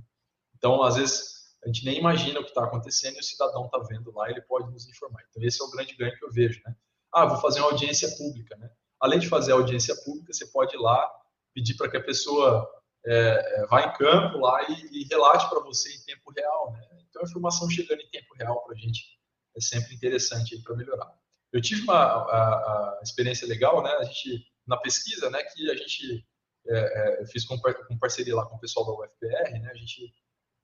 Então, 0.56 0.84
às 0.84 0.98
vezes, 0.98 1.56
a 1.64 1.68
gente 1.68 1.84
nem 1.84 1.98
imagina 1.98 2.42
o 2.42 2.44
que 2.44 2.50
está 2.50 2.64
acontecendo 2.64 3.16
e 3.16 3.20
o 3.20 3.24
cidadão 3.24 3.66
está 3.66 3.80
vendo 3.80 4.14
lá, 4.14 4.30
ele 4.30 4.42
pode 4.42 4.70
nos 4.72 4.88
informar. 4.88 5.24
Então, 5.32 5.42
esse 5.42 5.60
é 5.60 5.66
o 5.66 5.72
grande 5.72 5.96
ganho 5.96 6.16
que 6.16 6.24
eu 6.24 6.32
vejo. 6.32 6.62
Né? 6.64 6.76
Ah, 7.12 7.26
vou 7.26 7.42
fazer 7.42 7.60
uma 7.60 7.72
audiência 7.72 8.08
pública. 8.18 8.56
Né? 8.56 8.70
Além 9.00 9.18
de 9.18 9.28
fazer 9.28 9.52
a 9.52 9.56
audiência 9.56 9.96
pública, 10.04 10.32
você 10.32 10.46
pode 10.46 10.76
ir 10.76 10.80
lá 10.80 11.12
pedir 11.54 11.76
para 11.76 11.90
que 11.90 11.98
a 11.98 12.04
pessoa 12.04 12.70
é, 13.06 13.62
é, 13.62 13.66
vá 13.68 13.82
em 13.82 13.94
campo 13.94 14.40
lá 14.40 14.64
e, 14.70 15.02
e 15.02 15.08
relate 15.10 15.50
para 15.50 15.60
você 15.60 15.94
em 15.94 16.04
tempo 16.04 16.32
real. 16.32 16.72
Né? 16.74 16.88
Então, 17.10 17.22
a 17.22 17.26
informação 17.26 17.70
chegando 17.70 18.02
em 18.02 18.10
tempo 18.10 18.34
real 18.36 18.64
para 18.64 18.76
a 18.76 18.78
gente 18.78 19.20
é 19.56 19.62
sempre 19.62 19.94
interessante 19.94 20.58
para 20.64 20.76
melhorar. 20.76 21.14
Eu 21.52 21.62
tive 21.62 21.84
uma 21.84 21.96
a, 21.96 22.98
a 22.98 23.00
experiência 23.04 23.48
legal, 23.48 23.84
né? 23.84 23.92
A 23.92 24.04
gente 24.04 24.48
na 24.66 24.78
pesquisa, 24.78 25.30
né? 25.30 25.44
Que 25.44 25.70
a 25.70 25.76
gente 25.76 26.26
é, 26.68 27.22
é, 27.22 27.48
com, 27.48 27.60
com, 27.88 28.00
parceria 28.00 28.36
lá 28.36 28.46
com 28.46 28.56
o 28.56 28.60
pessoal 28.60 28.86
da 28.86 28.94
UFPR, 28.94 29.60
né? 29.60 29.70
A 29.70 29.76
gente 29.76 30.12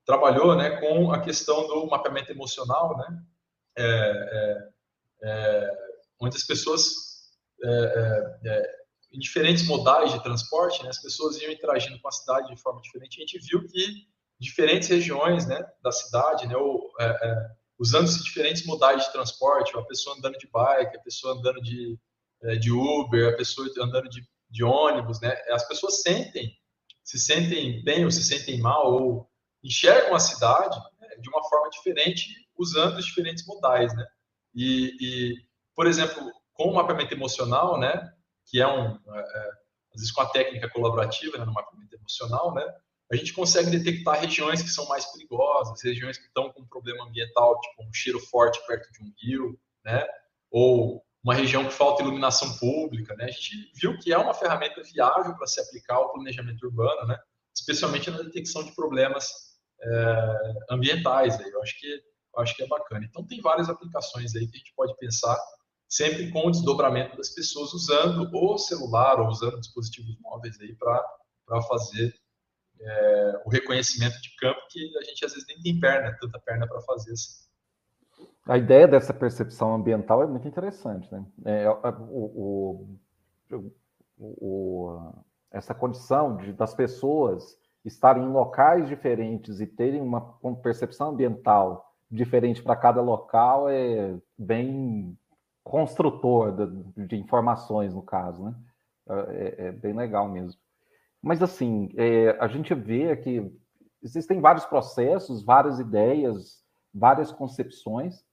trabalhou, 0.03 0.55
né? 0.55 0.77
Com 0.79 1.11
a 1.11 1.21
questão 1.21 1.67
do 1.67 1.85
mapeamento 1.85 2.31
emocional, 2.31 2.97
né? 2.97 3.23
É, 3.77 3.83
é, 3.85 4.69
é 5.23 5.77
onde 6.19 6.35
as 6.35 6.43
pessoas 6.43 7.09
em 9.11 9.19
diferentes 9.19 9.65
modais 9.65 10.11
de 10.11 10.21
transporte, 10.21 10.83
né, 10.83 10.89
as 10.89 11.01
pessoas 11.01 11.41
iam 11.41 11.51
interagindo 11.51 11.99
com 11.99 12.07
a 12.07 12.11
cidade 12.11 12.53
de 12.53 12.61
forma 12.61 12.81
diferente. 12.81 13.17
A 13.17 13.21
gente 13.21 13.39
viu 13.39 13.67
que 13.67 14.07
diferentes 14.39 14.87
regiões 14.87 15.47
né, 15.47 15.61
da 15.81 15.91
cidade, 15.91 16.47
né, 16.47 16.55
ou, 16.55 16.91
é, 16.99 17.05
é, 17.05 17.47
usando-se 17.77 18.23
diferentes 18.23 18.65
modais 18.65 19.05
de 19.05 19.11
transporte, 19.11 19.75
a 19.77 19.81
pessoa 19.83 20.15
andando 20.17 20.37
de 20.37 20.47
bike, 20.47 20.97
a 20.97 21.01
pessoa 21.01 21.33
andando 21.33 21.61
de, 21.61 21.97
é, 22.43 22.55
de 22.55 22.71
Uber, 22.71 23.33
a 23.33 23.37
pessoa 23.37 23.67
andando 23.79 24.09
de, 24.09 24.21
de 24.49 24.63
ônibus, 24.63 25.19
né, 25.21 25.35
as 25.49 25.67
pessoas 25.67 26.01
sentem, 26.01 26.51
se 27.03 27.17
sentem 27.17 27.83
bem 27.83 28.05
ou 28.05 28.11
se 28.11 28.23
sentem 28.23 28.59
mal, 28.59 28.93
ou 28.93 29.29
enxergam 29.63 30.15
a 30.15 30.19
cidade 30.19 30.77
né, 30.99 31.07
de 31.19 31.29
uma 31.29 31.43
forma 31.49 31.69
diferente 31.69 32.27
usando 32.57 32.97
os 32.97 33.05
diferentes 33.05 33.45
modais. 33.45 33.93
Né? 33.95 34.05
E, 34.53 34.95
e 35.01 35.35
por 35.75 35.87
exemplo, 35.87 36.31
com 36.53 36.69
o 36.69 36.75
mapeamento 36.75 37.13
emocional, 37.13 37.79
né, 37.79 38.13
que 38.49 38.61
é 38.61 38.67
um, 38.67 38.95
é, 38.95 39.19
é, 39.19 39.49
às 39.93 40.01
vezes 40.01 40.11
com 40.11 40.21
a 40.21 40.29
técnica 40.29 40.69
colaborativa, 40.69 41.37
né, 41.37 41.45
no 41.45 41.53
mapeamento 41.53 41.95
emocional, 41.95 42.53
né, 42.53 42.65
a 43.11 43.15
gente 43.15 43.33
consegue 43.33 43.71
detectar 43.71 44.19
regiões 44.19 44.61
que 44.61 44.69
são 44.69 44.87
mais 44.87 45.05
perigosas, 45.05 45.81
regiões 45.83 46.17
que 46.17 46.25
estão 46.25 46.51
com 46.51 46.61
um 46.61 46.67
problema 46.67 47.05
ambiental, 47.05 47.59
tipo 47.59 47.83
um 47.83 47.93
cheiro 47.93 48.19
forte 48.19 48.59
perto 48.67 48.91
de 48.91 49.03
um 49.03 49.13
rio, 49.17 49.59
né, 49.83 50.05
ou 50.51 51.03
uma 51.23 51.33
região 51.33 51.65
que 51.65 51.73
falta 51.73 52.01
iluminação 52.01 52.57
pública, 52.57 53.15
né, 53.15 53.25
a 53.25 53.31
gente 53.31 53.71
viu 53.75 53.97
que 53.99 54.13
é 54.13 54.17
uma 54.17 54.33
ferramenta 54.33 54.81
viável 54.83 55.35
para 55.35 55.47
se 55.47 55.59
aplicar 55.59 55.95
ao 55.95 56.11
planejamento 56.11 56.65
urbano, 56.65 57.07
né, 57.07 57.19
especialmente 57.55 58.09
na 58.09 58.21
detecção 58.21 58.63
de 58.63 58.73
problemas 58.73 59.49
é, 59.81 60.53
ambientais, 60.71 61.39
aí, 61.39 61.49
eu 61.49 61.61
acho 61.61 61.79
que 61.79 62.09
eu 62.35 62.41
acho 62.43 62.55
que 62.55 62.63
é 62.63 62.67
bacana. 62.67 63.05
Então 63.05 63.25
tem 63.25 63.41
várias 63.41 63.69
aplicações 63.69 64.35
aí 64.35 64.47
que 64.47 64.55
a 64.55 64.59
gente 64.59 64.73
pode 64.75 64.95
pensar 64.97 65.35
sempre 65.89 66.31
com 66.31 66.47
o 66.47 66.51
desdobramento 66.51 67.17
das 67.17 67.29
pessoas 67.29 67.73
usando 67.73 68.29
o 68.31 68.57
celular 68.59 69.19
ou 69.19 69.27
usando 69.27 69.59
dispositivos 69.59 70.15
móveis 70.21 70.59
aí 70.61 70.75
para 70.75 71.61
fazer 71.63 72.13
é, 72.79 73.41
o 73.45 73.49
reconhecimento 73.49 74.21
de 74.21 74.35
campo 74.37 74.59
que 74.69 74.79
a 74.97 75.03
gente 75.03 75.25
às 75.25 75.33
vezes 75.33 75.47
nem 75.47 75.61
tem 75.61 75.79
perna, 75.79 76.15
tanta 76.21 76.39
perna 76.39 76.67
para 76.67 76.79
fazer 76.81 77.11
assim. 77.11 77.49
A 78.45 78.57
ideia 78.57 78.87
dessa 78.87 79.13
percepção 79.13 79.73
ambiental 79.73 80.23
é 80.23 80.27
muito 80.27 80.47
interessante, 80.47 81.11
né? 81.11 81.25
É, 81.45 81.63
é 81.63 81.89
o, 82.09 82.97
o, 83.51 83.71
o, 84.17 85.13
essa 85.51 85.73
condição 85.73 86.37
de, 86.37 86.53
das 86.53 86.73
pessoas 86.73 87.57
estarem 87.83 88.23
em 88.23 88.31
locais 88.31 88.87
diferentes 88.87 89.59
e 89.59 89.67
terem 89.67 90.01
uma 90.01 90.21
percepção 90.61 91.09
ambiental 91.09 91.95
diferente 92.11 92.61
para 92.61 92.75
cada 92.75 93.01
local 93.01 93.69
é 93.69 94.17
bem 94.37 95.17
construtor 95.69 96.51
de, 96.51 97.05
de 97.05 97.15
informações, 97.15 97.93
no 97.93 98.01
caso, 98.01 98.43
né? 98.43 98.55
É, 99.07 99.67
é, 99.67 99.71
bem 99.71 99.93
legal 99.93 100.27
mesmo. 100.27 100.59
Mas, 101.21 101.43
assim, 101.43 101.91
é, 101.95 102.35
a 102.39 102.47
gente 102.47 102.73
vê 102.73 103.15
que 103.17 103.55
existem 104.01 104.41
vários 104.41 104.65
processos, 104.65 105.43
várias 105.43 105.79
ideias, 105.79 106.63
várias 106.93 107.31
concepções, 107.31 108.25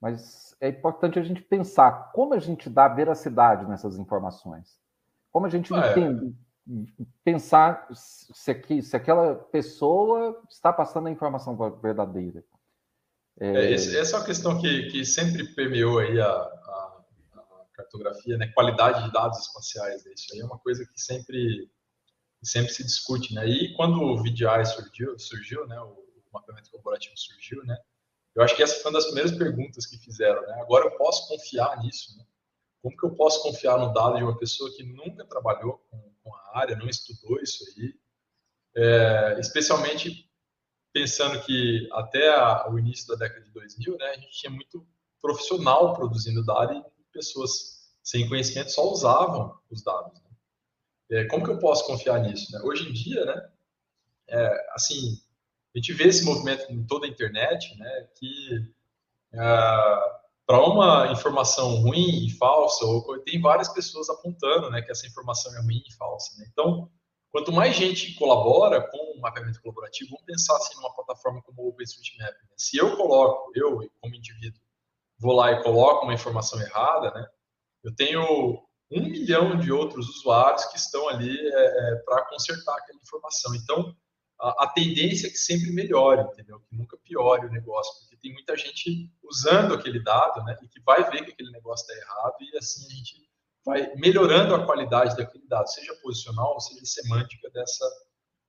mas 0.00 0.56
é 0.60 0.68
importante 0.68 1.20
a 1.20 1.22
gente 1.22 1.40
pensar 1.40 2.10
como 2.12 2.34
a 2.34 2.38
gente 2.40 2.68
dá 2.68 2.88
veracidade 2.88 3.66
nessas 3.68 3.96
informações. 3.96 4.76
Como 5.30 5.46
a 5.46 5.48
gente 5.48 5.72
é. 5.72 5.90
entende, 5.90 6.34
pensar 7.22 7.86
se, 7.92 8.50
aqui, 8.50 8.82
se 8.82 8.96
aquela 8.96 9.36
pessoa 9.36 10.42
está 10.50 10.72
passando 10.72 11.06
a 11.06 11.12
informação 11.12 11.56
verdadeira. 11.80 12.44
É... 13.38 13.72
essa 13.74 14.16
é 14.16 14.18
uma 14.18 14.26
questão 14.26 14.60
que, 14.60 14.88
que 14.90 15.04
sempre 15.04 15.44
permeou 15.54 15.98
aí 15.98 16.20
a, 16.20 16.56
cartografia, 17.76 18.36
né? 18.36 18.48
Qualidade 18.48 19.04
de 19.04 19.12
dados 19.12 19.38
espaciais, 19.38 20.04
né? 20.04 20.12
isso 20.14 20.32
aí 20.32 20.40
é 20.40 20.44
uma 20.44 20.58
coisa 20.58 20.84
que 20.86 21.00
sempre 21.00 21.70
sempre 22.42 22.72
se 22.72 22.84
discute, 22.84 23.34
né? 23.34 23.46
E 23.46 23.74
quando 23.74 24.00
o 24.00 24.22
VDI 24.22 24.64
surgiu, 24.66 25.18
surgiu, 25.18 25.66
né? 25.66 25.80
O 25.80 25.96
mapeamento 26.32 26.70
corporativo 26.70 27.16
surgiu, 27.16 27.64
né? 27.64 27.76
Eu 28.34 28.42
acho 28.42 28.54
que 28.54 28.62
essa 28.62 28.80
foi 28.80 28.90
uma 28.90 28.98
das 28.98 29.06
primeiras 29.06 29.32
perguntas 29.32 29.86
que 29.86 29.98
fizeram, 29.98 30.42
né? 30.42 30.60
Agora 30.60 30.86
eu 30.86 30.96
posso 30.96 31.26
confiar 31.28 31.78
nisso, 31.80 32.16
né? 32.16 32.24
Como 32.82 32.96
que 32.96 33.04
eu 33.04 33.16
posso 33.16 33.42
confiar 33.42 33.78
no 33.78 33.92
dado 33.92 34.16
de 34.16 34.22
uma 34.22 34.38
pessoa 34.38 34.70
que 34.76 34.84
nunca 34.84 35.24
trabalhou 35.24 35.84
com, 35.90 35.98
com 36.22 36.34
a 36.34 36.58
área, 36.60 36.76
não 36.76 36.88
estudou 36.88 37.40
isso 37.40 37.64
aí, 37.68 37.94
é, 38.76 39.40
especialmente 39.40 40.25
pensando 40.96 41.38
que 41.42 41.86
até 41.92 42.26
a, 42.30 42.70
o 42.70 42.78
início 42.78 43.06
da 43.08 43.16
década 43.16 43.44
de 43.44 43.50
2000, 43.50 43.98
né, 43.98 44.06
a 44.06 44.14
gente 44.14 44.30
tinha 44.30 44.50
muito 44.50 44.86
profissional 45.20 45.92
produzindo 45.92 46.42
dados 46.42 46.78
e 46.78 47.12
pessoas 47.12 47.92
sem 48.02 48.26
conhecimento 48.26 48.72
só 48.72 48.90
usavam 48.90 49.54
os 49.70 49.82
dados. 49.82 50.14
Né? 50.14 50.30
É, 51.10 51.24
como 51.26 51.44
que 51.44 51.50
eu 51.50 51.58
posso 51.58 51.86
confiar 51.86 52.20
nisso? 52.20 52.50
Né? 52.50 52.62
Hoje 52.64 52.88
em 52.88 52.94
dia, 52.94 53.26
né, 53.26 53.48
é, 54.28 54.66
assim, 54.72 55.20
a 55.74 55.78
gente 55.78 55.92
vê 55.92 56.04
esse 56.04 56.24
movimento 56.24 56.72
em 56.72 56.82
toda 56.86 57.04
a 57.04 57.10
internet, 57.10 57.76
né, 57.76 58.08
que 58.14 58.66
é, 59.34 59.38
para 60.46 60.64
uma 60.64 61.12
informação 61.12 61.74
ruim 61.82 62.24
e 62.24 62.30
falsa, 62.38 62.86
ou, 62.86 63.18
tem 63.18 63.38
várias 63.38 63.68
pessoas 63.68 64.08
apontando 64.08 64.70
né, 64.70 64.80
que 64.80 64.90
essa 64.90 65.06
informação 65.06 65.54
é 65.58 65.60
ruim 65.60 65.82
e 65.86 65.92
falsa. 65.92 66.38
Né? 66.38 66.46
Então, 66.50 66.90
quanto 67.30 67.52
mais 67.52 67.76
gente 67.76 68.14
colabora 68.14 68.80
com 68.90 69.16
o 69.16 69.20
mapeamento 69.20 69.60
colaborativo, 69.60 70.10
vamos 70.10 70.24
pensar 70.24 70.56
assim 70.56 70.74
numa 70.76 70.94
plataforma 70.94 71.42
como 71.42 71.62
o 71.62 71.68
OpenStreetMap. 71.68 72.32
Né? 72.32 72.48
Se 72.56 72.76
eu 72.76 72.96
coloco, 72.96 73.52
eu 73.54 73.88
como 74.00 74.14
indivíduo, 74.14 74.60
vou 75.18 75.34
lá 75.34 75.52
e 75.52 75.62
coloco 75.62 76.04
uma 76.04 76.14
informação 76.14 76.60
errada, 76.60 77.10
né? 77.12 77.26
eu 77.84 77.94
tenho 77.94 78.66
um 78.90 79.00
milhão 79.00 79.58
de 79.58 79.72
outros 79.72 80.08
usuários 80.08 80.64
que 80.66 80.76
estão 80.76 81.08
ali 81.08 81.36
é, 81.38 81.92
é, 81.92 81.96
para 82.04 82.24
consertar 82.26 82.76
aquela 82.76 83.00
informação. 83.00 83.54
Então, 83.54 83.96
a, 84.40 84.64
a, 84.64 84.68
tendência 84.68 85.26
é 85.26 85.30
que 85.30 85.36
sempre 85.36 85.72
melhore, 85.72 86.22
entendeu? 86.22 86.60
Que 86.60 86.76
nunca 86.76 86.96
piore 86.98 87.46
o 87.46 87.50
negócio, 87.50 87.92
porque 88.00 88.16
tem 88.16 88.32
muita 88.32 88.56
gente 88.56 89.10
usando 89.24 89.74
aquele 89.74 90.02
dado, 90.02 90.44
né? 90.44 90.56
E 90.62 90.68
que 90.68 90.80
vai 90.80 91.08
ver 91.10 91.24
que 91.24 91.32
aquele 91.32 91.50
negócio 91.50 91.84
está 91.84 91.94
errado 92.00 92.36
e 92.40 92.56
assim 92.56 92.86
a 92.86 92.94
gente 92.94 93.28
vai 93.66 93.92
melhorando 93.96 94.54
a 94.54 94.64
qualidade 94.64 95.16
daquele 95.16 95.46
dado, 95.48 95.68
seja 95.68 95.92
posicional 95.96 96.58
seja 96.60 96.84
semântica 96.86 97.50
dessa 97.50 97.84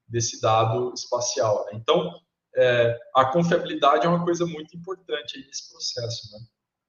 desse 0.07 0.39
dado 0.39 0.93
espacial. 0.93 1.65
Né? 1.65 1.71
Então, 1.73 2.13
é, 2.55 2.97
a 3.13 3.25
confiabilidade 3.25 4.05
é 4.05 4.09
uma 4.09 4.23
coisa 4.23 4.45
muito 4.45 4.77
importante 4.77 5.37
nesse 5.45 5.69
processo, 5.69 6.31
né? 6.31 6.39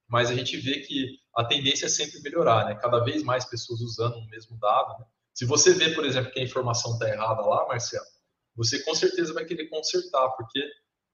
Mas 0.08 0.30
a 0.30 0.34
gente 0.34 0.56
vê 0.56 0.80
que 0.80 1.18
a 1.36 1.44
tendência 1.44 1.86
é 1.86 1.88
sempre 1.88 2.20
melhorar, 2.22 2.64
né? 2.66 2.74
Cada 2.76 3.00
vez 3.00 3.22
mais 3.22 3.44
pessoas 3.44 3.80
usando 3.80 4.16
o 4.16 4.26
mesmo 4.28 4.56
dado. 4.58 4.98
Né? 5.00 5.06
Se 5.34 5.44
você 5.44 5.74
vê, 5.74 5.90
por 5.90 6.06
exemplo, 6.06 6.30
que 6.30 6.40
a 6.40 6.44
informação 6.44 6.94
está 6.94 7.08
errada 7.08 7.42
lá, 7.42 7.66
Marcelo, 7.66 8.06
você 8.56 8.82
com 8.82 8.94
certeza 8.94 9.34
vai 9.34 9.44
querer 9.44 9.68
consertar, 9.68 10.30
porque 10.30 10.64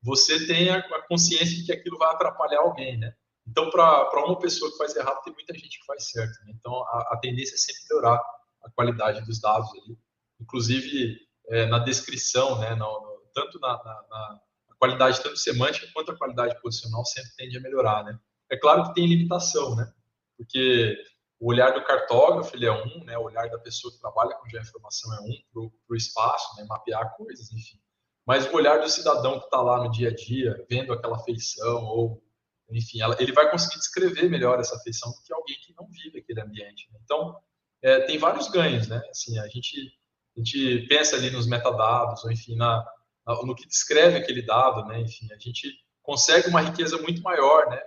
você 0.03 0.47
tem 0.47 0.71
a, 0.71 0.83
consciência 1.09 1.57
de 1.57 1.65
que 1.65 1.73
aquilo 1.73 1.99
vai 1.99 2.15
atrapalhar 2.15 2.61
alguém, 2.61 2.99
né? 2.99 3.13
Então, 3.47 3.71
para 3.71 4.25
uma 4.25 4.39
pessoa 4.39 4.71
que 4.71 4.79
faz 4.79 4.97
errado, 4.97 5.23
tem 5.23 5.33
muita 5.33 5.55
gente 5.55 5.79
que 5.79 5.85
faz 5.85 6.11
certo. 6.11 6.33
Né? 6.45 6.53
Então, 6.59 6.83
a, 6.85 7.09
a, 7.13 7.19
tendência 7.21 7.55
é 7.55 7.59
sempre 7.59 7.83
melhorar 7.89 8.21
a 8.63 8.71
qualidade 8.71 9.25
dos 9.27 9.41
dados 9.41 9.71
ali, 9.73 9.99
inclusive 10.41 11.19
é, 11.49 11.67
na 11.67 11.79
descrição, 11.79 12.59
né? 12.59 12.75
No, 12.75 12.87
no, 12.87 13.23
tanto 13.35 13.59
na, 13.61 13.77
na, 13.85 14.07
na 14.11 14.77
qualidade 14.79 15.23
tanto 15.23 15.37
semântica 15.37 15.87
quanto 15.93 16.13
a 16.13 16.17
qualidade 16.17 16.59
posicional 16.63 17.05
sempre 17.05 17.31
tende 17.37 17.59
a 17.59 17.61
melhorar, 17.61 18.03
né? 18.05 18.19
É 18.51 18.57
claro 18.57 18.85
que 18.85 18.95
tem 18.95 19.07
limitação, 19.07 19.77
né? 19.77 19.93
Porque 20.39 20.97
o 21.39 21.51
olhar 21.51 21.73
do 21.73 21.85
cartógrafo 21.85 22.57
ele 22.57 22.67
é 22.67 22.73
um, 22.73 23.05
né? 23.05 23.19
O 23.19 23.25
olhar 23.25 23.49
da 23.51 23.59
pessoa 23.59 23.93
que 23.93 24.01
trabalha 24.01 24.35
com 24.37 24.49
geoinformação 24.49 25.13
é 25.15 25.21
um 25.21 25.43
para 25.53 25.63
o 25.91 25.97
espaço, 25.97 26.57
né? 26.57 26.65
Mapear 26.67 27.15
coisas, 27.17 27.53
enfim. 27.53 27.79
Mas 28.27 28.47
o 28.47 28.57
olhar 28.57 28.81
do 28.81 28.89
cidadão 28.89 29.39
que 29.39 29.45
está 29.45 29.61
lá 29.61 29.85
no 29.85 29.91
dia 29.91 30.09
a 30.09 30.15
dia, 30.15 30.65
vendo 30.71 30.95
aquela 30.95 31.19
feição 31.19 31.85
ou 31.85 32.24
enfim, 32.71 33.01
ela, 33.01 33.17
ele 33.21 33.33
vai 33.33 33.51
conseguir 33.51 33.79
descrever 33.79 34.29
melhor 34.29 34.59
essa 34.59 34.79
feição 34.81 35.11
do 35.11 35.23
que 35.23 35.33
alguém 35.33 35.57
que 35.65 35.75
não 35.79 35.87
vive 35.89 36.19
aquele 36.19 36.41
ambiente. 36.41 36.91
Né? 36.93 36.99
Então, 37.05 37.37
é, 37.83 38.01
tem 38.01 38.19
vários 38.19 38.49
ganhos, 38.49 38.89
né? 38.89 39.03
Assim, 39.11 39.39
a 39.39 39.47
gente 39.49 39.93
a 40.37 40.41
gente 40.41 40.87
pensa 40.89 41.15
ali 41.15 41.31
nos 41.31 41.47
metadados, 41.47 42.25
ou 42.25 42.33
enfim, 42.33 42.57
na, 42.57 42.85
na, 43.25 43.35
no 43.45 43.55
que 43.55 43.69
descreve 43.69 44.17
aquele 44.17 44.43
dado, 44.43 44.85
né? 44.89 45.01
Enfim, 45.01 45.33
a 45.33 45.39
gente 45.39 45.73
consegue 46.03 46.49
uma 46.49 46.61
riqueza 46.61 47.01
muito 47.01 47.23
maior, 47.23 47.71
né? 47.71 47.81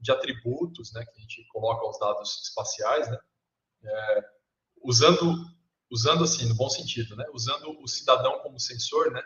De 0.00 0.10
atributos, 0.10 0.92
né? 0.94 1.04
Que 1.04 1.18
a 1.18 1.20
gente 1.20 1.46
coloca 1.48 1.84
aos 1.84 1.98
dados 1.98 2.40
espaciais, 2.42 3.10
né? 3.10 3.18
É, 3.84 4.24
usando, 4.82 5.34
usando 5.90 6.24
assim, 6.24 6.48
no 6.48 6.54
bom 6.54 6.70
sentido, 6.70 7.14
né? 7.16 7.26
Usando 7.34 7.78
o 7.82 7.86
cidadão 7.86 8.38
como 8.40 8.58
sensor, 8.58 9.10
né? 9.10 9.22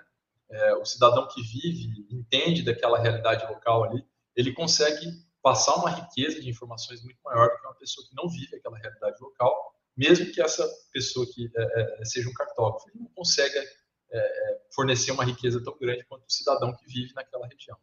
É, 0.51 0.75
o 0.75 0.85
cidadão 0.85 1.29
que 1.29 1.43
vive, 1.43 2.07
entende 2.11 2.63
daquela 2.63 2.99
realidade 2.99 3.47
local 3.47 3.85
ali, 3.85 4.05
ele 4.37 4.53
consegue 4.53 5.07
passar 5.43 5.77
uma 5.77 5.91
riqueza 5.91 6.41
de 6.41 6.49
informações 6.49 7.03
muito 7.03 7.19
maior 7.23 7.49
do 7.51 7.61
que 7.61 7.67
uma 7.67 7.75
pessoa 7.75 8.07
que 8.09 8.15
não 8.15 8.29
vive 8.29 8.57
aquela 8.57 8.79
realidade 8.79 9.17
local, 9.21 9.75
mesmo 9.97 10.33
que 10.33 10.41
essa 10.41 10.67
pessoa 10.93 11.27
que 11.33 11.51
é, 11.55 12.01
é, 12.01 12.05
seja 12.05 12.29
um 12.29 12.33
cartógrafo, 12.33 12.89
ele 12.89 13.01
não 13.01 13.11
consegue 13.15 13.59
é, 13.59 14.19
é, 14.19 14.61
fornecer 14.75 15.13
uma 15.13 15.25
riqueza 15.25 15.63
tão 15.63 15.77
grande 15.79 16.05
quanto 16.07 16.23
o 16.23 16.33
cidadão 16.33 16.75
que 16.75 16.87
vive 16.87 17.13
naquela 17.15 17.47
região. 17.47 17.77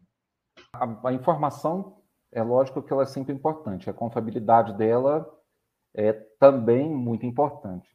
A, 0.73 1.09
a, 1.09 1.13
informação, 1.13 2.01
é 2.31 2.41
lógico 2.41 2.81
que 2.81 2.91
ela 2.91 3.03
é 3.03 3.05
sempre 3.05 3.33
importante, 3.33 3.89
a 3.89 3.93
confiabilidade 3.93 4.77
dela 4.77 5.29
é 5.93 6.13
também 6.13 6.89
muito 6.89 7.25
importante. 7.25 7.89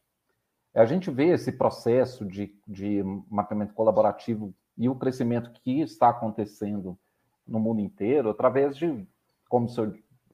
A 0.74 0.84
gente 0.84 1.10
vê 1.10 1.28
esse 1.28 1.50
processo 1.50 2.24
de, 2.24 2.54
de 2.68 3.02
mapeamento 3.30 3.72
colaborativo 3.72 4.54
e 4.76 4.88
o 4.88 4.94
crescimento 4.94 5.50
que 5.62 5.80
está 5.80 6.10
acontecendo 6.10 6.98
no 7.46 7.60
mundo 7.60 7.80
inteiro 7.80 8.30
através 8.30 8.76
de, 8.76 9.06
como 9.48 9.66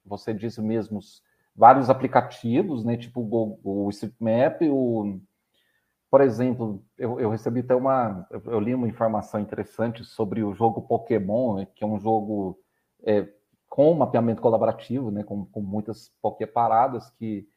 você 0.05 0.33
disse 0.35 0.61
mesmo, 0.61 1.01
vários 1.55 1.91
aplicativos, 1.91 2.85
né? 2.85 2.97
Tipo 2.97 3.21
o, 3.21 3.87
o 3.87 3.91
Streetmap, 3.91 4.63
o 4.63 5.21
por 6.13 6.21
exemplo, 6.21 6.85
eu, 6.99 7.19
eu, 7.19 7.31
recebi 7.31 7.61
até 7.61 7.75
uma. 7.75 8.29
Eu 8.45 8.61
li 8.61 8.75
uma 8.75 8.87
informação 8.87 9.41
interessante 9.41 10.05
sobre 10.05 10.45
o 10.45 10.53
jogo 10.53 10.83
Pokémon, 10.83 11.65
que 11.75 11.83
é 11.83 11.87
um 11.87 11.99
jogo 11.99 12.61
é, 13.03 13.27
com 13.67 13.95
mapeamento 13.95 14.43
colaborativo, 14.43 15.11
né, 15.11 15.25
com, 15.25 15.47
com 15.47 15.63
muitas 15.63 16.11
Poképaradas 16.21 17.09
que 17.13 17.49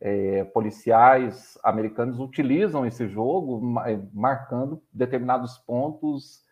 é, 0.00 0.42
policiais 0.42 1.56
americanos 1.62 2.18
utilizam 2.18 2.84
esse 2.84 3.06
jogo 3.06 3.60
marcando 4.12 4.82
determinados 4.92 5.56
pontos 5.58 6.42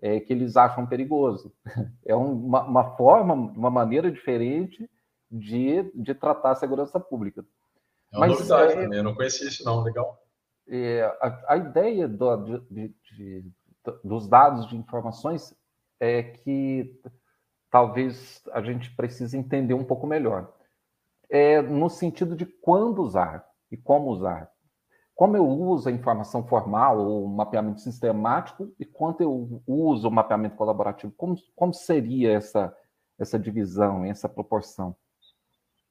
é, 0.00 0.20
que 0.20 0.32
eles 0.32 0.56
acham 0.56 0.86
perigoso. 0.86 1.52
É 2.06 2.14
uma, 2.14 2.62
uma, 2.62 2.96
forma, 2.96 3.34
uma 3.34 3.70
maneira 3.70 4.10
diferente 4.10 4.88
de, 5.30 5.82
de 5.94 6.14
tratar 6.14 6.52
a 6.52 6.54
segurança 6.54 6.98
pública. 6.98 7.44
É 8.12 8.16
uma 8.16 8.26
Mas, 8.26 8.38
novidade 8.38 8.72
é, 8.72 8.82
também, 8.82 8.98
eu 8.98 9.04
não 9.04 9.14
conhecia 9.14 9.46
isso 9.46 9.62
não, 9.64 9.82
legal. 9.82 10.18
É, 10.66 11.02
a, 11.20 11.44
a, 11.48 11.56
ideia 11.56 12.08
do, 12.08 12.58
de, 12.70 12.94
de, 13.16 13.44
dos 14.02 14.26
dados 14.26 14.66
de 14.68 14.76
informações 14.76 15.54
é 16.00 16.22
que 16.22 16.98
talvez 17.70 18.42
a 18.52 18.62
gente 18.62 18.94
precise 18.94 19.36
entender 19.36 19.74
um 19.74 19.84
pouco 19.84 20.06
melhor. 20.06 20.52
É 21.28 21.60
no 21.60 21.90
sentido 21.90 22.34
de 22.34 22.46
quando 22.46 23.02
usar 23.02 23.46
e 23.70 23.76
como 23.76 24.10
usar 24.10 24.50
como 25.18 25.36
eu 25.36 25.44
uso 25.44 25.88
a 25.88 25.92
informação 25.92 26.46
formal 26.46 27.04
ou 27.04 27.26
mapeamento 27.26 27.80
sistemático 27.80 28.72
e 28.78 28.84
quanto 28.84 29.20
eu 29.20 29.60
uso 29.66 30.06
o 30.06 30.12
mapeamento 30.12 30.54
colaborativo? 30.54 31.12
Como, 31.16 31.34
como 31.56 31.74
seria 31.74 32.34
essa, 32.34 32.72
essa 33.18 33.36
divisão, 33.36 34.04
essa 34.04 34.28
proporção? 34.28 34.94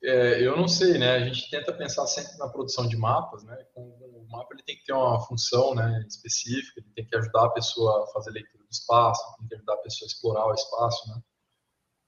É, 0.01 0.41
eu 0.41 0.55
não 0.55 0.69
sei, 0.69 0.97
né? 0.97 1.17
A 1.17 1.19
gente 1.19 1.49
tenta 1.49 1.73
pensar 1.73 2.07
sempre 2.07 2.37
na 2.37 2.47
produção 2.47 2.87
de 2.87 2.95
mapas, 2.95 3.43
né? 3.43 3.57
O 3.75 4.25
mapa 4.29 4.47
ele 4.53 4.63
tem 4.63 4.77
que 4.77 4.85
ter 4.85 4.93
uma 4.93 5.19
função, 5.19 5.75
né, 5.75 6.05
específica, 6.07 6.79
ele 6.79 6.93
tem 6.95 7.05
que 7.05 7.17
ajudar 7.17 7.47
a 7.47 7.51
pessoa 7.51 8.05
a 8.05 8.07
fazer 8.13 8.31
leitura 8.31 8.63
do 8.63 8.71
espaço, 8.71 9.21
tem 9.39 9.47
que 9.49 9.55
ajudar 9.55 9.73
a 9.73 9.81
pessoa 9.81 10.07
a 10.07 10.09
explorar 10.09 10.47
o 10.47 10.53
espaço, 10.53 11.09
né? 11.09 11.21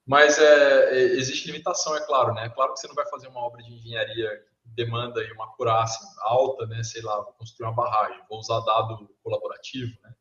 Mas 0.07 0.39
é, 0.39 0.93
é 0.93 1.01
existe 1.17 1.51
limitação, 1.51 1.97
é 1.97 2.05
claro, 2.05 2.33
né? 2.33 2.45
É 2.45 2.49
claro 2.49 2.73
que 2.73 2.79
você 2.79 2.87
não 2.87 2.95
vai 2.95 3.09
fazer 3.09 3.27
uma 3.27 3.41
obra 3.41 3.61
de 3.61 3.73
engenharia 3.73 4.29
demanda 4.75 5.21
aí 5.21 5.31
uma 5.31 5.45
acurácia 5.45 6.05
alta, 6.21 6.65
né? 6.67 6.83
Sei 6.83 7.01
lá, 7.01 7.15
vou 7.21 7.33
construir 7.33 7.67
uma 7.67 7.75
barragem, 7.75 8.21
vou 8.29 8.39
usar 8.39 8.59
dado 8.61 9.09
colaborativo, 9.23 9.97
né? 10.03 10.13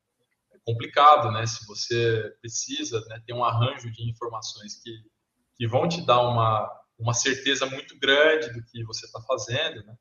É 0.52 0.58
complicado, 0.64 1.30
né? 1.30 1.46
Se 1.46 1.66
você 1.66 2.34
precisa 2.40 3.00
né, 3.06 3.22
ter 3.26 3.32
um 3.32 3.44
arranjo 3.44 3.90
de 3.90 4.08
informações 4.08 4.80
que, 4.82 4.90
que 5.56 5.66
vão 5.66 5.88
te 5.88 6.04
dar 6.04 6.20
uma, 6.20 6.68
uma 6.98 7.14
certeza 7.14 7.66
muito 7.66 7.98
grande 7.98 8.52
do 8.52 8.62
que 8.64 8.84
você 8.84 9.06
está 9.06 9.20
fazendo, 9.22 9.84
né? 9.84 9.96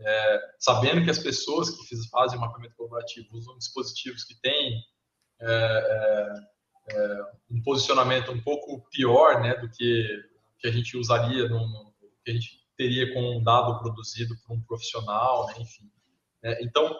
É, 0.00 0.40
sabendo 0.58 1.04
que 1.04 1.10
as 1.10 1.20
pessoas 1.20 1.70
que 1.70 2.10
fazem 2.10 2.36
o 2.36 2.40
mapeamento 2.40 2.74
colaborativo 2.74 3.28
usam 3.36 3.56
dispositivos 3.56 4.24
que 4.24 4.34
têm 4.40 4.82
é, 5.40 5.46
é, 5.46 6.96
é, 6.96 7.22
um 7.48 7.62
posicionamento 7.62 8.32
um 8.32 8.40
pouco 8.40 8.84
pior 8.90 9.40
né, 9.40 9.54
do 9.54 9.70
que, 9.70 10.22
que 10.58 10.66
a 10.66 10.72
gente 10.72 10.96
usaria 10.96 11.48
no, 11.48 11.60
no 11.68 11.94
que 12.24 12.30
a 12.30 12.34
gente 12.34 12.63
teria 12.76 13.12
com 13.12 13.38
um 13.38 13.42
dado 13.42 13.78
produzido 13.80 14.34
por 14.46 14.54
um 14.54 14.60
profissional, 14.62 15.46
né? 15.46 15.54
enfim. 15.58 15.90
É, 16.42 16.62
então, 16.62 16.94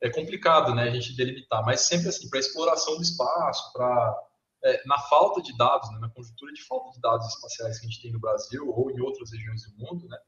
é 0.00 0.08
complicado 0.10 0.74
né, 0.74 0.84
a 0.84 0.90
gente 0.90 1.16
delimitar, 1.16 1.64
mas 1.64 1.80
sempre 1.82 2.08
assim, 2.08 2.28
para 2.28 2.38
exploração 2.38 2.96
do 2.96 3.02
espaço, 3.02 3.72
para 3.72 4.24
é, 4.64 4.82
na 4.86 4.98
falta 4.98 5.40
de 5.40 5.56
dados, 5.56 5.90
né, 5.92 5.98
na 6.00 6.08
conjuntura 6.10 6.52
de 6.52 6.64
falta 6.64 6.90
de 6.92 7.00
dados 7.00 7.26
espaciais 7.28 7.78
que 7.78 7.86
a 7.86 7.88
gente 7.88 8.02
tem 8.02 8.12
no 8.12 8.20
Brasil 8.20 8.68
ou 8.68 8.90
em 8.90 9.00
outras 9.00 9.30
regiões 9.30 9.62
do 9.64 9.76
mundo, 9.76 10.08
né, 10.08 10.18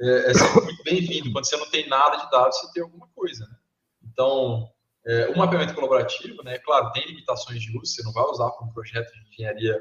é, 0.00 0.30
é 0.30 0.34
sempre 0.34 0.64
muito 0.64 0.82
bem-vindo. 0.82 1.32
Quando 1.32 1.46
você 1.46 1.56
não 1.56 1.70
tem 1.70 1.88
nada 1.88 2.16
de 2.16 2.30
dados, 2.30 2.58
você 2.58 2.72
tem 2.72 2.82
alguma 2.82 3.08
coisa. 3.14 3.46
Né? 3.46 3.56
Então, 4.02 4.70
é, 5.06 5.28
o 5.28 5.36
mapeamento 5.36 5.74
colaborativo, 5.74 6.42
né, 6.42 6.58
claro, 6.58 6.92
tem 6.92 7.06
limitações 7.06 7.60
de 7.60 7.70
uso, 7.76 7.92
você 7.92 8.02
não 8.02 8.12
vai 8.12 8.24
usar 8.24 8.50
para 8.50 8.66
um 8.66 8.72
projeto 8.72 9.12
de 9.12 9.28
engenharia 9.28 9.78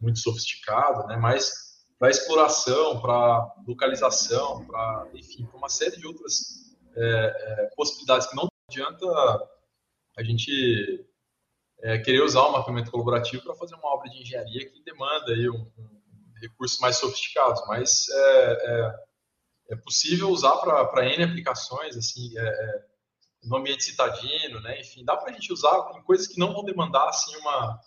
muito 0.00 0.18
sofisticado, 0.18 1.06
né, 1.06 1.16
mas 1.16 1.65
para 1.98 2.10
exploração, 2.10 3.00
para 3.00 3.54
localização, 3.66 4.66
para, 4.66 5.08
enfim, 5.14 5.46
para 5.46 5.56
uma 5.56 5.68
série 5.68 5.96
de 5.96 6.06
outras 6.06 6.76
é, 6.94 7.02
é, 7.04 7.70
possibilidades 7.76 8.26
que 8.26 8.36
não 8.36 8.48
adianta 8.68 9.06
a 10.16 10.22
gente 10.22 11.06
é, 11.82 11.98
querer 11.98 12.22
usar 12.22 12.42
o 12.42 12.52
mapeamento 12.52 12.90
colaborativo 12.90 13.42
para 13.42 13.54
fazer 13.54 13.74
uma 13.74 13.94
obra 13.94 14.10
de 14.10 14.20
engenharia 14.20 14.68
que 14.68 14.82
demanda 14.82 15.32
aí 15.32 15.48
um, 15.48 15.70
um 15.78 15.96
mais 16.80 16.96
sofisticados, 16.96 17.62
mas 17.66 18.08
é, 18.08 18.52
é, 18.52 18.94
é 19.70 19.76
possível 19.76 20.28
usar 20.28 20.56
para 20.58 21.06
N 21.06 21.24
aplicações, 21.24 21.96
assim, 21.96 22.36
é, 22.38 22.84
no 23.44 23.56
ambiente 23.56 23.84
citadino, 23.84 24.60
né? 24.60 24.80
Enfim, 24.80 25.04
dá 25.04 25.16
para 25.16 25.30
a 25.30 25.32
gente 25.32 25.52
usar 25.52 25.92
em 25.96 26.02
coisas 26.02 26.26
que 26.26 26.38
não 26.38 26.52
vão 26.52 26.64
demandar 26.64 27.08
assim 27.08 27.34
uma 27.36 27.80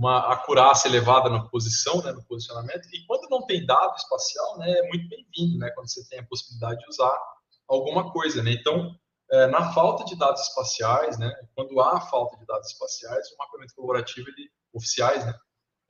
uma 0.00 0.32
acurácia 0.32 0.88
elevada 0.88 1.28
na 1.28 1.46
posição, 1.46 2.00
né, 2.02 2.10
no 2.10 2.24
posicionamento. 2.24 2.88
E 2.90 3.04
quando 3.06 3.28
não 3.28 3.44
tem 3.44 3.66
dado 3.66 3.94
espacial, 3.96 4.56
né, 4.56 4.70
é 4.70 4.88
muito 4.88 5.06
bem-vindo, 5.10 5.58
né, 5.58 5.70
quando 5.72 5.90
você 5.90 6.02
tem 6.08 6.20
a 6.20 6.26
possibilidade 6.26 6.80
de 6.80 6.88
usar 6.88 7.14
alguma 7.68 8.10
coisa, 8.10 8.42
né. 8.42 8.52
Então, 8.52 8.96
é, 9.30 9.46
na 9.48 9.74
falta 9.74 10.02
de 10.06 10.16
dados 10.16 10.40
espaciais, 10.40 11.18
né, 11.18 11.30
quando 11.54 11.78
há 11.82 12.00
falta 12.00 12.34
de 12.38 12.46
dados 12.46 12.68
espaciais, 12.68 13.30
o 13.30 13.36
mapeamento 13.36 13.74
colaborativo, 13.74 14.26
ele, 14.30 14.48
oficiais, 14.72 15.22
né, 15.26 15.34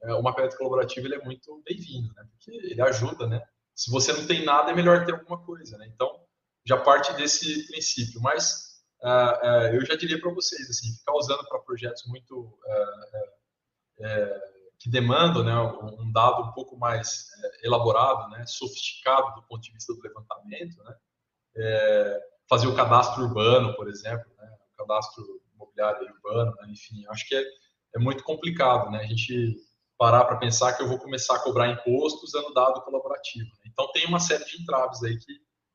é, 0.02 0.14
o 0.14 0.22
mapeamento 0.24 0.56
colaborativo 0.56 1.06
ele 1.06 1.14
é 1.14 1.24
muito 1.24 1.62
bem-vindo, 1.64 2.12
né, 2.14 2.24
porque 2.32 2.50
ele 2.50 2.82
ajuda, 2.82 3.28
né. 3.28 3.40
Se 3.76 3.92
você 3.92 4.12
não 4.12 4.26
tem 4.26 4.44
nada, 4.44 4.72
é 4.72 4.74
melhor 4.74 5.06
ter 5.06 5.12
alguma 5.12 5.40
coisa, 5.44 5.78
né. 5.78 5.88
Então, 5.94 6.10
já 6.66 6.76
parte 6.76 7.12
desse 7.12 7.64
princípio. 7.68 8.20
Mas 8.20 8.80
uh, 9.04 9.46
uh, 9.46 9.74
eu 9.74 9.86
já 9.86 9.94
diria 9.94 10.20
para 10.20 10.34
vocês, 10.34 10.68
assim, 10.68 10.92
ficar 10.98 11.14
usando 11.14 11.46
para 11.48 11.60
projetos 11.60 12.02
muito 12.06 12.40
uh, 12.40 13.39
é, 14.00 14.40
que 14.78 14.88
demandam 14.88 15.44
né, 15.44 15.54
um 15.98 16.10
dado 16.10 16.42
um 16.42 16.52
pouco 16.52 16.76
mais 16.76 17.26
é, 17.44 17.66
elaborado, 17.66 18.30
né, 18.30 18.44
sofisticado 18.46 19.34
do 19.34 19.42
ponto 19.46 19.60
de 19.60 19.72
vista 19.72 19.92
do 19.92 20.00
levantamento, 20.00 20.82
né, 20.82 20.94
é, 21.56 22.20
fazer 22.48 22.66
o 22.66 22.74
cadastro 22.74 23.22
urbano, 23.22 23.74
por 23.76 23.88
exemplo, 23.88 24.26
né, 24.38 24.48
o 24.72 24.76
cadastro 24.78 25.24
imobiliário 25.54 26.10
urbano, 26.14 26.56
né, 26.56 26.68
enfim, 26.70 27.04
acho 27.08 27.28
que 27.28 27.34
é, 27.34 27.44
é 27.96 27.98
muito 27.98 28.24
complicado, 28.24 28.90
né, 28.90 29.00
a 29.00 29.06
gente 29.06 29.54
parar 29.98 30.24
para 30.24 30.38
pensar 30.38 30.72
que 30.72 30.82
eu 30.82 30.88
vou 30.88 30.98
começar 30.98 31.36
a 31.36 31.40
cobrar 31.40 31.68
imposto 31.68 32.24
usando 32.24 32.54
dado 32.54 32.80
colaborativo. 32.80 33.50
Né? 33.58 33.64
Então 33.70 33.92
tem 33.92 34.06
uma 34.06 34.18
série 34.18 34.46
de 34.46 34.62
entraves 34.62 35.02
aí 35.02 35.18
que, 35.18 35.34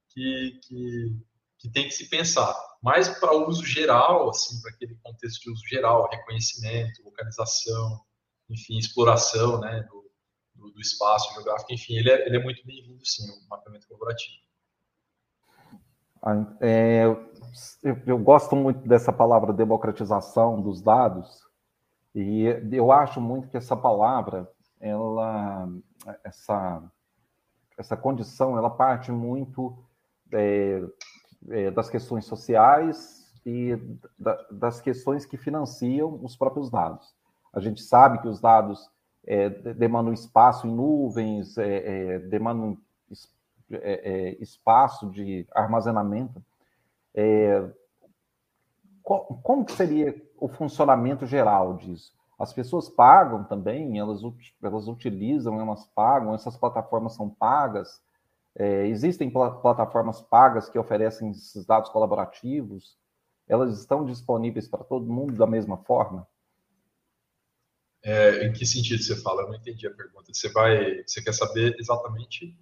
que, 0.09 0.59
que, 0.63 1.19
que 1.59 1.69
tem 1.69 1.83
que 1.83 1.91
se 1.91 2.09
pensar. 2.09 2.59
Mas 2.81 3.07
para 3.19 3.35
uso 3.35 3.63
geral, 3.63 4.27
assim, 4.31 4.59
para 4.63 4.71
aquele 4.71 4.95
contexto 5.03 5.43
de 5.43 5.51
uso 5.51 5.61
geral, 5.67 6.09
reconhecimento, 6.09 7.03
localização, 7.03 8.01
enfim, 8.49 8.77
exploração 8.77 9.59
né, 9.59 9.81
do, 9.83 10.05
do, 10.55 10.71
do 10.71 10.81
espaço 10.81 11.33
geográfico, 11.33 11.73
enfim, 11.73 11.95
ele 11.95 12.09
é, 12.09 12.27
ele 12.27 12.37
é 12.37 12.43
muito 12.43 12.65
bem-vindo, 12.65 13.05
sim, 13.05 13.23
o 13.29 13.49
mapeamento 13.49 13.87
colaborativo. 13.87 14.37
Ah, 16.21 16.57
é, 16.59 17.05
eu, 17.83 18.01
eu 18.05 18.17
gosto 18.17 18.55
muito 18.55 18.87
dessa 18.87 19.13
palavra 19.13 19.53
democratização 19.53 20.61
dos 20.61 20.81
dados, 20.81 21.45
e 22.13 22.45
eu 22.71 22.91
acho 22.91 23.19
muito 23.19 23.49
que 23.49 23.57
essa 23.57 23.75
palavra, 23.75 24.49
ela, 24.79 25.67
essa, 26.23 26.81
essa 27.77 27.97
condição, 27.97 28.57
ela 28.57 28.69
parte 28.69 29.11
muito 29.11 29.77
é, 30.31 30.81
é, 31.49 31.71
das 31.71 31.89
questões 31.89 32.25
sociais 32.25 33.31
e 33.45 33.77
da, 34.17 34.41
das 34.49 34.81
questões 34.81 35.25
que 35.25 35.37
financiam 35.37 36.19
os 36.23 36.35
próprios 36.35 36.69
dados. 36.71 37.14
A 37.55 37.61
gente 37.61 37.81
sabe 37.81 38.19
que 38.19 38.27
os 38.27 38.41
dados 38.41 38.91
é, 39.25 39.49
demandam 39.49 40.11
espaço 40.11 40.67
em 40.67 40.75
nuvens, 40.75 41.57
é, 41.57 42.15
é, 42.15 42.19
demandam 42.19 42.77
é, 43.71 44.33
é, 44.33 44.43
espaço 44.43 45.09
de 45.09 45.47
armazenamento. 45.53 46.43
É, 47.13 47.65
como 49.01 49.69
seria 49.69 50.21
o 50.37 50.49
funcionamento 50.49 51.25
geral 51.25 51.77
disso? 51.77 52.13
As 52.37 52.51
pessoas 52.51 52.89
pagam 52.89 53.45
também, 53.45 53.97
elas, 53.97 54.19
elas 54.61 54.87
utilizam, 54.89 55.59
elas 55.61 55.85
pagam, 55.95 56.35
essas 56.35 56.57
plataformas 56.57 57.13
são 57.13 57.29
pagas. 57.29 58.01
existem 58.85 59.29
pl 59.29 59.61
plataformas 59.61 60.21
pagas 60.21 60.67
que 60.67 60.77
oferecem 60.77 61.29
esses 61.29 61.65
dados 61.65 61.89
colaborativos. 61.89 62.97
Elas 63.47 63.79
estão 63.79 64.03
disponíveis 64.03 64.67
para 64.67 64.83
todo 64.83 65.11
mundo 65.11 65.35
da 65.35 65.47
mesma 65.47 65.77
forma? 65.77 66.27
É, 68.07 68.45
em 68.45 68.53
que 68.53 68.67
sentido 68.67 69.01
você 69.01 69.15
fala? 69.15 69.41
Eu 69.41 69.47
não 69.47 69.55
entendi 69.55 69.87
a 69.87 69.91
pergunta. 69.91 70.31
Você 70.31 70.47
vai, 70.49 71.01
você 71.03 71.23
quer 71.23 71.33
saber 71.33 71.75
exatamente? 71.79 72.55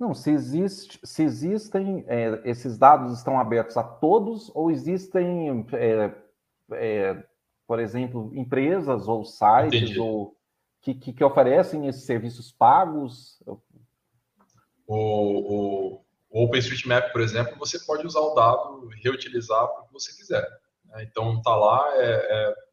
Não, 0.00 0.14
se, 0.14 0.30
existe, 0.30 0.98
se 1.04 1.22
existem 1.22 2.06
é, 2.08 2.40
esses 2.44 2.78
dados 2.78 3.18
estão 3.18 3.38
abertos 3.38 3.76
a 3.76 3.82
todos 3.82 4.50
ou 4.54 4.70
existem, 4.70 5.66
é, 5.74 6.14
é 6.72 7.24
por 7.66 7.78
exemplo, 7.78 8.30
empresas 8.34 9.06
ou 9.06 9.26
sites 9.26 9.98
ou 9.98 10.34
que, 10.80 10.94
que, 10.94 11.12
que, 11.12 11.24
oferecem 11.24 11.86
esses 11.86 12.04
serviços 12.04 12.50
pagos? 12.50 13.42
O, 14.86 14.96
o, 14.96 16.04
o 16.30 16.44
OpenStreetMap, 16.44 17.12
por 17.12 17.20
exemplo, 17.20 17.58
você 17.58 17.78
pode 17.80 18.06
usar 18.06 18.20
o 18.20 18.34
dado, 18.34 18.88
reutilizar 19.02 19.68
para 19.68 19.82
o 19.82 19.86
que 19.88 19.92
você 19.92 20.16
quiser. 20.16 20.48
Né? 20.86 21.02
Então, 21.02 21.36
está 21.36 21.54
lá, 21.54 21.84
é, 21.96 22.06
é 22.30 22.67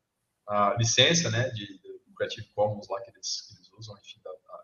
a 0.47 0.75
licença, 0.77 1.29
né, 1.29 1.49
de, 1.49 1.65
de 1.65 2.13
Creative 2.15 2.47
Commons 2.55 2.87
lá 2.89 3.01
que 3.01 3.09
eles, 3.11 3.47
que 3.47 3.55
eles 3.55 3.71
usam, 3.77 3.95
enfim, 3.97 4.19
da, 4.23 4.29
a, 4.29 4.63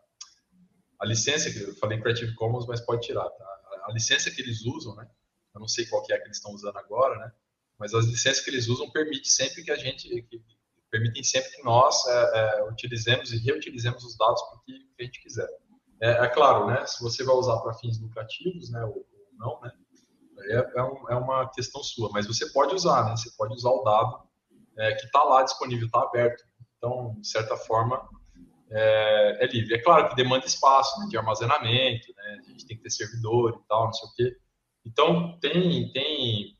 a, 1.01 1.05
licença, 1.05 1.51
que 1.51 1.59
eu 1.59 1.75
falei 1.75 1.99
Creative 1.99 2.35
Commons, 2.35 2.67
mas 2.67 2.81
pode 2.81 3.01
tirar, 3.01 3.29
tá? 3.29 3.81
A, 3.87 3.91
licença 3.91 4.29
que 4.29 4.41
eles 4.41 4.63
usam, 4.65 4.95
né, 4.95 5.09
eu 5.53 5.59
não 5.59 5.67
sei 5.67 5.85
qual 5.87 6.03
que 6.03 6.13
é 6.13 6.17
que 6.17 6.25
eles 6.25 6.37
estão 6.37 6.51
usando 6.51 6.77
agora, 6.77 7.17
né, 7.17 7.31
mas 7.79 7.93
as 7.93 8.05
licenças 8.05 8.43
que 8.43 8.49
eles 8.49 8.67
usam 8.67 8.89
permite 8.91 9.27
sempre 9.27 9.63
que 9.63 9.71
a 9.71 9.75
gente, 9.75 10.07
que, 10.23 10.41
permitem 10.91 11.23
sempre 11.23 11.49
que 11.51 11.63
nós 11.63 12.05
é, 12.05 12.39
é, 12.59 12.63
utilizemos 12.69 13.31
e 13.31 13.37
reutilizemos 13.37 14.03
os 14.03 14.17
dados 14.17 14.41
para 14.43 14.57
o 14.57 14.61
que, 14.61 14.73
a 14.99 15.03
gente 15.03 15.21
quiser. 15.21 15.47
É, 16.01 16.11
é, 16.11 16.27
claro, 16.27 16.67
né, 16.67 16.85
se 16.85 17.01
você 17.01 17.23
vai 17.23 17.35
usar 17.35 17.57
para 17.61 17.73
fins 17.75 17.99
lucrativos, 17.99 18.69
né, 18.69 18.83
ou, 18.83 18.97
ou 18.97 19.07
não, 19.39 19.61
né, 19.61 19.71
é, 20.49 20.79
é, 20.79 20.83
um, 20.83 21.09
é, 21.09 21.15
uma 21.15 21.49
questão 21.49 21.81
sua, 21.81 22.09
mas 22.11 22.27
você 22.27 22.51
pode 22.51 22.75
usar, 22.75 23.05
né, 23.05 23.11
você 23.15 23.31
pode 23.37 23.53
usar 23.53 23.69
o 23.69 23.83
dado 23.83 24.30
é, 24.77 24.93
que 24.95 25.05
está 25.05 25.23
lá 25.23 25.43
disponível, 25.43 25.85
está 25.85 26.01
aberto. 26.01 26.43
Então, 26.77 27.15
de 27.19 27.27
certa 27.27 27.55
forma, 27.55 28.01
é, 28.71 29.37
é, 29.41 29.47
livre. 29.47 29.75
É 29.75 29.81
claro 29.81 30.09
que 30.09 30.15
demanda 30.15 30.45
espaço 30.45 30.99
né, 30.99 31.07
de 31.09 31.17
armazenamento, 31.17 32.13
né, 32.15 32.37
a 32.39 32.49
gente 32.51 32.65
tem 32.65 32.77
que 32.77 32.83
ter 32.83 32.89
servidor 32.89 33.59
e 33.61 33.67
tal, 33.67 33.85
não 33.85 33.93
sei 33.93 34.07
o 34.07 34.13
quê. 34.13 34.37
Então, 34.85 35.37
tem, 35.39 35.91
tem 35.91 36.57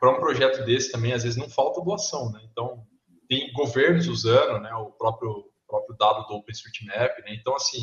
para 0.00 0.12
um 0.12 0.20
projeto 0.20 0.64
desse 0.64 0.92
também, 0.92 1.12
às 1.12 1.24
vezes 1.24 1.36
não 1.36 1.50
falta 1.50 1.82
doação, 1.82 2.30
né? 2.30 2.40
Então, 2.50 2.86
tem 3.28 3.52
governos 3.52 4.06
usando, 4.06 4.60
né, 4.60 4.72
o 4.74 4.92
próprio, 4.92 5.50
próprio 5.66 5.96
dado 5.98 6.26
do 6.28 6.34
OpenStreetMap, 6.34 7.18
né? 7.24 7.34
Então, 7.34 7.54
assim, 7.56 7.80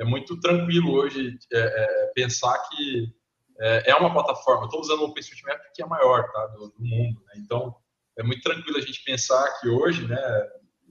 é 0.00 0.04
muito 0.04 0.38
tranquilo 0.40 0.92
hoje 0.92 1.36
é, 1.52 1.58
é, 1.58 2.12
pensar 2.14 2.56
que 2.68 3.12
é, 3.60 3.90
é 3.90 3.94
uma 3.96 4.12
plataforma. 4.12 4.64
Estou 4.64 4.80
usando 4.80 5.00
o 5.00 5.06
OpenStreetMap 5.06 5.60
que 5.74 5.82
é 5.82 5.84
a 5.84 5.88
maior 5.88 6.30
tá, 6.30 6.46
do, 6.46 6.68
do 6.68 6.84
mundo, 6.84 7.20
né? 7.26 7.34
Então, 7.38 7.74
é 8.18 8.22
muito 8.22 8.42
tranquilo 8.42 8.76
a 8.76 8.82
gente 8.82 9.02
pensar 9.04 9.60
que 9.60 9.68
hoje, 9.68 10.06
né, 10.06 10.18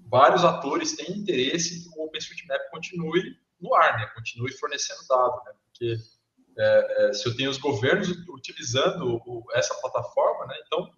vários 0.09 0.43
atores 0.43 0.95
têm 0.95 1.17
interesse 1.17 1.83
que 1.83 1.99
o 1.99 2.05
OpenStreetMap 2.05 2.69
continue 2.71 3.37
no 3.59 3.75
ar, 3.75 3.97
né, 3.97 4.07
continue 4.15 4.51
fornecendo 4.53 5.05
dados, 5.07 5.43
né, 5.45 5.51
porque 5.65 5.97
é, 6.57 7.09
é, 7.09 7.13
se 7.13 7.27
eu 7.27 7.35
tenho 7.35 7.49
os 7.49 7.57
governos 7.57 8.09
utilizando 8.29 9.21
o, 9.25 9.45
essa 9.53 9.75
plataforma, 9.75 10.47
né, 10.47 10.55
então 10.65 10.89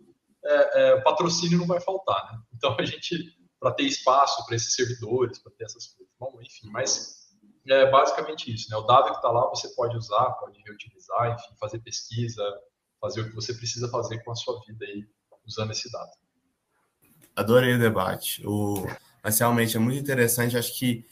é, 0.46 0.82
é 0.92 1.02
patrocínio 1.02 1.58
não 1.58 1.68
vai 1.68 1.82
faltar, 1.82 2.32
né? 2.32 2.40
Então 2.56 2.76
a 2.78 2.86
gente 2.86 3.38
para 3.60 3.72
ter 3.72 3.84
espaço 3.84 4.46
para 4.46 4.56
esses 4.56 4.74
servidores, 4.74 5.38
para 5.40 5.52
ter 5.52 5.66
essas 5.66 5.88
coisas, 5.88 6.14
bom, 6.18 6.40
enfim, 6.42 6.70
mas 6.70 7.30
é 7.68 7.90
basicamente 7.90 8.54
isso, 8.54 8.70
né? 8.70 8.78
O 8.78 8.84
dado 8.84 9.10
que 9.10 9.18
está 9.18 9.30
lá 9.30 9.50
você 9.50 9.68
pode 9.76 9.98
usar, 9.98 10.32
pode 10.34 10.62
reutilizar, 10.62 11.34
enfim, 11.34 11.58
fazer 11.60 11.80
pesquisa, 11.80 12.44
fazer 13.02 13.22
o 13.22 13.30
que 13.30 13.36
você 13.36 13.54
precisa 13.54 13.90
fazer 13.90 14.24
com 14.24 14.32
a 14.32 14.36
sua 14.36 14.62
vida 14.66 14.86
aí 14.86 15.06
usando 15.50 15.72
esse 15.72 15.92
dado. 15.92 16.12
Adorei 17.36 17.76
o 17.76 17.80
debate. 17.80 18.46
O, 18.46 18.86
mas 19.24 19.40
realmente 19.40 19.76
é 19.76 19.80
muito 19.80 20.00
interessante. 20.00 20.58
Acho 20.58 20.78
que 20.78 21.06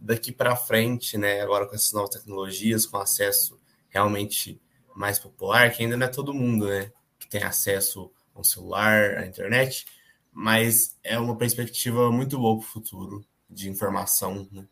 daqui 0.00 0.32
para 0.32 0.56
frente, 0.56 1.16
né, 1.16 1.40
agora 1.40 1.66
com 1.66 1.74
essas 1.74 1.92
novas 1.92 2.10
tecnologias, 2.10 2.86
com 2.86 2.98
acesso 2.98 3.60
realmente 3.88 4.60
mais 4.94 5.18
popular, 5.18 5.70
que 5.72 5.82
ainda 5.82 5.96
não 5.96 6.06
é 6.06 6.10
todo 6.10 6.34
mundo, 6.34 6.66
né, 6.66 6.92
que 7.18 7.28
tem 7.28 7.42
acesso 7.42 8.10
ao 8.34 8.44
celular, 8.44 9.18
à 9.18 9.26
internet, 9.26 9.86
mas 10.32 10.98
é 11.02 11.18
uma 11.18 11.36
perspectiva 11.36 12.10
muito 12.10 12.38
boa 12.38 12.58
para 12.58 12.66
o 12.66 12.68
futuro 12.68 13.24
de 13.48 13.68
informação, 13.68 14.48
né? 14.50 14.66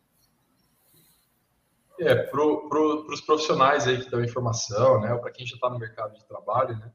É, 1.99 2.15
para 2.15 2.31
pro, 2.31 3.05
os 3.07 3.21
profissionais 3.21 3.87
aí 3.87 4.03
que 4.03 4.09
dão 4.09 4.23
informação, 4.23 4.99
né, 4.99 5.15
para 5.15 5.31
quem 5.31 5.45
já 5.45 5.55
está 5.55 5.69
no 5.69 5.79
mercado 5.79 6.15
de 6.15 6.25
trabalho, 6.25 6.77
né, 6.77 6.91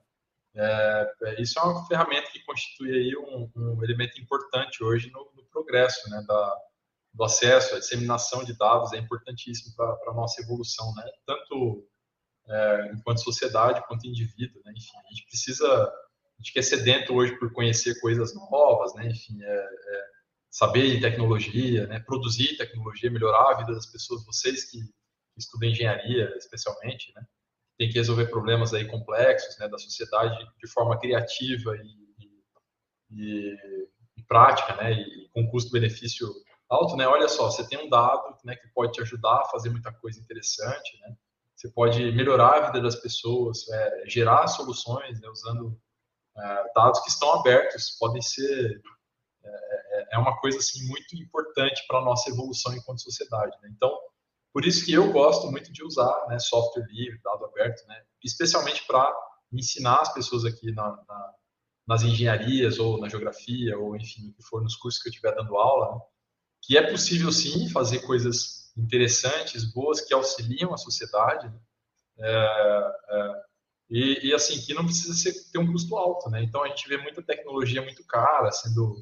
é, 0.55 1.13
é, 1.23 1.43
isso 1.43 1.59
é 1.59 1.63
uma 1.63 1.87
ferramenta 1.87 2.31
que 2.31 2.45
constitui 2.45 2.91
aí 2.91 3.17
um, 3.17 3.51
um 3.55 3.85
elemento 3.85 4.21
importante 4.21 4.83
hoje 4.83 5.11
no, 5.11 5.31
no 5.35 5.45
progresso, 5.51 6.09
né, 6.11 6.23
da, 6.27 6.57
do 7.13 7.25
acesso, 7.25 7.75
a 7.75 7.79
disseminação 7.79 8.45
de 8.45 8.57
dados 8.57 8.93
é 8.93 8.99
importantíssimo 8.99 9.75
para 9.77 9.97
a 10.09 10.15
nossa 10.15 10.41
evolução, 10.43 10.93
né, 10.95 11.05
tanto 11.27 11.87
é, 12.49 12.93
enquanto 12.95 13.23
sociedade 13.23 13.87
quanto 13.87 14.07
indivíduo, 14.07 14.61
né, 14.65 14.73
enfim, 14.77 14.97
a 14.97 15.15
gente 15.15 15.27
precisa, 15.27 15.67
a 15.67 16.43
gente 16.43 16.53
quer 16.53 16.63
sedento 16.63 17.15
hoje 17.15 17.39
por 17.39 17.53
conhecer 17.53 18.01
coisas 18.01 18.35
novas, 18.35 18.95
né, 18.95 19.07
enfim, 19.09 19.43
é, 19.43 19.47
é 19.49 20.05
saber 20.51 21.01
tecnologia, 21.01 21.87
né, 21.87 22.01
produzir 22.01 22.57
tecnologia, 22.57 23.11
melhorar 23.11 23.53
a 23.53 23.59
vida 23.59 23.75
das 23.75 23.87
pessoas, 23.87 24.25
vocês 24.25 24.71
que, 24.71 24.79
que 24.81 25.39
estudam 25.39 25.69
engenharia, 25.69 26.35
especialmente, 26.37 27.13
né, 27.15 27.23
tem 27.79 27.89
que 27.89 27.95
resolver 27.95 28.27
problemas 28.27 28.75
aí 28.75 28.87
complexos, 28.87 29.57
né, 29.59 29.69
da 29.69 29.79
sociedade 29.79 30.37
de 30.59 30.69
forma 30.71 30.99
criativa 30.99 31.77
e, 31.77 32.27
e, 33.11 33.57
e 34.17 34.23
prática, 34.25 34.75
né, 34.77 34.93
e 34.93 35.29
com 35.33 35.49
custo-benefício 35.49 36.29
alto, 36.69 36.97
né, 36.97 37.07
olha 37.07 37.29
só, 37.29 37.51
você 37.51 37.67
tem 37.67 37.79
um 37.79 37.89
dado, 37.89 38.37
né, 38.45 38.57
que 38.57 38.69
pode 38.75 38.93
te 38.93 39.01
ajudar 39.01 39.41
a 39.41 39.45
fazer 39.47 39.71
muita 39.71 39.93
coisa 39.93 40.21
interessante, 40.21 40.99
né, 41.01 41.15
você 41.57 41.71
pode 41.71 42.13
melhorar 42.13 42.57
a 42.57 42.67
vida 42.67 42.83
das 42.83 42.97
pessoas, 42.97 43.69
é, 43.69 44.03
gerar 44.07 44.47
soluções, 44.49 45.21
né, 45.21 45.29
usando 45.29 45.81
é, 46.37 46.73
dados 46.75 47.01
que 47.01 47.11
estão 47.11 47.33
abertos, 47.35 47.97
podem 47.99 48.23
ser 48.23 48.81
é, 49.45 50.01
é, 50.01 50.07
é 50.13 50.19
uma 50.19 50.37
coisa 50.41 50.59
assim 50.59 50.87
muito 50.87 51.17
importante 51.17 51.85
para 51.87 51.99
a 51.99 52.05
nossa 52.05 52.29
evolução 52.31 52.75
enquanto 52.75 53.03
sociedade. 53.03 53.57
Né? 53.63 53.71
Então, 53.75 53.97
por 54.59 54.67
isso 54.67 54.85
que 54.85 54.93
eu 54.93 55.13
gosto 55.13 55.49
muito 55.53 55.73
de 55.73 55.85
usar 55.85 56.27
né, 56.27 56.37
software 56.41 56.85
livre, 56.91 57.21
dado 57.23 57.45
aberto, 57.45 57.87
né? 57.87 58.03
especialmente 58.25 58.85
para 58.89 59.09
ensinar 59.53 60.01
as 60.01 60.13
pessoas 60.13 60.45
aqui 60.45 60.73
na, 60.73 60.83
na, 61.07 61.35
nas 61.87 62.03
engenharias 62.03 62.81
ou 62.81 62.99
na 62.99 63.09
geografia 63.09 63.79
ou 63.79 63.95
enfim, 63.95 64.33
que 64.33 64.43
for 64.43 64.61
nos 64.61 64.75
cursos 64.75 65.01
que 65.01 65.09
eu 65.09 65.11
estiver 65.11 65.33
dando 65.33 65.57
aula, 65.57 65.95
né? 65.95 66.01
que 66.61 66.77
é 66.77 66.91
possível 66.91 67.31
sim 67.31 67.69
fazer 67.69 68.01
coisas 68.01 68.73
interessantes, 68.77 69.63
boas, 69.73 70.01
que 70.01 70.13
auxiliam 70.13 70.75
a 70.75 70.77
sociedade, 70.77 71.47
né? 71.47 71.61
é, 72.19 72.93
é, 73.11 73.43
e, 73.91 74.29
e, 74.31 74.35
assim, 74.35 74.61
que 74.61 74.75
não 74.75 74.85
precisa 74.85 75.15
ser, 75.15 75.35
ter 75.53 75.59
um 75.61 75.71
custo 75.71 75.97
alto, 75.97 76.29
né? 76.31 76.43
Então 76.43 76.65
a 76.65 76.69
gente 76.69 76.89
vê 76.89 76.97
muita 76.97 77.23
tecnologia 77.23 77.81
muito 77.81 78.05
cara 78.05 78.51
sendo 78.51 78.97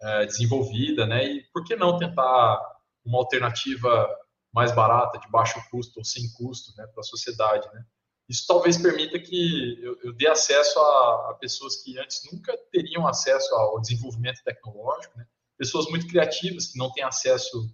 é, 0.00 0.24
desenvolvida, 0.24 1.06
né? 1.06 1.22
E 1.22 1.42
por 1.52 1.64
que 1.64 1.76
não 1.76 1.98
tentar 1.98 2.62
uma 3.04 3.18
alternativa 3.18 4.08
mais 4.56 4.72
barata, 4.72 5.18
de 5.18 5.28
baixo 5.30 5.62
custo 5.70 5.98
ou 5.98 6.04
sem 6.04 6.32
custo, 6.32 6.74
né, 6.78 6.86
para 6.86 7.02
a 7.02 7.04
sociedade, 7.04 7.68
né? 7.74 7.84
Isso 8.26 8.46
talvez 8.48 8.78
permita 8.78 9.18
que 9.18 9.78
eu, 9.84 9.98
eu 10.02 10.12
dê 10.14 10.26
acesso 10.26 10.80
a, 10.80 11.30
a, 11.30 11.34
pessoas 11.38 11.76
que 11.82 11.96
antes 11.98 12.22
nunca 12.32 12.56
teriam 12.72 13.06
acesso 13.06 13.54
ao 13.54 13.78
desenvolvimento 13.80 14.42
tecnológico, 14.42 15.16
né? 15.18 15.26
Pessoas 15.58 15.86
muito 15.88 16.08
criativas 16.08 16.68
que 16.68 16.78
não 16.78 16.90
têm 16.90 17.04
acesso 17.04 17.70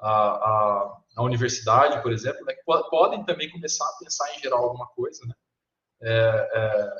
à, 0.00 1.00
universidade, 1.18 2.02
por 2.02 2.12
exemplo, 2.12 2.44
né? 2.44 2.52
que 2.52 2.62
podem 2.90 3.24
também 3.24 3.48
começar 3.50 3.88
a 3.88 3.96
pensar 3.98 4.34
em 4.34 4.40
gerar 4.40 4.56
alguma 4.56 4.88
coisa, 4.88 5.24
né? 5.26 5.34
É, 6.02 6.50
é, 6.52 6.94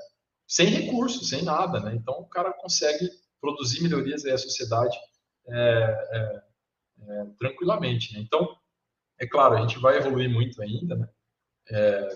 sem 0.47 0.67
recursos, 0.69 1.29
sem 1.29 1.43
nada, 1.43 1.81
né? 1.81 1.93
Então 1.95 2.15
o 2.21 2.29
cara 2.29 2.53
consegue 2.53 3.11
produzir 3.41 3.83
melhorias 3.83 4.25
à 4.25 4.39
sociedade 4.39 4.97
é, 5.49 5.59
é, 5.59 6.43
é, 7.07 7.25
tranquilamente. 7.39 8.15
Né? 8.15 8.21
Então, 8.21 8.57
é 9.19 9.27
claro, 9.27 9.55
a 9.55 9.61
gente 9.61 9.79
vai 9.79 9.97
evoluir 9.97 10.31
muito 10.31 10.61
ainda, 10.63 10.97
né? 10.97 11.09
É, 11.71 12.09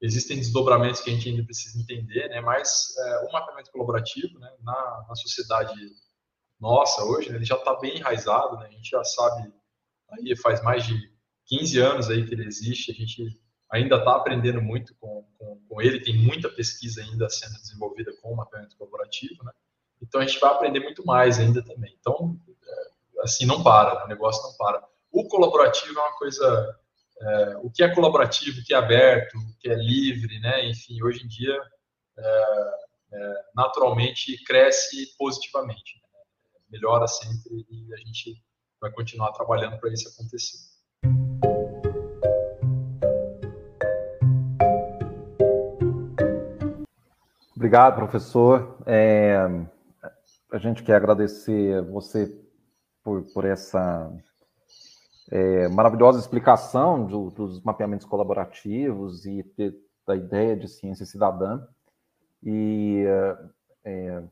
existem 0.00 0.38
desdobramentos 0.38 1.00
que 1.00 1.10
a 1.10 1.12
gente 1.12 1.28
ainda 1.28 1.44
precisa 1.44 1.78
entender, 1.78 2.28
né? 2.28 2.40
Mas 2.40 2.94
é, 2.98 3.18
o 3.28 3.32
mapeamento 3.32 3.70
colaborativo, 3.70 4.38
né? 4.38 4.50
Na, 4.60 5.04
na 5.08 5.14
sociedade 5.14 5.74
nossa 6.60 7.04
hoje, 7.04 7.30
né? 7.30 7.36
ele 7.36 7.44
já 7.44 7.56
está 7.56 7.78
bem 7.78 7.96
enraizado, 7.96 8.56
né? 8.58 8.66
A 8.66 8.70
gente 8.70 8.88
já 8.88 9.02
sabe, 9.04 9.52
aí 10.10 10.36
faz 10.36 10.62
mais 10.62 10.86
de 10.86 11.12
15 11.46 11.78
anos 11.80 12.10
aí 12.10 12.26
que 12.26 12.34
ele 12.34 12.46
existe, 12.46 12.90
a 12.90 12.94
gente 12.94 13.40
ainda 13.70 13.96
está 13.96 14.16
aprendendo 14.16 14.62
muito 14.62 14.94
com, 14.96 15.28
com, 15.36 15.60
com, 15.68 15.82
ele, 15.82 16.00
tem 16.00 16.16
muita 16.16 16.48
pesquisa 16.48 17.02
ainda 17.02 17.28
sendo 17.28 17.54
desenvolvida 17.54 18.14
com 18.22 18.32
o 18.32 18.36
mapeamento 18.36 18.76
colaborativo, 18.76 19.42
né? 19.44 19.52
Então 20.00 20.20
a 20.20 20.26
gente 20.26 20.38
vai 20.38 20.52
aprender 20.52 20.80
muito 20.80 21.04
mais 21.04 21.38
ainda 21.38 21.62
também. 21.62 21.96
Então, 21.98 22.38
é, 22.66 23.22
assim, 23.22 23.46
não 23.46 23.62
para, 23.62 24.04
o 24.04 24.08
negócio 24.08 24.42
não 24.42 24.56
para. 24.56 24.86
O 25.14 25.28
colaborativo 25.28 25.96
é 25.96 26.02
uma 26.02 26.18
coisa. 26.18 26.76
É, 27.20 27.56
o 27.58 27.70
que 27.70 27.84
é 27.84 27.94
colaborativo, 27.94 28.60
o 28.60 28.64
que 28.64 28.74
é 28.74 28.76
aberto, 28.76 29.38
o 29.38 29.58
que 29.60 29.70
é 29.70 29.74
livre, 29.76 30.40
né? 30.40 30.68
Enfim, 30.68 31.00
hoje 31.04 31.24
em 31.24 31.28
dia, 31.28 31.56
é, 32.18 32.74
é 33.12 33.34
naturalmente 33.54 34.42
cresce 34.42 35.16
positivamente. 35.16 36.02
Né? 36.02 36.18
Melhora 36.68 37.06
sempre 37.06 37.64
e 37.70 37.94
a 37.94 37.96
gente 37.98 38.42
vai 38.80 38.90
continuar 38.90 39.30
trabalhando 39.30 39.78
para 39.78 39.92
isso 39.92 40.08
acontecer. 40.08 40.58
Obrigado, 47.54 47.94
professor. 47.94 48.78
É, 48.84 49.36
a 50.50 50.58
gente 50.58 50.82
quer 50.82 50.96
agradecer 50.96 51.80
você 51.82 52.36
por, 53.04 53.22
por 53.32 53.44
essa 53.44 54.12
é, 55.30 55.68
maravilhosa 55.68 56.18
explicação 56.18 57.06
do, 57.06 57.30
dos 57.30 57.62
mapeamentos 57.62 58.06
colaborativos 58.06 59.24
e 59.24 59.44
da 60.06 60.14
ideia 60.14 60.56
de 60.56 60.68
ciência 60.68 61.06
cidadã. 61.06 61.62
E 62.42 63.04
é, 63.84 64.22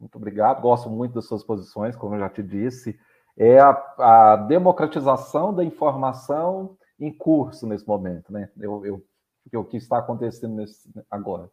muito 0.00 0.16
obrigado, 0.16 0.60
gosto 0.60 0.90
muito 0.90 1.14
das 1.14 1.26
suas 1.26 1.44
posições, 1.44 1.94
como 1.94 2.16
eu 2.16 2.20
já 2.20 2.28
te 2.28 2.42
disse. 2.42 2.98
É 3.36 3.60
a, 3.60 3.70
a 3.98 4.36
democratização 4.36 5.54
da 5.54 5.64
informação 5.64 6.76
em 6.98 7.16
curso 7.16 7.66
nesse 7.66 7.86
momento, 7.86 8.32
né? 8.32 8.50
Eu, 8.58 8.84
eu, 8.84 9.60
o 9.60 9.64
que 9.64 9.76
está 9.76 9.98
acontecendo 9.98 10.54
nesse, 10.54 10.90
agora. 11.10 11.50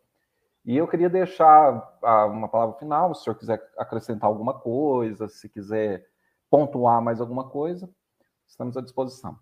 E 0.66 0.76
eu 0.76 0.88
queria 0.88 1.10
deixar 1.10 1.72
uma 2.28 2.48
palavra 2.48 2.76
final, 2.78 3.16
se 3.16 3.22
o 3.22 3.24
senhor 3.24 3.36
quiser 3.36 3.72
acrescentar 3.78 4.28
alguma 4.28 4.54
coisa, 4.54 5.28
se 5.28 5.48
quiser 5.48 6.06
pontuar 6.50 7.02
mais 7.02 7.22
alguma 7.22 7.50
coisa, 7.50 7.90
estamos 8.50 8.76
à 8.76 8.82
disposição. 8.82 9.40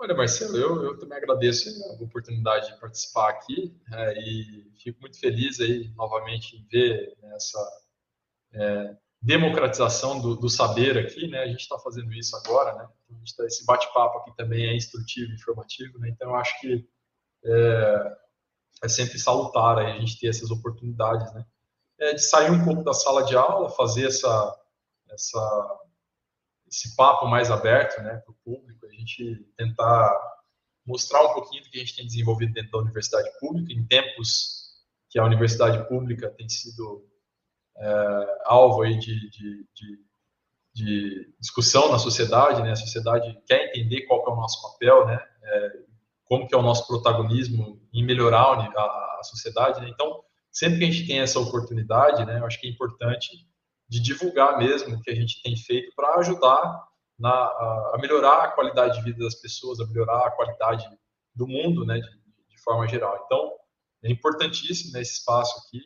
Olha, 0.00 0.14
Marcelo, 0.14 0.56
eu, 0.56 0.84
eu 0.84 0.98
também 0.98 1.18
agradeço 1.18 1.68
a 1.90 2.02
oportunidade 2.02 2.72
de 2.72 2.78
participar 2.78 3.30
aqui 3.30 3.76
é, 3.92 4.20
e 4.20 4.70
fico 4.76 5.00
muito 5.00 5.18
feliz 5.18 5.58
aí 5.58 5.92
novamente 5.96 6.56
em 6.56 6.64
ver 6.68 7.18
essa 7.34 7.58
é, 8.52 8.96
democratização 9.20 10.20
do, 10.20 10.36
do, 10.36 10.48
saber 10.48 10.96
aqui, 10.96 11.26
né? 11.26 11.40
A 11.40 11.48
gente 11.48 11.62
está 11.62 11.76
fazendo 11.80 12.12
isso 12.12 12.36
agora, 12.36 12.74
né? 12.76 12.88
Então, 13.10 13.20
tá, 13.36 13.44
esse 13.44 13.66
bate-papo 13.66 14.18
aqui 14.18 14.36
também 14.36 14.68
é 14.68 14.76
instrutivo, 14.76 15.32
informativo, 15.32 15.98
né? 15.98 16.10
Então, 16.10 16.30
eu 16.30 16.36
acho 16.36 16.60
que 16.60 16.88
é, 17.44 18.16
é 18.84 18.88
sempre 18.88 19.18
salutar 19.18 19.78
a 19.78 19.98
gente 19.98 20.20
ter 20.20 20.28
essas 20.28 20.52
oportunidades, 20.52 21.32
né? 21.34 21.44
É, 21.98 22.14
de 22.14 22.22
sair 22.22 22.52
um 22.52 22.64
pouco 22.64 22.84
da 22.84 22.94
sala 22.94 23.24
de 23.24 23.36
aula, 23.36 23.68
fazer 23.70 24.06
essa, 24.06 24.60
essa, 25.10 25.80
esse 26.70 26.94
papo 26.94 27.26
mais 27.26 27.50
aberto, 27.50 28.00
né, 28.02 28.16
para 28.24 28.32
o 28.32 28.36
público, 28.44 28.86
a 28.86 28.92
gente 28.92 29.46
tentar 29.56 30.14
mostrar 30.86 31.22
um 31.22 31.34
pouquinho 31.34 31.62
do 31.62 31.70
que 31.70 31.78
a 31.78 31.80
gente 31.80 31.96
tem 31.96 32.06
desenvolvido 32.06 32.52
dentro 32.52 32.70
da 32.70 32.78
universidade 32.78 33.28
pública, 33.38 33.72
em 33.72 33.86
tempos 33.86 34.58
que 35.10 35.18
a 35.18 35.24
universidade 35.24 35.86
pública 35.88 36.30
tem 36.30 36.48
sido 36.48 37.06
é, 37.76 38.38
alvo 38.44 38.82
aí 38.82 38.98
de, 38.98 39.30
de, 39.30 39.66
de, 39.74 39.98
de, 40.74 41.34
discussão 41.38 41.90
na 41.90 41.98
sociedade, 41.98 42.62
né? 42.62 42.72
A 42.72 42.76
sociedade 42.76 43.38
quer 43.46 43.68
entender 43.68 44.02
qual 44.02 44.26
é 44.26 44.30
o 44.30 44.36
nosso 44.36 44.60
papel, 44.62 45.06
né? 45.06 45.18
É, 45.42 45.72
como 46.24 46.46
que 46.46 46.54
é 46.54 46.58
o 46.58 46.62
nosso 46.62 46.86
protagonismo 46.86 47.80
em 47.92 48.04
melhorar 48.04 48.42
a, 48.42 49.18
a 49.18 49.20
sociedade, 49.22 49.80
né? 49.80 49.88
Então, 49.88 50.22
sempre 50.50 50.78
que 50.78 50.84
a 50.84 50.90
gente 50.90 51.06
tem 51.06 51.20
essa 51.20 51.38
oportunidade, 51.38 52.24
né, 52.26 52.38
eu 52.38 52.46
acho 52.46 52.60
que 52.60 52.66
é 52.66 52.70
importante 52.70 53.30
de 53.88 54.00
divulgar 54.00 54.58
mesmo 54.58 54.96
o 54.96 55.00
que 55.00 55.10
a 55.10 55.14
gente 55.14 55.42
tem 55.42 55.56
feito 55.56 55.92
para 55.96 56.16
ajudar 56.16 56.86
na, 57.18 57.30
a, 57.30 57.96
melhorar 58.00 58.44
a 58.44 58.50
qualidade 58.52 58.98
de 58.98 59.04
vida 59.04 59.24
das 59.24 59.34
pessoas, 59.36 59.80
a 59.80 59.86
melhorar 59.86 60.26
a 60.26 60.30
qualidade 60.30 60.86
do 61.34 61.46
mundo, 61.46 61.84
né, 61.84 61.98
de, 61.98 62.10
de 62.48 62.62
forma 62.62 62.86
geral. 62.86 63.22
Então, 63.24 63.52
é 64.04 64.10
importantíssimo 64.10 64.92
né, 64.92 65.00
espaço 65.00 65.58
aqui. 65.58 65.80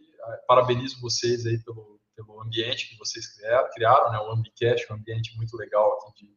Parabenizo 0.46 1.00
vocês 1.00 1.46
aí 1.46 1.58
pelo, 1.64 2.00
pelo 2.16 2.40
ambiente 2.42 2.88
que 2.88 2.96
vocês 2.98 3.26
criaram, 3.34 3.70
criaram 3.72 4.12
né, 4.12 4.18
o 4.18 4.30
Ambicast, 4.32 4.92
um 4.92 4.96
ambiente 4.96 5.36
muito 5.36 5.56
legal 5.56 5.98
aqui 6.08 6.26
de, 6.26 6.36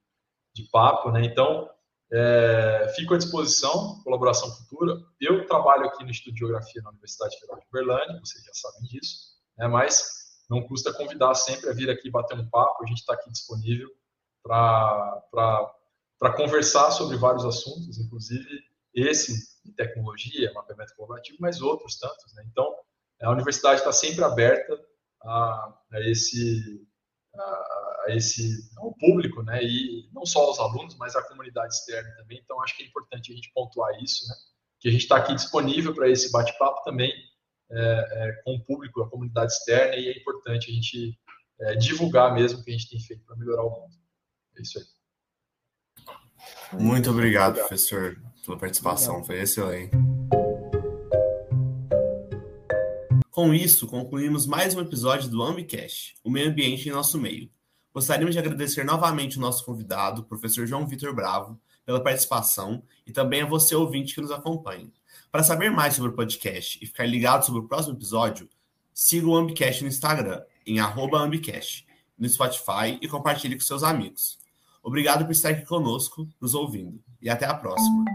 de 0.64 0.70
papo, 0.72 1.12
né. 1.12 1.24
Então, 1.26 1.70
É, 2.14 2.94
fico 2.96 3.16
à 3.16 3.18
disposição, 3.18 4.00
colaboração 4.04 4.48
futura. 4.52 4.94
Eu 5.20 5.44
trabalho 5.48 5.88
aqui 5.88 6.04
no 6.04 6.12
Instituto 6.12 6.36
de 6.36 6.40
Geografia 6.40 6.82
na 6.84 6.92
Universidade 6.92 7.36
Federal 7.40 7.60
de 7.60 7.66
Uberlândia, 7.68 8.20
vocês 8.24 8.44
já 8.46 8.54
sabem 8.54 8.88
disso, 8.88 9.16
né? 9.58 9.68
mas 9.68 10.25
não 10.50 10.62
custa 10.62 10.94
convidar 10.94 11.34
sempre 11.36 11.70
a 11.70 11.74
vir 11.74 11.90
aqui 11.90 12.10
bater 12.10 12.38
um 12.38 12.50
papo, 12.50 12.84
a 12.84 12.88
gente 12.88 13.00
está 13.00 13.14
aqui 13.14 13.30
disponível 13.32 13.90
para 14.44 16.34
conversar 16.36 16.92
sobre 16.92 17.18
vários 17.18 17.46
assuntos, 17.46 17.98
inclusive 17.98 18.48
esse 18.94 19.56
de 19.66 19.74
tecnologia, 19.74 20.54
mapeamento 20.54 20.96
colaborativo, 20.96 21.38
mas 21.42 21.62
outros 21.62 21.98
tantos. 21.98 22.34
Né? 22.34 22.46
Então, 22.52 22.74
a 23.22 23.32
universidade 23.32 23.80
está 23.80 23.92
sempre 23.92 24.24
aberta 24.24 24.80
a, 25.24 25.74
a 25.92 26.00
esse, 26.02 26.88
a, 27.36 27.42
a, 27.42 28.06
esse 28.10 28.70
ao 28.78 28.94
público, 28.94 29.42
né? 29.42 29.64
E 29.64 30.10
não 30.14 30.26
só 30.26 30.44
aos 30.44 30.60
alunos, 30.60 30.96
mas 30.98 31.16
à 31.16 31.24
comunidade 31.24 31.74
externa 31.74 32.10
também. 32.18 32.40
Então, 32.44 32.62
acho 32.62 32.78
que 32.78 32.84
é 32.84 32.86
importante 32.86 33.32
a 33.32 33.36
gente 33.36 33.52
pontuar 33.54 33.92
isso, 34.02 34.28
né? 34.28 34.36
Que 34.80 34.90
a 34.90 34.92
gente 34.92 35.02
está 35.02 35.18
aqui 35.18 35.34
disponível 35.34 35.94
para 35.94 36.10
esse 36.10 36.32
bate-papo 36.32 36.84
também 36.84 37.12
com 38.44 38.56
o 38.56 38.64
público, 38.64 39.02
a 39.02 39.10
comunidade 39.10 39.52
externa, 39.52 39.96
e 39.96 40.08
é 40.10 40.18
importante 40.18 40.70
a 40.70 40.74
gente 40.74 41.18
é, 41.60 41.76
divulgar 41.76 42.34
mesmo 42.34 42.60
o 42.60 42.64
que 42.64 42.72
a 42.72 42.74
gente 42.74 42.90
tem 42.90 43.00
feito 43.00 43.24
para 43.26 43.36
melhorar 43.36 43.64
o 43.64 43.70
mundo. 43.70 43.96
É 44.58 44.62
isso 44.62 44.80
aí. 44.80 44.86
Muito 46.80 47.10
obrigado, 47.10 47.56
professor, 47.56 48.22
pela 48.46 48.58
participação. 48.58 49.24
Foi 49.24 49.40
excelente. 49.40 49.92
Com 53.30 53.54
isso, 53.54 53.88
concluímos 53.88 54.48
mais 54.48 54.74
um 54.76 54.82
episódio 54.82 55.30
do 55.30 55.44
Ambicast, 55.44 56.16
o 56.24 56.32
meio 56.32 56.50
ambiente 56.50 56.88
em 56.88 56.92
nosso 56.92 57.20
meio. 57.20 57.50
Gostaríamos 57.94 58.34
de 58.34 58.40
agradecer 58.40 58.84
novamente 58.84 59.38
o 59.38 59.42
nosso 59.42 59.66
convidado, 59.66 60.24
professor 60.24 60.66
João 60.66 60.88
Vitor 60.88 61.14
Bravo, 61.14 61.60
pela 61.86 62.02
participação 62.02 62.84
e 63.06 63.12
também 63.12 63.42
a 63.42 63.46
você, 63.46 63.76
ouvinte, 63.76 64.16
que 64.16 64.22
nos 64.22 64.32
acompanha. 64.32 64.90
Para 65.36 65.44
saber 65.44 65.70
mais 65.70 65.96
sobre 65.96 66.12
o 66.12 66.14
podcast 66.14 66.80
e 66.82 66.88
ficar 66.88 67.06
ligado 67.06 67.46
sobre 67.46 67.60
o 67.60 67.68
próximo 67.68 67.94
episódio, 67.94 68.48
siga 68.94 69.28
o 69.28 69.36
Ambicast 69.36 69.82
no 69.82 69.90
Instagram, 69.90 70.42
em 70.66 70.80
Ambicast, 71.20 71.86
no 72.18 72.30
Spotify 72.30 72.98
e 73.02 73.08
compartilhe 73.10 73.56
com 73.56 73.62
seus 73.62 73.84
amigos. 73.84 74.40
Obrigado 74.82 75.26
por 75.26 75.34
estar 75.34 75.50
aqui 75.50 75.66
conosco, 75.66 76.26
nos 76.40 76.56
ouvindo, 76.56 77.04
e 77.22 77.30
até 77.30 77.46
a 77.46 77.54
próxima. 77.54 78.06